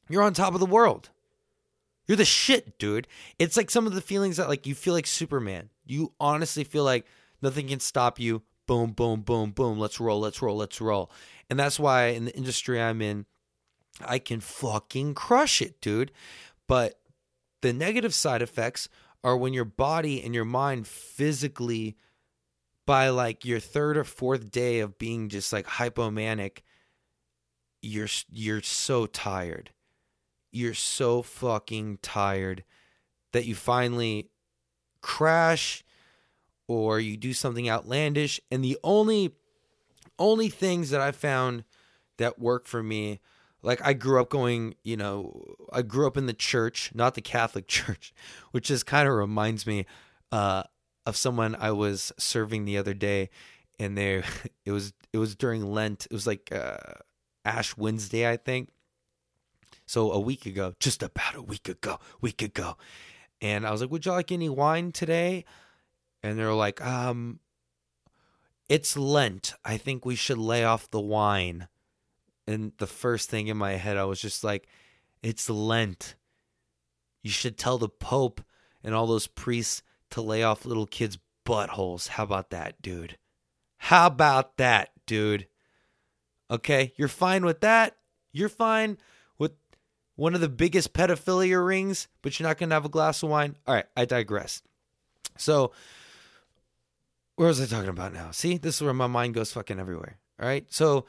you're 0.09 0.23
on 0.23 0.33
top 0.33 0.53
of 0.53 0.59
the 0.59 0.65
world. 0.65 1.09
You're 2.05 2.17
the 2.17 2.25
shit, 2.25 2.77
dude. 2.79 3.07
It's 3.39 3.57
like 3.57 3.69
some 3.69 3.87
of 3.87 3.93
the 3.93 4.01
feelings 4.01 4.37
that 4.37 4.47
like 4.47 4.67
you 4.67 4.75
feel 4.75 4.93
like 4.93 5.07
Superman. 5.07 5.69
You 5.89 6.13
honestly 6.19 6.63
feel 6.63 6.83
like 6.83 7.05
nothing 7.41 7.67
can 7.67 7.79
stop 7.79 8.19
you 8.19 8.43
boom, 8.67 8.91
boom, 8.91 9.21
boom, 9.21 9.51
boom. 9.51 9.79
Let's 9.79 9.99
roll, 9.99 10.19
let's 10.19 10.41
roll, 10.41 10.57
let's 10.57 10.81
roll. 10.81 11.09
And 11.49 11.57
that's 11.57 11.79
why 11.79 12.07
in 12.07 12.25
the 12.25 12.35
industry 12.35 12.81
I'm 12.81 13.01
in, 13.01 13.25
I 14.05 14.19
can 14.19 14.41
fucking 14.41 15.15
crush 15.15 15.61
it, 15.61 15.81
dude. 15.81 16.11
But 16.67 16.99
the 17.61 17.73
negative 17.73 18.13
side 18.13 18.41
effects 18.41 18.89
are 19.23 19.37
when 19.37 19.53
your 19.53 19.65
body 19.65 20.21
and 20.21 20.35
your 20.35 20.45
mind 20.45 20.85
physically, 20.87 21.95
by 22.85 23.09
like 23.09 23.43
your 23.43 23.59
third 23.59 23.97
or 23.97 24.03
fourth 24.03 24.49
day 24.49 24.79
of 24.79 24.97
being 24.97 25.29
just 25.29 25.51
like 25.51 25.65
hypomanic, 25.65 26.59
you're 27.81 28.07
you're 28.31 28.61
so 28.61 29.05
tired. 29.05 29.71
You're 30.51 30.73
so 30.73 31.21
fucking 31.21 31.99
tired 32.01 32.63
that 33.33 33.45
you 33.45 33.55
finally 33.55 34.29
crash 35.01 35.83
or 36.67 36.99
you 36.99 37.17
do 37.17 37.33
something 37.33 37.69
outlandish 37.69 38.39
and 38.51 38.63
the 38.63 38.77
only 38.83 39.33
only 40.19 40.49
things 40.49 40.89
that 40.89 41.01
I 41.01 41.11
found 41.11 41.63
that 42.17 42.39
work 42.39 42.65
for 42.65 42.81
me 42.81 43.19
like 43.61 43.85
I 43.85 43.93
grew 43.93 44.21
up 44.21 44.29
going, 44.29 44.75
you 44.83 44.97
know, 44.97 45.43
I 45.73 45.81
grew 45.81 46.07
up 46.07 46.17
in 46.17 46.25
the 46.25 46.33
church, 46.33 46.91
not 46.93 47.15
the 47.15 47.21
Catholic 47.21 47.67
church, 47.67 48.13
which 48.51 48.67
just 48.67 48.85
kind 48.85 49.07
of 49.07 49.13
reminds 49.13 49.65
me 49.65 49.85
uh, 50.31 50.63
of 51.05 51.17
someone 51.17 51.55
I 51.55 51.71
was 51.71 52.11
serving 52.17 52.65
the 52.65 52.77
other 52.77 52.93
day, 52.93 53.29
and 53.79 53.97
there 53.97 54.23
it 54.65 54.71
was 54.71 54.93
it 55.13 55.17
was 55.17 55.35
during 55.35 55.71
Lent. 55.71 56.05
It 56.05 56.13
was 56.13 56.27
like 56.27 56.51
uh, 56.51 56.77
Ash 57.45 57.75
Wednesday, 57.77 58.29
I 58.29 58.37
think. 58.37 58.69
So 59.85 60.11
a 60.11 60.19
week 60.19 60.45
ago, 60.45 60.73
just 60.79 61.01
about 61.01 61.35
a 61.35 61.41
week 61.41 61.69
ago, 61.69 61.99
week 62.19 62.41
ago, 62.41 62.77
and 63.41 63.65
I 63.65 63.71
was 63.71 63.81
like, 63.81 63.91
"Would 63.91 64.05
you 64.05 64.11
like 64.11 64.31
any 64.31 64.49
wine 64.49 64.91
today?" 64.91 65.45
and 66.23 66.37
they're 66.37 66.53
like, 66.53 66.83
um, 66.85 67.39
it's 68.69 68.97
Lent. 68.97 69.53
I 69.63 69.77
think 69.77 70.05
we 70.05 70.15
should 70.15 70.37
lay 70.37 70.63
off 70.63 70.89
the 70.89 70.99
wine. 70.99 71.67
And 72.47 72.73
the 72.77 72.87
first 72.87 73.29
thing 73.29 73.47
in 73.47 73.57
my 73.57 73.73
head, 73.73 73.97
I 73.97 74.05
was 74.05 74.21
just 74.21 74.43
like, 74.43 74.67
it's 75.21 75.49
Lent. 75.49 76.15
You 77.23 77.31
should 77.31 77.57
tell 77.57 77.77
the 77.77 77.89
Pope 77.89 78.41
and 78.83 78.93
all 78.93 79.07
those 79.07 79.27
priests 79.27 79.83
to 80.11 80.21
lay 80.21 80.43
off 80.43 80.65
little 80.65 80.85
kids' 80.85 81.17
buttholes. 81.45 82.09
How 82.09 82.23
about 82.23 82.49
that, 82.51 82.81
dude? 82.81 83.17
How 83.77 84.07
about 84.07 84.57
that, 84.57 84.89
dude? 85.05 85.47
Okay, 86.49 86.93
you're 86.95 87.07
fine 87.07 87.45
with 87.45 87.61
that? 87.61 87.97
You're 88.31 88.49
fine 88.49 88.97
one 90.17 90.35
of 90.35 90.41
the 90.41 90.49
biggest 90.49 90.93
pedophilia 90.93 91.65
rings, 91.65 92.09
but 92.21 92.37
you're 92.37 92.47
not 92.47 92.57
going 92.57 92.69
to 92.69 92.75
have 92.75 92.85
a 92.85 92.89
glass 92.89 93.23
of 93.23 93.29
wine? 93.29 93.55
All 93.65 93.75
right, 93.75 93.85
I 93.95 94.03
digress. 94.03 94.61
So, 95.37 95.71
where 97.35 97.47
was 97.47 97.61
I 97.61 97.65
talking 97.67 97.89
about 97.89 98.13
now? 98.13 98.31
See, 98.31 98.57
this 98.57 98.75
is 98.75 98.81
where 98.81 98.93
my 98.93 99.07
mind 99.07 99.35
goes 99.35 99.53
fucking 99.53 99.79
everywhere. 99.79 100.17
All 100.41 100.47
right. 100.47 100.65
So, 100.69 101.05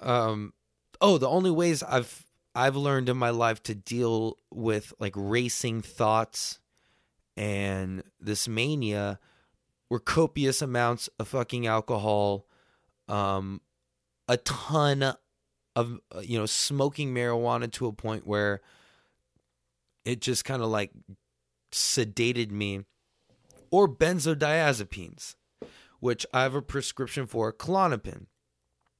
um, 0.00 0.52
oh, 1.00 1.18
the 1.18 1.28
only 1.28 1.52
ways 1.52 1.82
I've 1.82 2.24
I've 2.54 2.76
learned 2.76 3.08
in 3.08 3.16
my 3.16 3.30
life 3.30 3.62
to 3.64 3.74
deal 3.74 4.36
with 4.50 4.92
like 4.98 5.14
racing 5.16 5.80
thoughts 5.82 6.58
and 7.36 8.02
this 8.20 8.48
mania 8.48 9.20
were 9.88 10.00
copious 10.00 10.60
amounts 10.60 11.08
of 11.20 11.28
fucking 11.28 11.68
alcohol, 11.68 12.46
um, 13.06 13.60
a 14.26 14.36
ton 14.38 15.14
of 15.78 15.98
uh, 16.14 16.20
you 16.20 16.38
know 16.38 16.46
smoking 16.46 17.14
marijuana 17.14 17.70
to 17.72 17.86
a 17.86 17.92
point 17.92 18.26
where 18.26 18.60
it 20.04 20.20
just 20.20 20.44
kind 20.44 20.62
of 20.62 20.68
like 20.68 20.90
sedated 21.72 22.50
me, 22.50 22.84
or 23.70 23.88
benzodiazepines 23.88 25.34
which 26.00 26.26
I 26.32 26.42
have 26.42 26.54
a 26.54 26.62
prescription 26.62 27.26
for 27.26 27.52
Klonopin, 27.52 28.26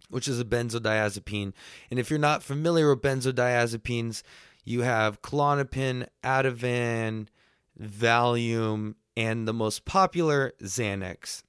which 0.09 0.29
is 0.29 0.41
a 0.41 0.45
benzodiazepine. 0.45 1.53
And 1.91 1.99
if 1.99 2.11
you're 2.11 2.19
not 2.19 2.43
familiar 2.43 2.91
with 2.91 3.03
benzodiazepines, 3.03 4.23
you 4.65 4.83
have 4.83 5.23
Klonopin, 5.23 6.07
Ativan, 6.23 7.29
Valium, 7.81 8.95
and 9.17 9.49
the 9.49 9.53
most 9.53 9.85
popular 9.85 10.53
Xanax, 10.63 11.43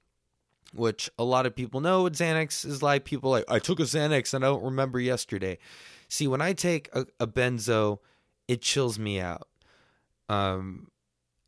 which 0.74 1.10
a 1.18 1.24
lot 1.24 1.46
of 1.46 1.56
people 1.56 1.82
know 1.82 2.04
what 2.04 2.14
Xanax 2.14 2.66
is 2.66 2.84
like. 2.84 3.06
People 3.06 3.32
like, 3.32 3.46
I 3.48 3.60
took 3.60 3.80
a 3.80 3.84
Xanax 3.84 4.34
and 4.34 4.44
I 4.44 4.50
don't 4.50 4.64
remember 4.64 5.00
yesterday. 5.00 5.58
See, 6.08 6.28
when 6.28 6.42
I 6.42 6.54
take 6.54 6.90
a, 6.94 7.06
a 7.20 7.28
benzo, 7.28 8.00
it 8.48 8.62
chills 8.62 8.98
me 8.98 9.20
out. 9.20 9.48
Um, 10.28 10.88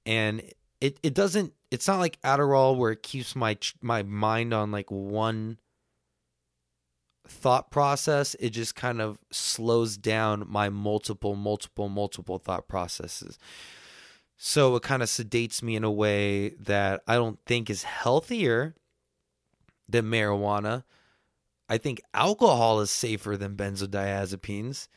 and 0.05 0.41
it, 0.80 0.99
it 1.03 1.13
doesn't 1.13 1.53
it's 1.72 1.88
not 1.88 1.99
like 1.99 2.22
Adderall 2.22 2.78
where 2.78 2.91
it 2.91 3.01
keeps 3.01 3.36
my 3.36 3.57
my 3.82 4.03
mind 4.03 4.53
on 4.53 4.72
like 4.72 4.91
one 4.91 5.57
thought 7.26 7.72
process. 7.72 8.36
It 8.39 8.49
just 8.49 8.76
kind 8.76 9.01
of 9.01 9.19
slows 9.32 9.95
down 9.97 10.45
my 10.49 10.69
multiple, 10.69 11.36
multiple, 11.36 11.88
multiple 11.88 12.38
thought 12.39 12.67
processes. 12.67 13.39
So 14.38 14.76
it 14.76 14.84
kind 14.84 15.01
of 15.01 15.07
sedates 15.07 15.63
me 15.63 15.76
in 15.76 15.84
a 15.84 15.91
way 15.91 16.49
that 16.59 17.03
I 17.07 17.15
don't 17.15 17.39
think 17.45 17.69
is 17.69 17.84
healthier 17.84 18.76
than 19.91 20.05
marijuana. 20.05 20.83
I 21.69 21.77
think 21.77 22.01
alcohol 22.13 22.81
is 22.81 22.91
safer 22.91 23.37
than 23.37 23.55
benzodiazepines. 23.55 24.87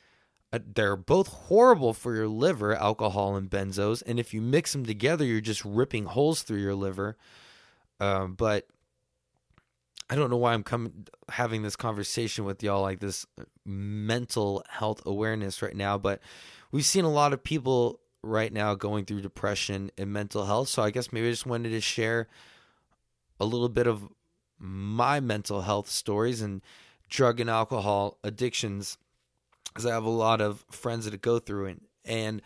Uh, 0.53 0.59
they're 0.75 0.97
both 0.97 1.29
horrible 1.29 1.93
for 1.93 2.15
your 2.15 2.29
liver, 2.29 2.75
alcohol 2.75 3.37
and 3.37 3.51
benzos. 3.51 4.03
And 4.07 4.19
if 4.19 4.35
you 4.35 4.41
mix 4.41 4.73
them 4.73 4.85
together, 4.85 5.25
you're 5.25 5.41
just 5.41 5.65
ripping 5.65 6.05
holes 6.05 6.43
through 6.43 6.61
your 6.61 6.75
liver. 6.75 7.17
Um, 8.01 8.35
but 8.35 8.67
I 10.11 10.17
don't 10.17 10.31
know 10.31 10.37
why 10.37 10.53
I'm 10.53 10.63
coming 10.63 11.07
having 11.29 11.63
this 11.63 11.77
conversation 11.77 12.45
with 12.45 12.63
y'all 12.63 12.83
like 12.83 13.01
this 13.01 13.25
mental 13.65 14.65
health 14.69 15.01
awareness 15.07 15.63
right 15.63 15.75
now. 15.77 15.97
But 15.97 16.21
we've 16.73 16.85
seen 16.85 17.05
a 17.05 17.11
lot 17.11 17.33
of 17.33 17.43
people 17.43 18.01
right 18.23 18.53
now 18.53 18.75
going 18.75 19.05
through 19.05 19.23
depression 19.23 19.91
and 19.97 20.13
mental 20.13 20.45
health. 20.45 20.69
So 20.69 20.83
I 20.83 20.91
guess 20.91 21.13
maybe 21.13 21.29
I 21.29 21.31
just 21.31 21.47
wanted 21.47 21.71
to 21.71 21.81
share 21.81 22.29
a 23.41 23.45
little 23.45 23.69
bit 23.69 23.87
of 23.87 24.09
my 24.59 25.21
mental 25.21 25.63
health 25.63 25.89
stories 25.89 26.41
and 26.41 26.63
drug 27.09 27.41
and 27.41 27.51
alcohol 27.51 28.19
addictions 28.25 28.99
because 29.69 29.87
I 29.87 29.93
have 29.93 30.05
a 30.05 30.11
lot 30.11 30.41
of 30.41 30.65
friends 30.71 31.11
that 31.11 31.21
go 31.21 31.39
through 31.39 31.67
it. 31.67 31.83
And 32.05 32.43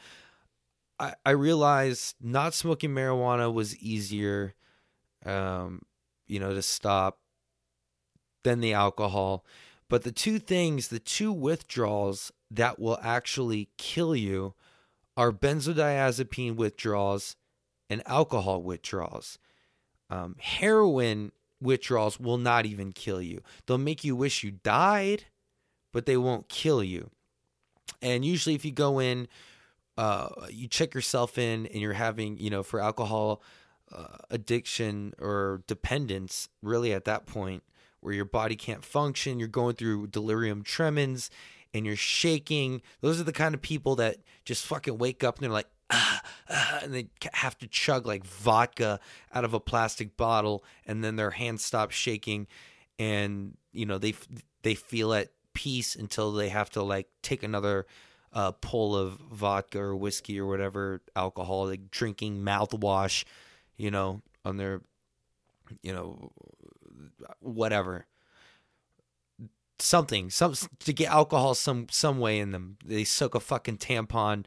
I, 0.99 1.15
I 1.25 1.31
realized 1.31 2.17
not 2.21 2.55
smoking 2.55 2.91
marijuana 2.91 3.53
was 3.53 3.77
easier, 3.79 4.55
um, 5.27 5.83
you 6.27 6.41
know, 6.41 6.55
to 6.55 6.63
stop 6.63 7.19
than 8.45 8.61
the 8.61 8.73
alcohol. 8.73 9.45
But 9.89 10.05
the 10.05 10.13
two 10.13 10.39
things, 10.39 10.89
the 10.89 10.99
two 10.99 11.33
withdrawals 11.33 12.33
that 12.51 12.79
will 12.79 12.99
actually 13.03 13.69
kill 13.77 14.17
you 14.17 14.55
are 15.17 15.33
benzodiazepine 15.33 16.57
withdrawals 16.57 17.37
and 17.91 18.03
alcohol 18.07 18.63
withdrawals. 18.63 19.39
Um, 20.11 20.37
heroin 20.39 21.33
withdrawals 21.61 22.21
will 22.21 22.39
not 22.39 22.67
even 22.67 22.93
kill 22.93 23.21
you. 23.21 23.43
They'll 23.67 23.79
make 23.79 24.05
you 24.05 24.15
wish 24.17 24.43
you 24.43 24.53
died, 24.53 25.25
but 25.93 26.07
they 26.07 26.17
won't 26.17 26.49
kill 26.49 26.83
you. 26.83 27.11
And 28.03 28.25
usually, 28.25 28.55
if 28.55 28.65
you 28.65 28.73
go 28.73 28.99
in, 28.99 29.29
uh, 29.97 30.29
you 30.51 30.69
check 30.69 30.95
yourself 30.95 31.39
in, 31.39 31.67
and 31.67 31.77
you're 31.77 31.93
having, 31.95 32.39
you 32.39 32.51
know, 32.51 32.63
for 32.63 32.81
alcohol 32.81 33.43
uh, 33.93 34.19
addiction 34.31 35.15
or 35.19 35.63
dependence, 35.67 36.49
really 36.63 36.93
at 36.93 37.05
that 37.07 37.27
point 37.27 37.63
where 38.01 38.15
your 38.15 38.25
body 38.25 38.55
can't 38.55 38.85
function, 38.85 39.39
you're 39.39 39.49
going 39.49 39.75
through 39.75 40.07
delirium 40.07 40.63
tremens, 40.63 41.31
and 41.75 41.85
you're 41.85 41.97
shaking. 41.97 42.81
Those 43.01 43.21
are 43.21 43.25
the 43.25 43.33
kind 43.33 43.55
of 43.55 43.63
people 43.63 43.97
that 43.97 44.19
just 44.45 44.65
fucking 44.67 44.99
wake 44.99 45.25
up 45.25 45.37
and 45.37 45.45
they're 45.45 45.51
like, 45.51 45.69
and 46.83 46.93
they 46.95 47.09
have 47.33 47.57
to 47.59 47.67
chug 47.67 48.07
like 48.07 48.25
vodka 48.25 49.01
out 49.33 49.45
of 49.45 49.55
a 49.55 49.61
plastic 49.61 50.17
bottle, 50.17 50.65
and 50.87 51.03
then 51.03 51.17
their 51.17 51.31
hands 51.31 51.65
stop 51.65 51.91
shaking, 51.91 52.47
and 52.99 53.57
you 53.73 53.87
know 53.87 53.99
they 53.99 54.15
they 54.63 54.75
feel 54.75 55.15
at 55.15 55.29
peace 55.55 55.97
until 55.97 56.33
they 56.33 56.49
have 56.51 56.71
to 56.71 56.83
like 56.83 57.09
take 57.23 57.43
another 57.43 57.87
uh, 58.33 58.53
pull 58.53 58.97
of 58.97 59.15
vodka 59.33 59.81
or 59.81 59.97
whiskey 59.97 60.39
or 60.39 60.47
whatever 60.47 61.01
alcohol, 61.17 61.67
like 61.67 61.91
drinking 61.91 62.43
mouthwash, 62.43 63.25
you 63.77 63.91
know, 63.91 64.23
on 64.45 64.57
their, 64.57 64.83
you 65.83 65.93
know, 65.93 66.33
whatever. 67.41 68.07
Something 69.81 70.29
some 70.29 70.55
to 70.81 70.93
get 70.93 71.11
alcohol 71.11 71.55
some 71.55 71.87
some 71.89 72.19
way 72.19 72.41
in 72.41 72.51
them. 72.51 72.79
They 72.85 73.05
soak 73.05 73.37
a 73.37 73.41
fucking 73.41 73.79
tampon 73.79 74.45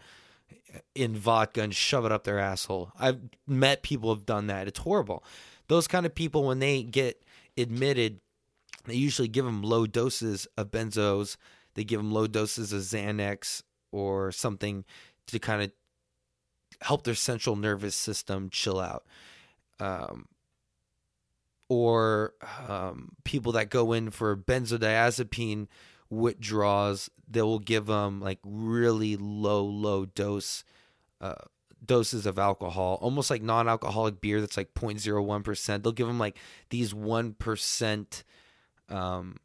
in 0.96 1.16
vodka 1.16 1.62
and 1.62 1.76
shove 1.76 2.06
it 2.06 2.12
up 2.12 2.24
their 2.24 2.40
asshole. 2.40 2.92
I've 3.00 3.20
met 3.48 3.84
people 3.84 4.14
have 4.14 4.26
done 4.26 4.48
that. 4.48 4.68
It's 4.68 4.80
horrible. 4.80 5.24
Those 5.68 5.88
kind 5.88 6.06
of 6.06 6.16
people 6.16 6.46
when 6.46 6.60
they 6.60 6.84
get 6.84 7.24
admitted 7.58 8.20
they 8.86 8.96
usually 8.96 9.28
give 9.28 9.46
them 9.46 9.62
low 9.62 9.86
doses 9.86 10.48
of 10.58 10.72
benzos. 10.72 11.38
They 11.76 11.84
give 11.84 12.00
them 12.00 12.12
low 12.12 12.28
doses 12.28 12.74
of 12.74 12.82
xanax 12.82 13.64
or 13.92 14.32
something 14.32 14.86
to 15.28 15.40
kind 15.40 15.62
of 15.62 15.72
help 16.82 17.04
their 17.04 17.16
central 17.16 17.56
nervous 17.56 17.96
system 17.96 18.50
chill 18.50 18.80
out. 18.80 19.06
Um, 19.80 20.28
or 21.70 22.34
um, 22.68 23.14
people 23.24 23.54
that 23.54 23.70
go 23.70 23.94
in 23.94 24.10
for 24.10 24.36
benzodiazepine 24.36 25.68
withdrawals, 26.12 27.09
they 27.28 27.41
will 27.41 27.59
give 27.59 27.88
them 27.88 28.22
like 28.22 28.39
really 28.43 29.16
low, 29.16 29.64
low 29.64 30.05
dose 30.05 30.64
uh, 31.22 31.36
doses 31.84 32.26
of 32.26 32.38
alcohol, 32.38 32.99
almost 33.01 33.30
like 33.30 33.41
non-alcoholic 33.41 34.22
beer 34.22 34.39
that's 34.39 34.57
like 34.57 34.74
0.01%. 34.74 35.84
They'll 35.84 35.91
give 35.91 36.07
them 36.07 36.20
like 36.20 36.38
these 36.70 36.93
1% 36.93 38.24
um, 38.89 39.38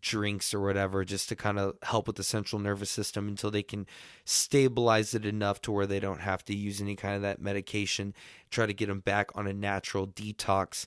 drinks 0.00 0.52
or 0.52 0.60
whatever 0.60 1.04
just 1.04 1.28
to 1.28 1.36
kind 1.36 1.58
of 1.58 1.76
help 1.82 2.06
with 2.06 2.16
the 2.16 2.24
central 2.24 2.60
nervous 2.60 2.90
system 2.90 3.28
until 3.28 3.50
they 3.50 3.62
can 3.62 3.86
stabilize 4.24 5.14
it 5.14 5.24
enough 5.24 5.62
to 5.62 5.72
where 5.72 5.86
they 5.86 6.00
don't 6.00 6.20
have 6.20 6.44
to 6.44 6.54
use 6.54 6.80
any 6.80 6.96
kind 6.96 7.14
of 7.14 7.22
that 7.22 7.40
medication, 7.40 8.14
try 8.50 8.66
to 8.66 8.74
get 8.74 8.86
them 8.86 9.00
back 9.00 9.30
on 9.34 9.46
a 9.46 9.52
natural 9.52 10.06
detox 10.06 10.86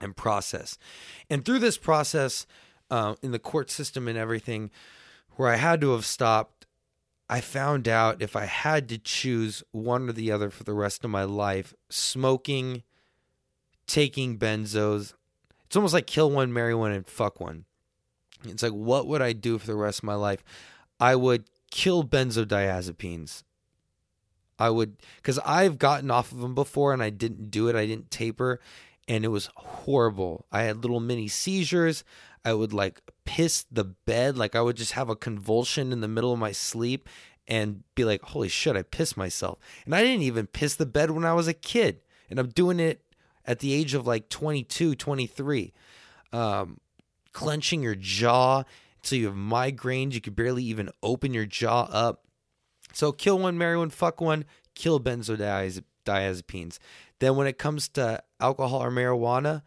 and 0.00 0.16
process. 0.16 0.78
And 1.28 1.44
through 1.44 1.58
this 1.58 1.76
process, 1.76 2.46
uh, 2.90 3.14
in 3.22 3.32
the 3.32 3.38
court 3.38 3.70
system 3.70 4.08
and 4.08 4.18
everything, 4.18 4.70
where 5.36 5.48
I 5.48 5.56
had 5.56 5.80
to 5.82 5.92
have 5.92 6.04
stopped, 6.04 6.66
I 7.28 7.40
found 7.40 7.86
out 7.86 8.22
if 8.22 8.34
I 8.34 8.46
had 8.46 8.88
to 8.88 8.98
choose 8.98 9.62
one 9.70 10.08
or 10.08 10.12
the 10.12 10.32
other 10.32 10.50
for 10.50 10.64
the 10.64 10.72
rest 10.72 11.04
of 11.04 11.10
my 11.10 11.24
life, 11.24 11.74
smoking, 11.90 12.82
taking 13.86 14.38
benzos, 14.38 15.14
it's 15.66 15.76
almost 15.76 15.92
like 15.92 16.06
kill 16.06 16.30
one, 16.30 16.52
marry 16.52 16.74
one, 16.74 16.92
and 16.92 17.06
fuck 17.06 17.40
one. 17.40 17.66
It's 18.44 18.62
like, 18.62 18.72
what 18.72 19.06
would 19.06 19.20
I 19.20 19.32
do 19.32 19.58
for 19.58 19.66
the 19.66 19.74
rest 19.74 19.98
of 19.98 20.04
my 20.04 20.14
life? 20.14 20.42
I 20.98 21.14
would 21.14 21.44
kill 21.70 22.04
benzodiazepines. 22.04 23.42
I 24.58 24.70
would, 24.70 24.96
because 25.16 25.38
I've 25.40 25.78
gotten 25.78 26.10
off 26.10 26.32
of 26.32 26.38
them 26.38 26.54
before 26.54 26.92
and 26.92 27.02
I 27.02 27.10
didn't 27.10 27.50
do 27.50 27.68
it. 27.68 27.76
I 27.76 27.86
didn't 27.86 28.10
taper 28.10 28.60
and 29.06 29.24
it 29.24 29.28
was 29.28 29.50
horrible. 29.56 30.46
I 30.52 30.62
had 30.62 30.82
little 30.82 31.00
mini 31.00 31.28
seizures. 31.28 32.04
I 32.48 32.54
would 32.54 32.72
like 32.72 33.02
piss 33.26 33.66
the 33.70 33.84
bed, 33.84 34.38
like 34.38 34.56
I 34.56 34.62
would 34.62 34.76
just 34.76 34.92
have 34.92 35.10
a 35.10 35.16
convulsion 35.16 35.92
in 35.92 36.00
the 36.00 36.08
middle 36.08 36.32
of 36.32 36.38
my 36.38 36.52
sleep 36.52 37.08
and 37.46 37.82
be 37.94 38.04
like, 38.04 38.22
holy 38.22 38.48
shit, 38.48 38.74
I 38.74 38.82
pissed 38.82 39.16
myself. 39.16 39.58
And 39.84 39.94
I 39.94 40.02
didn't 40.02 40.22
even 40.22 40.46
piss 40.46 40.74
the 40.74 40.86
bed 40.86 41.10
when 41.10 41.24
I 41.26 41.34
was 41.34 41.46
a 41.46 41.52
kid. 41.52 42.00
And 42.30 42.38
I'm 42.38 42.48
doing 42.48 42.80
it 42.80 43.02
at 43.44 43.58
the 43.58 43.74
age 43.74 43.92
of 43.92 44.06
like 44.06 44.30
22, 44.30 44.94
23. 44.94 45.72
Um, 46.32 46.80
clenching 47.32 47.82
your 47.82 47.94
jaw 47.94 48.64
until 48.96 49.18
you 49.18 49.26
have 49.26 49.34
migraines. 49.34 50.14
You 50.14 50.22
could 50.22 50.36
barely 50.36 50.64
even 50.64 50.90
open 51.02 51.34
your 51.34 51.46
jaw 51.46 51.82
up. 51.90 52.24
So 52.94 53.12
kill 53.12 53.38
one, 53.38 53.58
marry 53.58 53.76
one, 53.76 53.90
fuck 53.90 54.22
one, 54.22 54.46
kill 54.74 55.00
benzodiazepines. 55.00 56.78
Then 57.18 57.36
when 57.36 57.46
it 57.46 57.58
comes 57.58 57.88
to 57.90 58.22
alcohol 58.40 58.82
or 58.82 58.90
marijuana, 58.90 59.62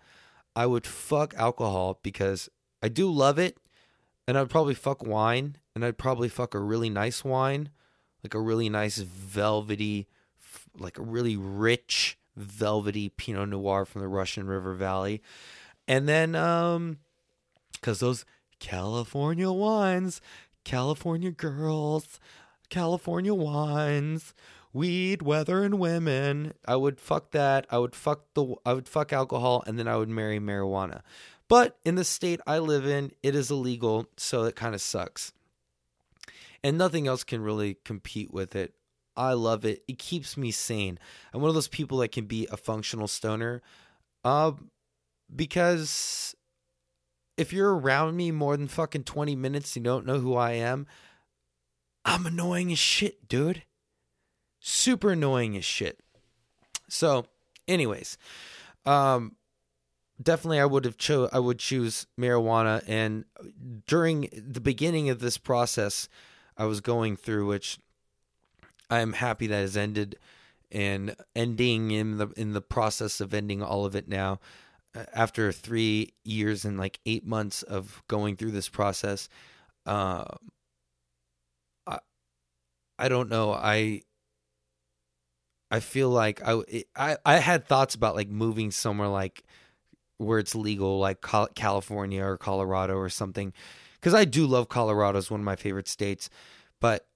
I 0.55 0.65
would 0.65 0.88
fuck 0.88 1.36
alcohol 1.36 1.99
because 2.01 2.49
I 2.82 2.89
do 2.89 3.11
love 3.11 3.38
it, 3.38 3.57
and 4.27 4.38
I'd 4.38 4.49
probably 4.49 4.73
fuck 4.73 5.05
wine, 5.05 5.57
and 5.75 5.86
I'd 5.86 5.97
probably 5.97 6.29
fuck 6.29 6.53
a 6.53 6.59
really 6.59 6.89
nice 6.89 7.23
wine, 7.23 7.69
like 8.23 8.34
a 8.34 8.39
really 8.39 8.69
nice 8.69 8.97
velvety, 8.97 10.07
like 10.77 10.97
a 10.97 11.03
really 11.03 11.36
rich 11.36 12.17
velvety 12.36 13.09
Pinot 13.09 13.49
Noir 13.49 13.86
from 13.86 14.01
the 14.01 14.07
Russian 14.07 14.47
River 14.47 14.73
Valley, 14.73 15.21
and 15.88 16.07
then 16.07 16.36
um, 16.36 16.99
because 17.73 17.99
those 17.99 18.25
California 18.59 19.51
wines, 19.51 20.21
California 20.63 21.32
girls, 21.32 22.19
California 22.69 23.34
wines 23.34 24.34
weed, 24.73 25.21
weather, 25.21 25.63
and 25.63 25.79
women. 25.79 26.53
I 26.65 26.75
would 26.75 26.99
fuck 26.99 27.32
that. 27.32 27.65
I 27.69 27.77
would 27.77 27.95
fuck 27.95 28.34
the. 28.34 28.55
I 28.65 28.73
would 28.73 28.88
fuck 28.88 29.13
alcohol, 29.13 29.63
and 29.65 29.77
then 29.77 29.88
I 29.88 29.97
would 29.97 30.09
marry 30.09 30.39
marijuana. 30.39 31.01
But 31.52 31.78
in 31.84 31.95
the 31.95 32.06
state 32.06 32.39
I 32.47 32.60
live 32.60 32.86
in, 32.86 33.12
it 33.22 33.36
is 33.36 33.52
illegal, 33.52 34.08
so 34.16 34.45
it 34.45 34.56
kind 34.56 34.74
of 34.74 34.80
sucks. 34.80 35.34
And 36.64 36.78
nothing 36.78 37.08
else 37.08 37.26
can 37.26 37.41
really 37.41 37.78
compete 37.84 38.32
with 38.34 38.56
it. 38.56 38.74
I 39.18 39.34
love 39.34 39.66
it. 39.66 39.84
It 39.86 39.99
keeps 39.99 40.38
me 40.38 40.52
sane. 40.52 40.97
I'm 41.34 41.41
one 41.41 41.49
of 41.49 41.56
those 41.56 41.68
people 41.68 41.97
that 41.97 42.14
can 42.14 42.24
be 42.24 42.47
a 42.49 42.56
functional 42.56 43.10
stoner. 43.10 43.62
Uh, 44.24 44.54
because 45.36 46.38
if 47.36 47.52
you're 47.52 47.76
around 47.76 48.16
me 48.16 48.32
more 48.32 48.56
than 48.56 48.70
fucking 48.70 49.04
20 49.04 49.36
minutes, 49.36 49.76
you 49.76 49.82
don't 49.82 50.06
know 50.06 50.20
who 50.20 50.36
I 50.36 50.52
am, 50.52 50.88
I'm 52.06 52.26
annoying 52.26 52.72
as 52.72 52.80
shit, 52.80 53.28
dude 53.28 53.64
super 54.62 55.12
annoying 55.12 55.58
as 55.58 55.66
shit. 55.66 55.99
So, 56.88 57.26
anyways, 57.68 58.18
um, 58.86 59.36
definitely 60.22 60.59
I 60.59 60.65
would 60.65 60.86
have 60.86 60.97
cho- 60.97 61.30
I 61.32 61.39
would 61.39 61.59
choose 61.59 62.07
marijuana. 62.19 62.84
And 62.88 63.26
during 63.88 64.30
the 64.32 64.61
beginning 64.61 65.09
of 65.09 65.19
this 65.19 65.38
process, 65.38 66.07
I 66.57 66.65
was 66.65 66.82
going 66.82 67.15
through, 67.17 67.47
which 67.47 67.80
I 68.89 68.99
am 68.99 69.13
happy 69.13 69.47
that 69.47 69.55
has 69.55 69.78
ended 69.78 70.17
and 70.72 71.15
ending 71.36 71.91
in 71.91 72.17
the 72.17 72.28
in 72.38 72.53
the 72.53 72.61
process 72.61 73.22
of 73.22 73.34
ending 73.34 73.61
all 73.61 73.86
of 73.86 73.95
it 73.95 74.07
now. 74.07 74.39
After 75.13 75.53
three 75.53 76.13
years 76.26 76.65
and 76.65 76.78
like 76.78 76.99
eight 77.05 77.26
months 77.26 77.63
of 77.63 78.03
going 78.09 78.36
through 78.36 78.51
this 78.51 78.67
process, 78.67 79.30
uh, 79.86 80.26
I 81.88 81.99
I 82.99 83.07
don't 83.07 83.30
know. 83.30 83.53
I 83.53 84.01
I 85.72 85.80
feel 85.80 86.09
like 86.09 86.41
I, 86.45 86.84
I 86.95 87.17
I 87.26 87.38
had 87.38 87.65
thoughts 87.65 87.95
about 87.95 88.15
like 88.15 88.28
moving 88.30 88.72
somewhere 88.72 89.07
like 89.07 89.43
where 90.22 90.39
it's 90.39 90.55
legal, 90.55 90.99
like 90.99 91.26
California 91.55 92.24
or 92.24 92.38
Colorado 92.38 92.95
or 92.95 93.09
something, 93.09 93.53
because 93.95 94.13
I 94.13 94.26
do 94.26 94.45
love 94.45 94.69
Colorado. 94.69 95.17
is 95.17 95.32
one 95.32 95.41
of 95.41 95.45
my 95.45 95.55
favorite 95.55 95.88
states, 95.88 96.30
but 96.80 97.07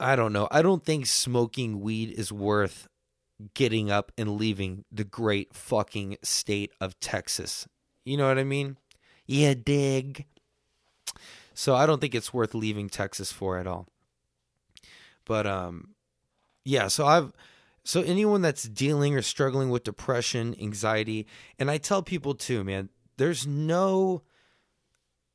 I 0.00 0.16
don't 0.16 0.32
know. 0.32 0.48
I 0.50 0.62
don't 0.62 0.84
think 0.84 1.06
smoking 1.06 1.80
weed 1.80 2.10
is 2.10 2.32
worth 2.32 2.88
getting 3.54 3.90
up 3.90 4.12
and 4.16 4.36
leaving 4.36 4.84
the 4.90 5.04
great 5.04 5.54
fucking 5.54 6.18
state 6.22 6.72
of 6.80 6.98
Texas. 7.00 7.66
You 8.04 8.16
know 8.16 8.28
what 8.28 8.38
I 8.38 8.44
mean? 8.44 8.76
Yeah, 9.26 9.54
dig. 9.54 10.26
So 11.54 11.74
I 11.74 11.86
don't 11.86 12.00
think 12.00 12.14
it's 12.14 12.34
worth 12.34 12.54
leaving 12.54 12.88
Texas 12.88 13.32
for 13.32 13.58
at 13.58 13.66
all. 13.66 13.86
But 15.24 15.46
um 15.46 15.94
yeah, 16.64 16.88
so 16.88 17.06
I've 17.06 17.32
so 17.84 18.00
anyone 18.02 18.40
that's 18.40 18.64
dealing 18.64 19.14
or 19.14 19.22
struggling 19.22 19.68
with 19.68 19.84
depression, 19.84 20.56
anxiety, 20.60 21.26
and 21.58 21.70
I 21.70 21.78
tell 21.78 22.02
people 22.02 22.34
too, 22.34 22.64
man, 22.64 22.88
there's 23.16 23.46
no 23.46 24.22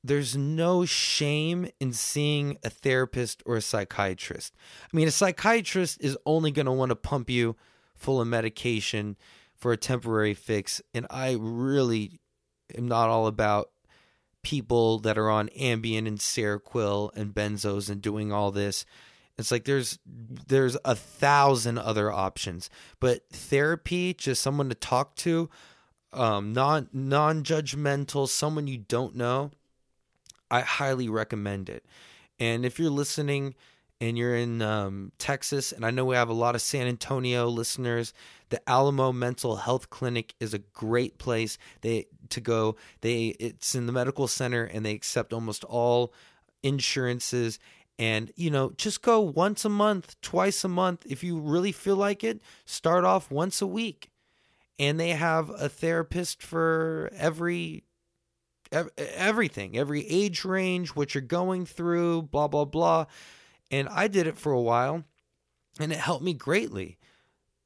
there's 0.04 0.36
no 0.36 0.86
shame 0.86 1.68
in 1.80 1.92
seeing 1.92 2.58
a 2.64 2.70
therapist 2.70 3.44
or 3.46 3.58
a 3.58 3.62
psychiatrist. 3.62 4.56
I 4.82 4.96
mean, 4.96 5.10
a 5.10 5.12
psychiatrist 5.12 5.98
is 6.02 6.18
only 6.26 6.52
going 6.52 6.68
to 6.68 6.72
want 6.72 6.90
to 6.90 6.96
pump 6.96 7.30
you 7.30 7.58
full 7.96 8.22
of 8.22 8.28
medication 8.28 9.18
for 9.56 9.74
a 9.74 9.78
temporary 9.78 10.34
fix, 10.34 10.82
and 10.94 11.06
I 11.10 11.36
really 11.40 12.22
am 12.76 12.88
not 12.88 13.10
all 13.10 13.28
about 13.28 13.72
people 14.42 15.00
that 15.00 15.18
are 15.18 15.30
on 15.30 15.50
Ambien 15.50 16.08
and 16.08 16.18
Seroquel 16.18 17.16
and 17.16 17.34
benzos 17.34 17.90
and 17.90 18.02
doing 18.02 18.32
all 18.32 18.52
this. 18.52 18.86
It's 19.40 19.52
like 19.52 19.64
there's 19.64 19.98
there's 20.48 20.78
a 20.84 20.96
thousand 20.96 21.78
other 21.78 22.12
options, 22.12 22.70
but 23.00 23.28
therapy, 23.30 24.14
just 24.14 24.42
someone 24.42 24.70
to 24.70 24.76
talk 24.76 25.16
to, 25.18 25.50
um, 26.12 26.54
non 26.54 26.90
non 26.92 27.44
judgmental, 27.44 28.28
someone 28.28 28.68
you 28.68 28.80
don't 28.80 29.16
know, 29.16 29.52
I 30.52 30.62
highly 30.62 31.08
recommend 31.08 31.70
it. 31.70 31.86
And 32.40 32.66
if 32.66 32.80
you're 32.80 32.90
listening 32.90 33.56
and 34.02 34.18
you're 34.18 34.36
in 34.36 34.62
um, 34.62 35.12
Texas, 35.20 35.72
and 35.72 35.86
I 35.86 35.92
know 35.92 36.06
we 36.06 36.16
have 36.16 36.30
a 36.30 36.34
lot 36.34 36.56
of 36.56 36.62
San 36.62 36.88
Antonio 36.88 37.48
listeners, 37.48 38.14
the 38.50 38.62
Alamo 38.70 39.12
Mental 39.12 39.58
Health 39.58 39.90
Clinic 39.90 40.36
is 40.40 40.54
a 40.54 40.60
great 40.60 41.18
place 41.18 41.58
they 41.82 42.08
to 42.30 42.42
go. 42.42 42.76
They 43.02 43.28
it's 43.40 43.74
in 43.74 43.86
the 43.86 43.94
medical 43.94 44.28
center 44.28 44.64
and 44.64 44.86
they 44.86 44.94
accept 44.94 45.32
almost 45.32 45.64
all 45.64 46.14
insurances 46.62 47.60
and 48.00 48.32
you 48.36 48.50
know 48.50 48.72
just 48.78 49.02
go 49.02 49.20
once 49.20 49.66
a 49.66 49.70
month 49.70 50.20
twice 50.22 50.64
a 50.64 50.70
month. 50.70 51.06
If 51.06 51.24
you 51.24 51.38
really 51.40 51.74
feel 51.74 51.98
like 51.98 52.24
it 52.24 52.42
start 52.66 53.04
off 53.04 53.30
once 53.30 53.62
a 53.62 53.68
week. 53.68 54.10
And 54.80 54.98
they 54.98 55.10
have 55.10 55.50
a 55.50 55.68
therapist 55.68 56.42
for 56.42 57.12
every 57.14 57.84
everything 58.72 59.76
every 59.76 60.08
age 60.08 60.46
range 60.46 60.90
what 60.90 61.16
you're 61.16 61.22
going 61.22 61.66
through 61.66 62.22
blah 62.24 62.48
blah 62.48 62.66
blah. 62.66 63.06
And 63.72 63.90
i 63.90 64.08
did 64.08 64.26
it 64.26 64.38
for 64.38 64.52
a 64.52 64.62
while 64.62 65.04
and 65.80 65.92
it 65.92 65.98
helped 65.98 66.24
me 66.24 66.34
greatly. 66.34 66.98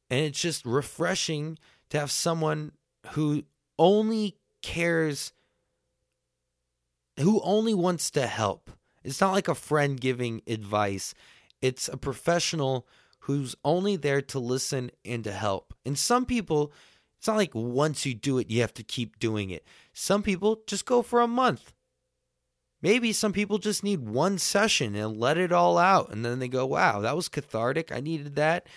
And 0.10 0.22
it's 0.22 0.40
just 0.40 0.66
refreshing 0.66 1.58
to 1.90 2.00
have 2.00 2.12
someone 2.12 2.72
who 3.12 3.44
only 3.78 4.38
cares 4.62 5.34
who 7.20 7.42
only 7.42 7.74
wants 7.74 8.10
to 8.12 8.26
help 8.26 8.72
it's 9.04 9.22
not 9.22 9.34
like 9.34 9.48
a 9.48 9.56
friend 9.56 10.00
giving 10.00 10.42
advice. 10.48 11.14
It's 11.62 11.88
a 11.88 11.98
professional 11.98 12.88
who's 13.20 13.56
only 13.64 13.96
there 13.96 14.22
to 14.22 14.40
listen 14.40 14.92
and 15.06 15.24
to 15.24 15.32
help. 15.32 15.74
And 15.86 15.98
some 15.98 16.26
people, 16.26 16.74
it's 17.18 17.28
not 17.28 17.38
like 17.38 17.56
once 17.56 18.06
you 18.06 18.14
do 18.14 18.38
it, 18.38 18.50
you 18.50 18.62
have 18.62 18.74
to 18.74 18.84
keep 18.84 19.18
doing 19.20 19.50
it. 19.50 19.66
Some 19.94 20.24
people 20.24 20.62
just 20.68 20.86
go 20.86 21.02
for 21.02 21.22
a 21.22 21.28
month. 21.28 21.74
Maybe 22.82 23.14
some 23.14 23.32
people 23.32 23.60
just 23.60 23.82
need 23.82 24.06
one 24.06 24.38
session 24.38 24.94
and 24.94 25.18
let 25.18 25.38
it 25.38 25.54
all 25.54 25.78
out. 25.78 26.12
And 26.12 26.26
then 26.26 26.40
they 26.40 26.50
go, 26.50 26.66
wow, 26.66 27.00
that 27.00 27.16
was 27.16 27.30
cathartic. 27.30 27.94
I 27.94 28.02
needed 28.02 28.36
that. 28.36 28.68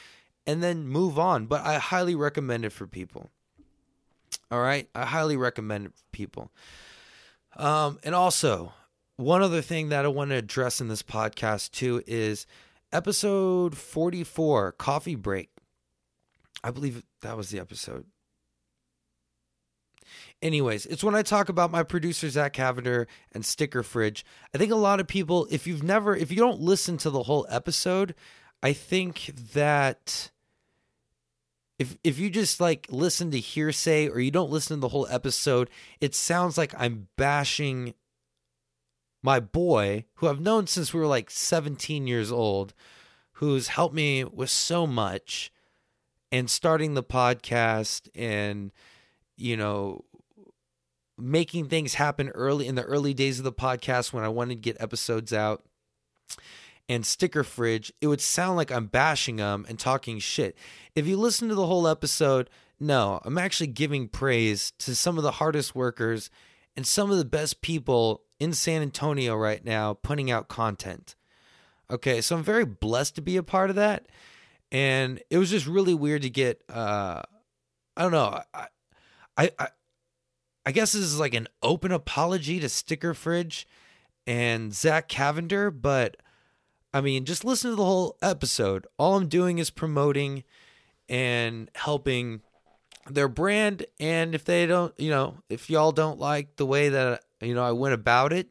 And 0.46 0.62
then 0.62 0.86
move 0.86 1.18
on. 1.18 1.46
But 1.46 1.66
I 1.66 1.78
highly 1.78 2.14
recommend 2.14 2.64
it 2.64 2.70
for 2.70 2.86
people. 2.86 3.32
All 4.48 4.60
right. 4.60 4.88
I 4.94 5.06
highly 5.06 5.36
recommend 5.36 5.86
it 5.86 5.92
for 5.96 6.04
people. 6.12 6.52
Um, 7.56 7.98
and 8.04 8.14
also, 8.14 8.72
one 9.16 9.42
other 9.42 9.62
thing 9.62 9.88
that 9.88 10.04
I 10.04 10.08
want 10.08 10.30
to 10.30 10.36
address 10.36 10.80
in 10.80 10.88
this 10.88 11.02
podcast 11.02 11.70
too 11.70 12.02
is 12.06 12.46
episode 12.92 13.76
44, 13.76 14.72
Coffee 14.72 15.14
Break. 15.14 15.50
I 16.62 16.70
believe 16.70 17.02
that 17.22 17.36
was 17.36 17.50
the 17.50 17.60
episode. 17.60 18.06
Anyways, 20.42 20.86
it's 20.86 21.02
when 21.02 21.14
I 21.14 21.22
talk 21.22 21.48
about 21.48 21.70
my 21.70 21.82
producer 21.82 22.28
Zach 22.28 22.52
Cavender 22.52 23.08
and 23.32 23.44
Sticker 23.44 23.82
Fridge. 23.82 24.24
I 24.54 24.58
think 24.58 24.70
a 24.70 24.76
lot 24.76 25.00
of 25.00 25.06
people, 25.06 25.46
if 25.50 25.66
you've 25.66 25.82
never, 25.82 26.14
if 26.14 26.30
you 26.30 26.36
don't 26.36 26.60
listen 26.60 26.96
to 26.98 27.10
the 27.10 27.24
whole 27.24 27.46
episode, 27.48 28.14
I 28.62 28.72
think 28.72 29.32
that 29.54 30.30
if 31.78 31.96
if 32.04 32.18
you 32.18 32.30
just 32.30 32.60
like 32.60 32.86
listen 32.90 33.30
to 33.30 33.38
hearsay 33.38 34.08
or 34.08 34.20
you 34.20 34.30
don't 34.30 34.50
listen 34.50 34.76
to 34.76 34.80
the 34.80 34.88
whole 34.88 35.06
episode, 35.10 35.70
it 36.00 36.14
sounds 36.14 36.56
like 36.56 36.74
I'm 36.76 37.08
bashing 37.16 37.94
my 39.26 39.40
boy, 39.40 40.04
who 40.14 40.28
I've 40.28 40.38
known 40.38 40.68
since 40.68 40.94
we 40.94 41.00
were 41.00 41.06
like 41.08 41.32
17 41.32 42.06
years 42.06 42.30
old, 42.30 42.72
who's 43.32 43.66
helped 43.66 43.92
me 43.92 44.22
with 44.22 44.50
so 44.50 44.86
much 44.86 45.52
and 46.30 46.48
starting 46.48 46.94
the 46.94 47.02
podcast 47.02 48.08
and, 48.14 48.70
you 49.36 49.56
know, 49.56 50.04
making 51.18 51.66
things 51.66 51.94
happen 51.94 52.28
early 52.28 52.68
in 52.68 52.76
the 52.76 52.84
early 52.84 53.14
days 53.14 53.38
of 53.38 53.44
the 53.44 53.52
podcast 53.52 54.12
when 54.12 54.22
I 54.22 54.28
wanted 54.28 54.54
to 54.54 54.60
get 54.60 54.80
episodes 54.80 55.32
out 55.32 55.64
and 56.88 57.04
sticker 57.04 57.42
fridge, 57.42 57.92
it 58.00 58.06
would 58.06 58.20
sound 58.20 58.56
like 58.56 58.70
I'm 58.70 58.86
bashing 58.86 59.36
them 59.36 59.66
and 59.68 59.76
talking 59.76 60.20
shit. 60.20 60.56
If 60.94 61.08
you 61.08 61.16
listen 61.16 61.48
to 61.48 61.56
the 61.56 61.66
whole 61.66 61.88
episode, 61.88 62.48
no, 62.78 63.20
I'm 63.24 63.38
actually 63.38 63.66
giving 63.66 64.06
praise 64.06 64.72
to 64.78 64.94
some 64.94 65.18
of 65.18 65.24
the 65.24 65.32
hardest 65.32 65.74
workers 65.74 66.30
and 66.76 66.86
some 66.86 67.10
of 67.10 67.18
the 67.18 67.24
best 67.24 67.60
people 67.60 68.22
in 68.38 68.52
San 68.52 68.82
Antonio 68.82 69.36
right 69.36 69.64
now 69.64 69.94
putting 69.94 70.30
out 70.30 70.48
content. 70.48 71.14
Okay, 71.90 72.20
so 72.20 72.36
I'm 72.36 72.42
very 72.42 72.64
blessed 72.64 73.14
to 73.16 73.22
be 73.22 73.36
a 73.36 73.42
part 73.42 73.70
of 73.70 73.76
that. 73.76 74.06
And 74.72 75.22
it 75.30 75.38
was 75.38 75.50
just 75.50 75.66
really 75.66 75.94
weird 75.94 76.22
to 76.22 76.30
get 76.30 76.62
uh 76.68 77.22
I 77.96 78.02
don't 78.02 78.12
know. 78.12 78.40
I 78.52 78.66
I 79.36 79.50
I, 79.58 79.68
I 80.66 80.72
guess 80.72 80.92
this 80.92 81.02
is 81.02 81.20
like 81.20 81.34
an 81.34 81.48
open 81.62 81.92
apology 81.92 82.58
to 82.60 82.68
Sticker 82.68 83.14
Fridge 83.14 83.66
and 84.26 84.74
Zach 84.74 85.08
Cavender, 85.08 85.70
but 85.70 86.16
I 86.92 87.00
mean, 87.00 87.24
just 87.24 87.44
listen 87.44 87.70
to 87.70 87.76
the 87.76 87.84
whole 87.84 88.16
episode. 88.22 88.86
All 88.98 89.16
I'm 89.16 89.28
doing 89.28 89.58
is 89.58 89.70
promoting 89.70 90.44
and 91.08 91.70
helping 91.74 92.40
their 93.08 93.28
brand 93.28 93.86
and 94.00 94.34
if 94.34 94.44
they 94.44 94.66
don't 94.66 94.92
you 94.98 95.10
know 95.10 95.36
if 95.48 95.70
y'all 95.70 95.92
don't 95.92 96.18
like 96.18 96.56
the 96.56 96.66
way 96.66 96.88
that 96.88 97.22
you 97.40 97.54
know 97.54 97.64
I 97.64 97.72
went 97.72 97.94
about 97.94 98.32
it 98.32 98.48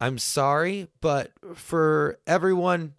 I'm 0.00 0.18
sorry 0.18 0.88
but 1.00 1.32
for 1.54 2.18
everyone 2.26 2.94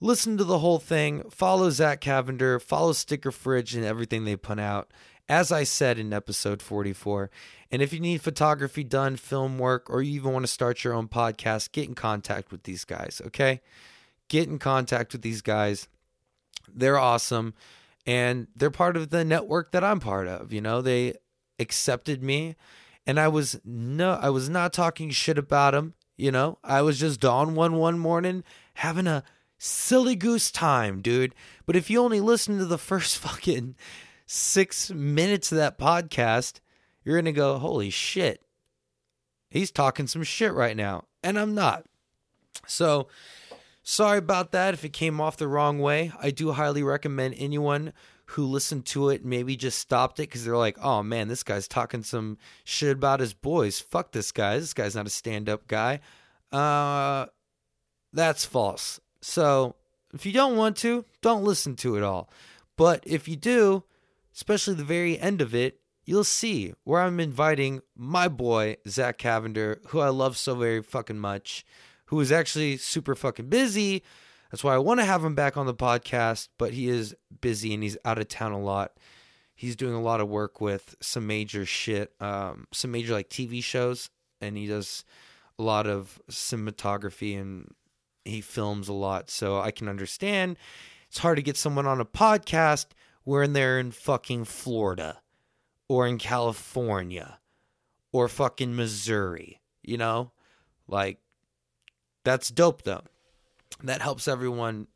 listen 0.00 0.38
to 0.38 0.44
the 0.44 0.60
whole 0.60 0.78
thing. 0.78 1.28
Follow 1.30 1.70
Zach 1.70 2.00
Cavender 2.00 2.58
follow 2.58 2.92
Sticker 2.92 3.30
Fridge 3.30 3.74
and 3.74 3.84
everything 3.84 4.24
they 4.24 4.36
put 4.36 4.58
out 4.58 4.90
as 5.28 5.52
I 5.52 5.64
said 5.64 5.98
in 5.98 6.12
episode 6.12 6.62
44 6.62 7.30
and 7.70 7.82
if 7.82 7.92
you 7.92 8.00
need 8.00 8.22
photography 8.22 8.84
done 8.84 9.16
film 9.16 9.58
work 9.58 9.90
or 9.90 10.00
you 10.00 10.14
even 10.14 10.32
want 10.32 10.44
to 10.44 10.52
start 10.52 10.84
your 10.84 10.94
own 10.94 11.08
podcast 11.08 11.72
get 11.72 11.88
in 11.88 11.94
contact 11.94 12.50
with 12.50 12.62
these 12.62 12.84
guys 12.84 13.20
okay? 13.26 13.60
Get 14.28 14.46
in 14.46 14.58
contact 14.58 15.12
with 15.12 15.22
these 15.22 15.40
guys. 15.40 15.88
They're 16.70 16.98
awesome 16.98 17.54
and 18.08 18.46
they're 18.56 18.70
part 18.70 18.96
of 18.96 19.10
the 19.10 19.22
network 19.22 19.70
that 19.72 19.84
I'm 19.84 20.00
part 20.00 20.28
of. 20.28 20.50
You 20.50 20.62
know, 20.62 20.80
they 20.80 21.12
accepted 21.58 22.22
me, 22.22 22.56
and 23.06 23.20
I 23.20 23.28
was 23.28 23.60
no, 23.66 24.12
I 24.12 24.30
was 24.30 24.48
not 24.48 24.72
talking 24.72 25.10
shit 25.10 25.36
about 25.36 25.74
them. 25.74 25.92
You 26.16 26.32
know, 26.32 26.58
I 26.64 26.80
was 26.80 26.98
just 26.98 27.22
on 27.22 27.54
one 27.54 27.74
one 27.74 27.98
morning 27.98 28.44
having 28.74 29.06
a 29.06 29.24
silly 29.58 30.16
goose 30.16 30.50
time, 30.50 31.02
dude. 31.02 31.34
But 31.66 31.76
if 31.76 31.90
you 31.90 32.00
only 32.00 32.20
listen 32.20 32.56
to 32.56 32.64
the 32.64 32.78
first 32.78 33.18
fucking 33.18 33.76
six 34.24 34.90
minutes 34.90 35.52
of 35.52 35.58
that 35.58 35.78
podcast, 35.78 36.60
you're 37.04 37.18
gonna 37.18 37.32
go, 37.32 37.58
holy 37.58 37.90
shit, 37.90 38.42
he's 39.50 39.70
talking 39.70 40.06
some 40.06 40.22
shit 40.22 40.54
right 40.54 40.78
now, 40.78 41.04
and 41.22 41.38
I'm 41.38 41.54
not. 41.54 41.84
So 42.66 43.08
Sorry 43.90 44.18
about 44.18 44.52
that 44.52 44.74
if 44.74 44.84
it 44.84 44.92
came 44.92 45.18
off 45.18 45.38
the 45.38 45.48
wrong 45.48 45.78
way. 45.78 46.12
I 46.20 46.30
do 46.30 46.52
highly 46.52 46.82
recommend 46.82 47.36
anyone 47.38 47.94
who 48.26 48.44
listened 48.44 48.84
to 48.84 49.08
it 49.08 49.24
maybe 49.24 49.56
just 49.56 49.78
stopped 49.78 50.20
it 50.20 50.24
because 50.24 50.44
they're 50.44 50.58
like, 50.58 50.76
oh 50.82 51.02
man, 51.02 51.28
this 51.28 51.42
guy's 51.42 51.66
talking 51.66 52.02
some 52.02 52.36
shit 52.64 52.92
about 52.92 53.20
his 53.20 53.32
boys. 53.32 53.80
Fuck 53.80 54.12
this 54.12 54.30
guy. 54.30 54.58
This 54.58 54.74
guy's 54.74 54.94
not 54.94 55.06
a 55.06 55.10
stand 55.10 55.48
up 55.48 55.66
guy. 55.66 56.00
Uh, 56.52 57.28
that's 58.12 58.44
false. 58.44 59.00
So 59.22 59.74
if 60.12 60.26
you 60.26 60.32
don't 60.32 60.58
want 60.58 60.76
to, 60.78 61.06
don't 61.22 61.42
listen 61.42 61.74
to 61.76 61.96
it 61.96 62.02
all. 62.02 62.28
But 62.76 63.02
if 63.06 63.26
you 63.26 63.36
do, 63.36 63.84
especially 64.34 64.74
the 64.74 64.84
very 64.84 65.18
end 65.18 65.40
of 65.40 65.54
it, 65.54 65.80
you'll 66.04 66.24
see 66.24 66.74
where 66.84 67.00
I'm 67.00 67.20
inviting 67.20 67.80
my 67.96 68.28
boy, 68.28 68.76
Zach 68.86 69.16
Cavender, 69.16 69.80
who 69.86 70.00
I 70.00 70.10
love 70.10 70.36
so 70.36 70.54
very 70.54 70.82
fucking 70.82 71.18
much 71.18 71.64
who 72.08 72.16
was 72.16 72.32
actually 72.32 72.76
super 72.76 73.14
fucking 73.14 73.48
busy. 73.48 74.02
That's 74.50 74.64
why 74.64 74.74
I 74.74 74.78
want 74.78 75.00
to 75.00 75.06
have 75.06 75.24
him 75.24 75.34
back 75.34 75.56
on 75.56 75.66
the 75.66 75.74
podcast, 75.74 76.48
but 76.58 76.72
he 76.72 76.88
is 76.88 77.14
busy 77.40 77.74
and 77.74 77.82
he's 77.82 77.98
out 78.04 78.18
of 78.18 78.28
town 78.28 78.52
a 78.52 78.60
lot. 78.60 78.92
He's 79.54 79.76
doing 79.76 79.94
a 79.94 80.00
lot 80.00 80.20
of 80.20 80.28
work 80.28 80.60
with 80.60 80.96
some 81.00 81.26
major 81.26 81.66
shit, 81.66 82.12
um, 82.20 82.66
some 82.72 82.92
major 82.92 83.12
like 83.12 83.28
TV 83.28 83.62
shows, 83.62 84.08
and 84.40 84.56
he 84.56 84.66
does 84.66 85.04
a 85.58 85.62
lot 85.62 85.86
of 85.86 86.20
cinematography 86.30 87.38
and 87.38 87.74
he 88.24 88.40
films 88.40 88.88
a 88.88 88.92
lot. 88.92 89.30
So 89.30 89.60
I 89.60 89.70
can 89.70 89.88
understand 89.88 90.56
it's 91.08 91.18
hard 91.18 91.36
to 91.36 91.42
get 91.42 91.56
someone 91.56 91.86
on 91.86 92.00
a 92.00 92.04
podcast 92.04 92.86
when 93.24 93.52
they're 93.52 93.78
in 93.78 93.90
fucking 93.90 94.44
Florida 94.44 95.20
or 95.88 96.06
in 96.06 96.18
California 96.18 97.38
or 98.12 98.28
fucking 98.28 98.74
Missouri, 98.74 99.60
you 99.82 99.98
know? 99.98 100.32
Like, 100.86 101.18
that's 102.28 102.50
dope 102.50 102.82
though. 102.82 103.02
That 103.82 104.02
helps 104.02 104.28
everyone 104.28 104.86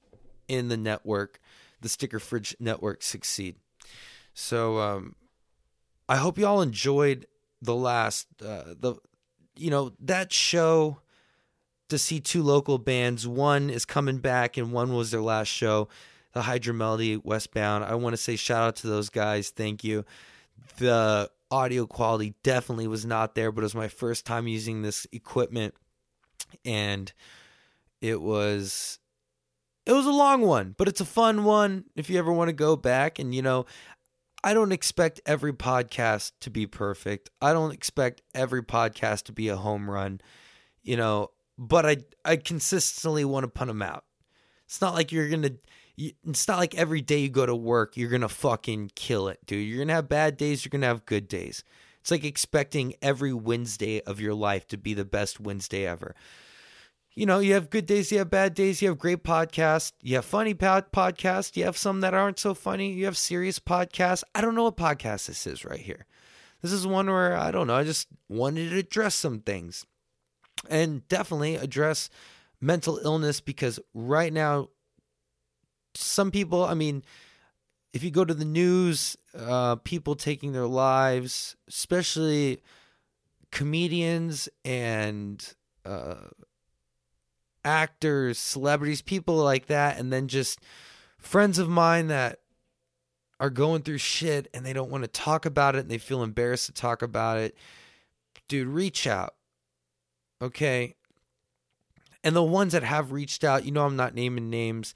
in 0.49 0.69
the 0.69 0.77
network, 0.77 1.41
the 1.81 1.89
Sticker 1.89 2.19
Fridge 2.19 2.55
network, 2.61 3.03
succeed. 3.03 3.57
So, 4.35 4.79
um, 4.79 5.15
I 6.09 6.17
hope 6.17 6.39
y'all 6.39 6.61
enjoyed 6.61 7.27
the 7.61 7.75
last, 7.75 8.27
uh, 8.45 8.75
the, 8.79 8.97
you 9.57 9.71
know, 9.71 9.93
that 10.01 10.33
show 10.33 10.99
to 11.89 11.99
see 11.99 12.21
two 12.21 12.43
local 12.43 12.79
bands. 12.79 13.27
One 13.27 13.71
is 13.71 13.85
coming 13.85 14.19
back, 14.19 14.57
and 14.57 14.73
one 14.73 14.95
was 14.95 15.11
their 15.11 15.23
last 15.23 15.49
show, 15.49 15.89
the 16.33 16.43
Hydra 16.43 16.75
Melody 16.75 17.17
Westbound. 17.17 17.85
I 17.85 17.95
want 17.95 18.15
to 18.15 18.19
say 18.19 18.37
shout 18.37 18.63
out 18.63 18.77
to 18.77 18.89
those 18.89 19.11
guys. 19.11 19.51
Thank 19.51 19.85
you. 19.85 20.05
The 20.79 21.31
audio 21.51 21.87
quality 21.87 22.35
definitely 22.43 22.89
was 22.89 23.05
not 23.07 23.35
there, 23.35 23.53
but 23.53 23.61
it 23.61 23.65
was 23.65 23.75
my 23.75 23.89
first 23.89 24.27
time 24.27 24.49
using 24.49 24.83
this 24.83 25.07
equipment, 25.13 25.75
and 26.65 27.13
it 28.01 28.21
was 28.21 28.99
it 29.87 29.93
was 29.93 30.07
a 30.07 30.13
long 30.13 30.43
one, 30.43 30.75
but 30.79 30.89
it's 30.89 31.01
a 31.01 31.07
fun 31.07 31.45
one 31.45 31.85
if 31.97 32.09
you 32.09 32.19
ever 32.19 32.33
want 32.33 32.49
to 32.49 32.53
go 32.53 32.77
back. 32.77 33.19
And 33.19 33.35
you 33.35 33.43
know, 33.43 33.67
I 34.45 34.55
don't 34.55 34.73
expect 34.73 35.21
every 35.27 35.53
podcast 35.53 36.33
to 36.41 36.51
be 36.51 36.67
perfect. 36.67 37.31
I 37.41 37.53
don't 37.53 37.73
expect 37.73 38.23
every 38.35 38.63
podcast 38.63 39.25
to 39.25 39.33
be 39.33 39.49
a 39.49 39.57
home 39.57 39.91
run. 39.91 40.21
You 40.83 40.97
know, 40.97 41.31
but 41.59 41.87
I 41.87 41.97
I 42.25 42.37
consistently 42.37 43.25
want 43.25 43.45
to 43.45 43.49
put 43.49 43.69
them 43.69 43.83
out. 43.83 44.05
It's 44.67 44.81
not 44.81 44.95
like 44.95 45.13
you're 45.13 45.29
gonna. 45.29 45.53
It's 45.97 46.49
not 46.49 46.59
like 46.59 46.75
every 46.75 47.03
day 47.03 47.19
you 47.19 47.29
go 47.29 47.45
to 47.45 47.55
work 47.55 47.99
you're 47.99 48.09
gonna 48.09 48.29
fucking 48.29 48.93
kill 48.95 49.29
it, 49.29 49.39
dude. 49.47 49.69
You're 49.69 49.85
gonna 49.85 49.95
have 49.95 50.09
bad 50.09 50.37
days. 50.37 50.65
You're 50.65 50.71
gonna 50.71 50.87
have 50.87 51.07
good 51.07 51.29
days. 51.29 51.63
It's 52.03 52.11
like 52.11 52.25
expecting 52.25 52.95
every 53.01 53.33
Wednesday 53.33 54.01
of 54.01 54.21
your 54.21 54.35
life 54.35 54.67
to 54.69 54.77
be 54.77 54.93
the 54.93 55.05
best 55.05 55.39
Wednesday 55.39 55.87
ever. 55.87 56.17
You 57.15 57.27
know, 57.27 57.39
you 57.39 57.55
have 57.55 57.71
good 57.71 57.87
days, 57.87 58.11
you 58.11 58.19
have 58.19 58.29
bad 58.31 58.55
days, 58.55 58.83
you 58.83 58.89
have 58.89 58.99
great 58.99 59.23
podcasts, 59.23 59.93
you 60.03 60.17
have 60.17 60.25
funny 60.25 60.53
pod- 60.53 60.91
podcasts, 60.93 61.57
you 61.57 61.65
have 61.65 61.77
some 61.77 62.01
that 62.01 62.13
aren't 62.13 62.41
so 62.41 62.55
funny, 62.55 62.93
you 62.93 63.05
have 63.05 63.17
serious 63.17 63.61
podcasts. 63.61 64.25
I 64.35 64.41
don't 64.41 64.57
know 64.57 64.65
what 64.65 64.77
podcast 64.77 65.27
this 65.27 65.47
is 65.47 65.65
right 65.65 65.79
here. 65.79 66.07
This 66.61 66.73
is 66.73 66.87
one 66.87 67.07
where 67.07 67.37
I 67.37 67.53
don't 67.53 67.69
know, 67.69 67.77
I 67.77 67.85
just 67.85 68.09
wanted 68.29 68.71
to 68.71 68.79
address 68.79 69.15
some 69.15 69.41
things 69.41 69.87
and 70.69 71.07
definitely 71.07 71.55
address 71.55 72.11
mental 72.61 72.99
illness 72.99 73.41
because 73.41 73.79
right 73.95 74.33
now 74.33 74.69
some 75.95 76.31
people 76.31 76.65
i 76.65 76.75
mean 76.75 77.03
if 77.93 78.03
you 78.03 78.11
go 78.11 78.25
to 78.25 78.33
the 78.33 78.45
news 78.45 79.17
uh, 79.39 79.77
people 79.77 80.15
taking 80.15 80.53
their 80.53 80.67
lives 80.67 81.57
especially 81.69 82.61
comedians 83.51 84.49
and 84.65 85.55
uh, 85.85 86.27
actors 87.65 88.39
celebrities 88.39 89.03
people 89.03 89.37
like 89.37 89.67
that 89.67 89.99
and 89.99 90.13
then 90.13 90.29
just 90.29 90.61
friends 91.19 91.59
of 91.59 91.69
mine 91.69 92.09
that 92.09 92.41
are 93.41 93.51
going 93.51 93.83
through 93.83 93.99
shit 93.99 94.49
and 94.55 94.65
they 94.65 94.73
don't 94.73 94.91
want 94.91 95.03
to 95.03 95.09
talk 95.09 95.45
about 95.47 95.75
it 95.75 95.81
and 95.81 95.91
they 95.91 95.99
feel 95.99 96.23
embarrassed 96.23 96.67
to 96.67 96.73
talk 96.73 97.03
about 97.03 97.39
it 97.39 97.57
dude 98.49 98.69
reach 98.69 99.07
out 99.07 99.35
Okay. 100.43 100.97
And 102.25 102.35
the 102.35 102.43
ones 102.43 102.73
that 102.73 102.83
have 102.83 103.13
reached 103.13 103.45
out, 103.45 103.65
you 103.65 103.71
know, 103.71 103.87
I'm 103.87 103.97
not 103.97 104.15
naming 104.15 104.51
names, 104.51 104.93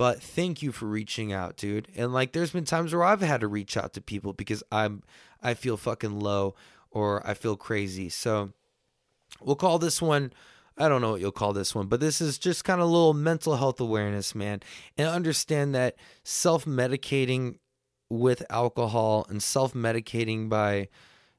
but 0.00 0.22
thank 0.22 0.62
you 0.62 0.72
for 0.72 0.86
reaching 0.86 1.30
out, 1.30 1.58
dude. 1.58 1.86
And 1.94 2.14
like, 2.14 2.32
there's 2.32 2.52
been 2.52 2.64
times 2.64 2.94
where 2.94 3.04
I've 3.04 3.20
had 3.20 3.42
to 3.42 3.48
reach 3.48 3.76
out 3.76 3.92
to 3.92 4.00
people 4.00 4.32
because 4.32 4.62
I'm, 4.72 5.02
I 5.42 5.52
feel 5.52 5.76
fucking 5.76 6.20
low 6.20 6.54
or 6.90 7.20
I 7.28 7.34
feel 7.34 7.54
crazy. 7.54 8.08
So 8.08 8.54
we'll 9.42 9.56
call 9.56 9.78
this 9.78 10.00
one, 10.00 10.32
I 10.78 10.88
don't 10.88 11.02
know 11.02 11.10
what 11.10 11.20
you'll 11.20 11.32
call 11.32 11.52
this 11.52 11.74
one, 11.74 11.86
but 11.86 12.00
this 12.00 12.22
is 12.22 12.38
just 12.38 12.64
kind 12.64 12.80
of 12.80 12.88
a 12.88 12.90
little 12.90 13.12
mental 13.12 13.56
health 13.56 13.78
awareness, 13.78 14.34
man. 14.34 14.62
And 14.96 15.06
understand 15.06 15.74
that 15.74 15.96
self 16.24 16.64
medicating 16.64 17.58
with 18.08 18.42
alcohol 18.48 19.26
and 19.28 19.42
self 19.42 19.74
medicating 19.74 20.48
by, 20.48 20.88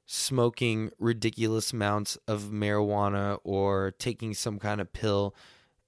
smoking 0.06 0.92
ridiculous 1.00 1.74
amounts 1.74 2.18
of 2.28 2.52
marijuana 2.52 3.40
or 3.44 3.92
taking 3.98 4.36
some 4.36 4.60
kind 4.60 4.82
of 4.82 4.94
pill 4.94 5.34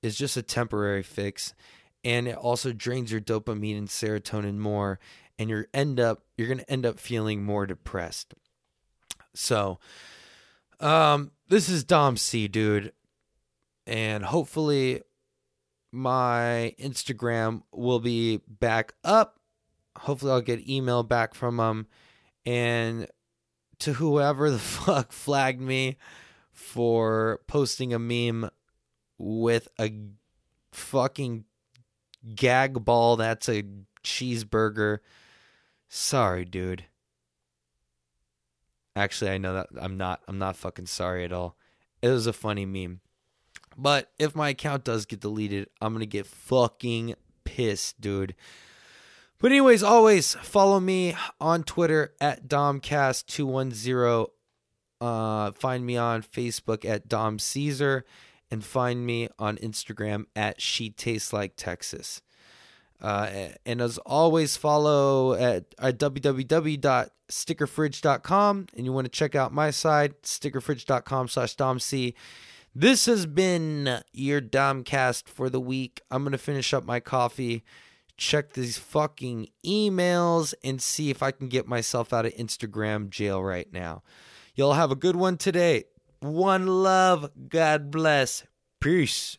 is 0.01 0.17
just 0.17 0.37
a 0.37 0.41
temporary 0.41 1.03
fix 1.03 1.53
and 2.03 2.27
it 2.27 2.35
also 2.35 2.73
drains 2.73 3.11
your 3.11 3.21
dopamine 3.21 3.77
and 3.77 3.87
serotonin 3.87 4.57
more 4.57 4.99
and 5.39 5.49
you're 5.49 5.67
end 5.73 5.99
up 5.99 6.23
you're 6.37 6.47
going 6.47 6.59
to 6.59 6.71
end 6.71 6.85
up 6.85 6.99
feeling 6.99 7.43
more 7.43 7.65
depressed. 7.65 8.33
So 9.33 9.79
um 10.79 11.31
this 11.47 11.69
is 11.69 11.83
dom 11.83 12.17
c 12.17 12.47
dude 12.47 12.91
and 13.85 14.25
hopefully 14.25 15.01
my 15.91 16.73
instagram 16.79 17.63
will 17.71 17.99
be 17.99 18.41
back 18.47 18.93
up. 19.03 19.39
Hopefully 19.99 20.31
i'll 20.31 20.41
get 20.41 20.67
email 20.67 21.03
back 21.03 21.33
from 21.33 21.57
them 21.57 21.87
and 22.45 23.07
to 23.79 23.93
whoever 23.93 24.49
the 24.49 24.59
fuck 24.59 25.11
flagged 25.11 25.61
me 25.61 25.97
for 26.51 27.41
posting 27.47 27.93
a 27.93 27.99
meme 27.99 28.49
with 29.17 29.67
a 29.79 29.91
fucking 30.71 31.45
gag 32.35 32.85
ball 32.85 33.15
that's 33.15 33.49
a 33.49 33.63
cheeseburger. 34.03 34.99
Sorry, 35.89 36.45
dude. 36.45 36.85
Actually, 38.95 39.31
I 39.31 39.37
know 39.37 39.53
that 39.53 39.67
I'm 39.79 39.97
not 39.97 40.21
I'm 40.27 40.37
not 40.37 40.55
fucking 40.55 40.87
sorry 40.87 41.23
at 41.23 41.33
all. 41.33 41.57
It 42.01 42.09
was 42.09 42.27
a 42.27 42.33
funny 42.33 42.65
meme. 42.65 42.99
But 43.77 44.11
if 44.19 44.35
my 44.35 44.49
account 44.49 44.83
does 44.83 45.05
get 45.05 45.21
deleted, 45.21 45.69
I'm 45.81 45.97
to 45.97 46.05
get 46.05 46.27
fucking 46.27 47.15
pissed, 47.43 47.99
dude. 47.99 48.35
But 49.39 49.51
anyways, 49.51 49.83
always 49.83 50.35
follow 50.35 50.79
me 50.79 51.15
on 51.41 51.63
Twitter 51.63 52.13
at 52.21 52.47
Domcast210. 52.47 54.27
Uh, 55.01 55.51
find 55.51 55.85
me 55.85 55.97
on 55.97 56.23
Facebook 56.23 56.85
at 56.85 57.09
Dom 57.09 57.39
Caesar 57.39 58.05
and 58.53 58.63
find 58.63 59.03
me 59.03 59.27
on 59.39 59.57
Instagram 59.57 60.25
at 60.35 60.61
She 60.61 60.91
Tastes 60.91 61.33
Like 61.33 61.55
Texas. 61.55 62.21
Uh, 63.01 63.47
and 63.65 63.81
as 63.81 63.97
always, 63.97 64.55
follow 64.55 65.33
at, 65.33 65.73
at 65.79 65.97
www.stickerfridge.com. 65.97 68.67
And 68.77 68.85
you 68.85 68.93
want 68.93 69.05
to 69.05 69.11
check 69.11 69.33
out 69.33 69.51
my 69.51 69.71
side, 69.71 70.21
stickerfridge.com 70.21 71.29
slash 71.29 71.55
domc. 71.55 72.13
This 72.75 73.07
has 73.07 73.25
been 73.25 74.01
your 74.11 74.39
Domcast 74.39 75.27
for 75.27 75.49
the 75.49 75.59
week. 75.59 76.01
I'm 76.11 76.21
going 76.21 76.33
to 76.33 76.37
finish 76.37 76.75
up 76.75 76.85
my 76.85 76.99
coffee 76.99 77.63
check 78.15 78.53
these 78.53 78.77
fucking 78.77 79.47
emails 79.65 80.53
and 80.63 80.79
see 80.79 81.09
if 81.09 81.23
I 81.23 81.31
can 81.31 81.49
get 81.49 81.67
myself 81.67 82.13
out 82.13 82.27
of 82.27 82.33
Instagram 82.35 83.09
jail 83.09 83.41
right 83.41 83.73
now. 83.73 84.03
Y'all 84.55 84.73
have 84.73 84.91
a 84.91 84.95
good 84.95 85.15
one 85.15 85.35
today. 85.35 85.85
One 86.23 86.67
love. 86.67 87.31
God 87.49 87.91
bless. 87.91 88.43
Peace. 88.79 89.37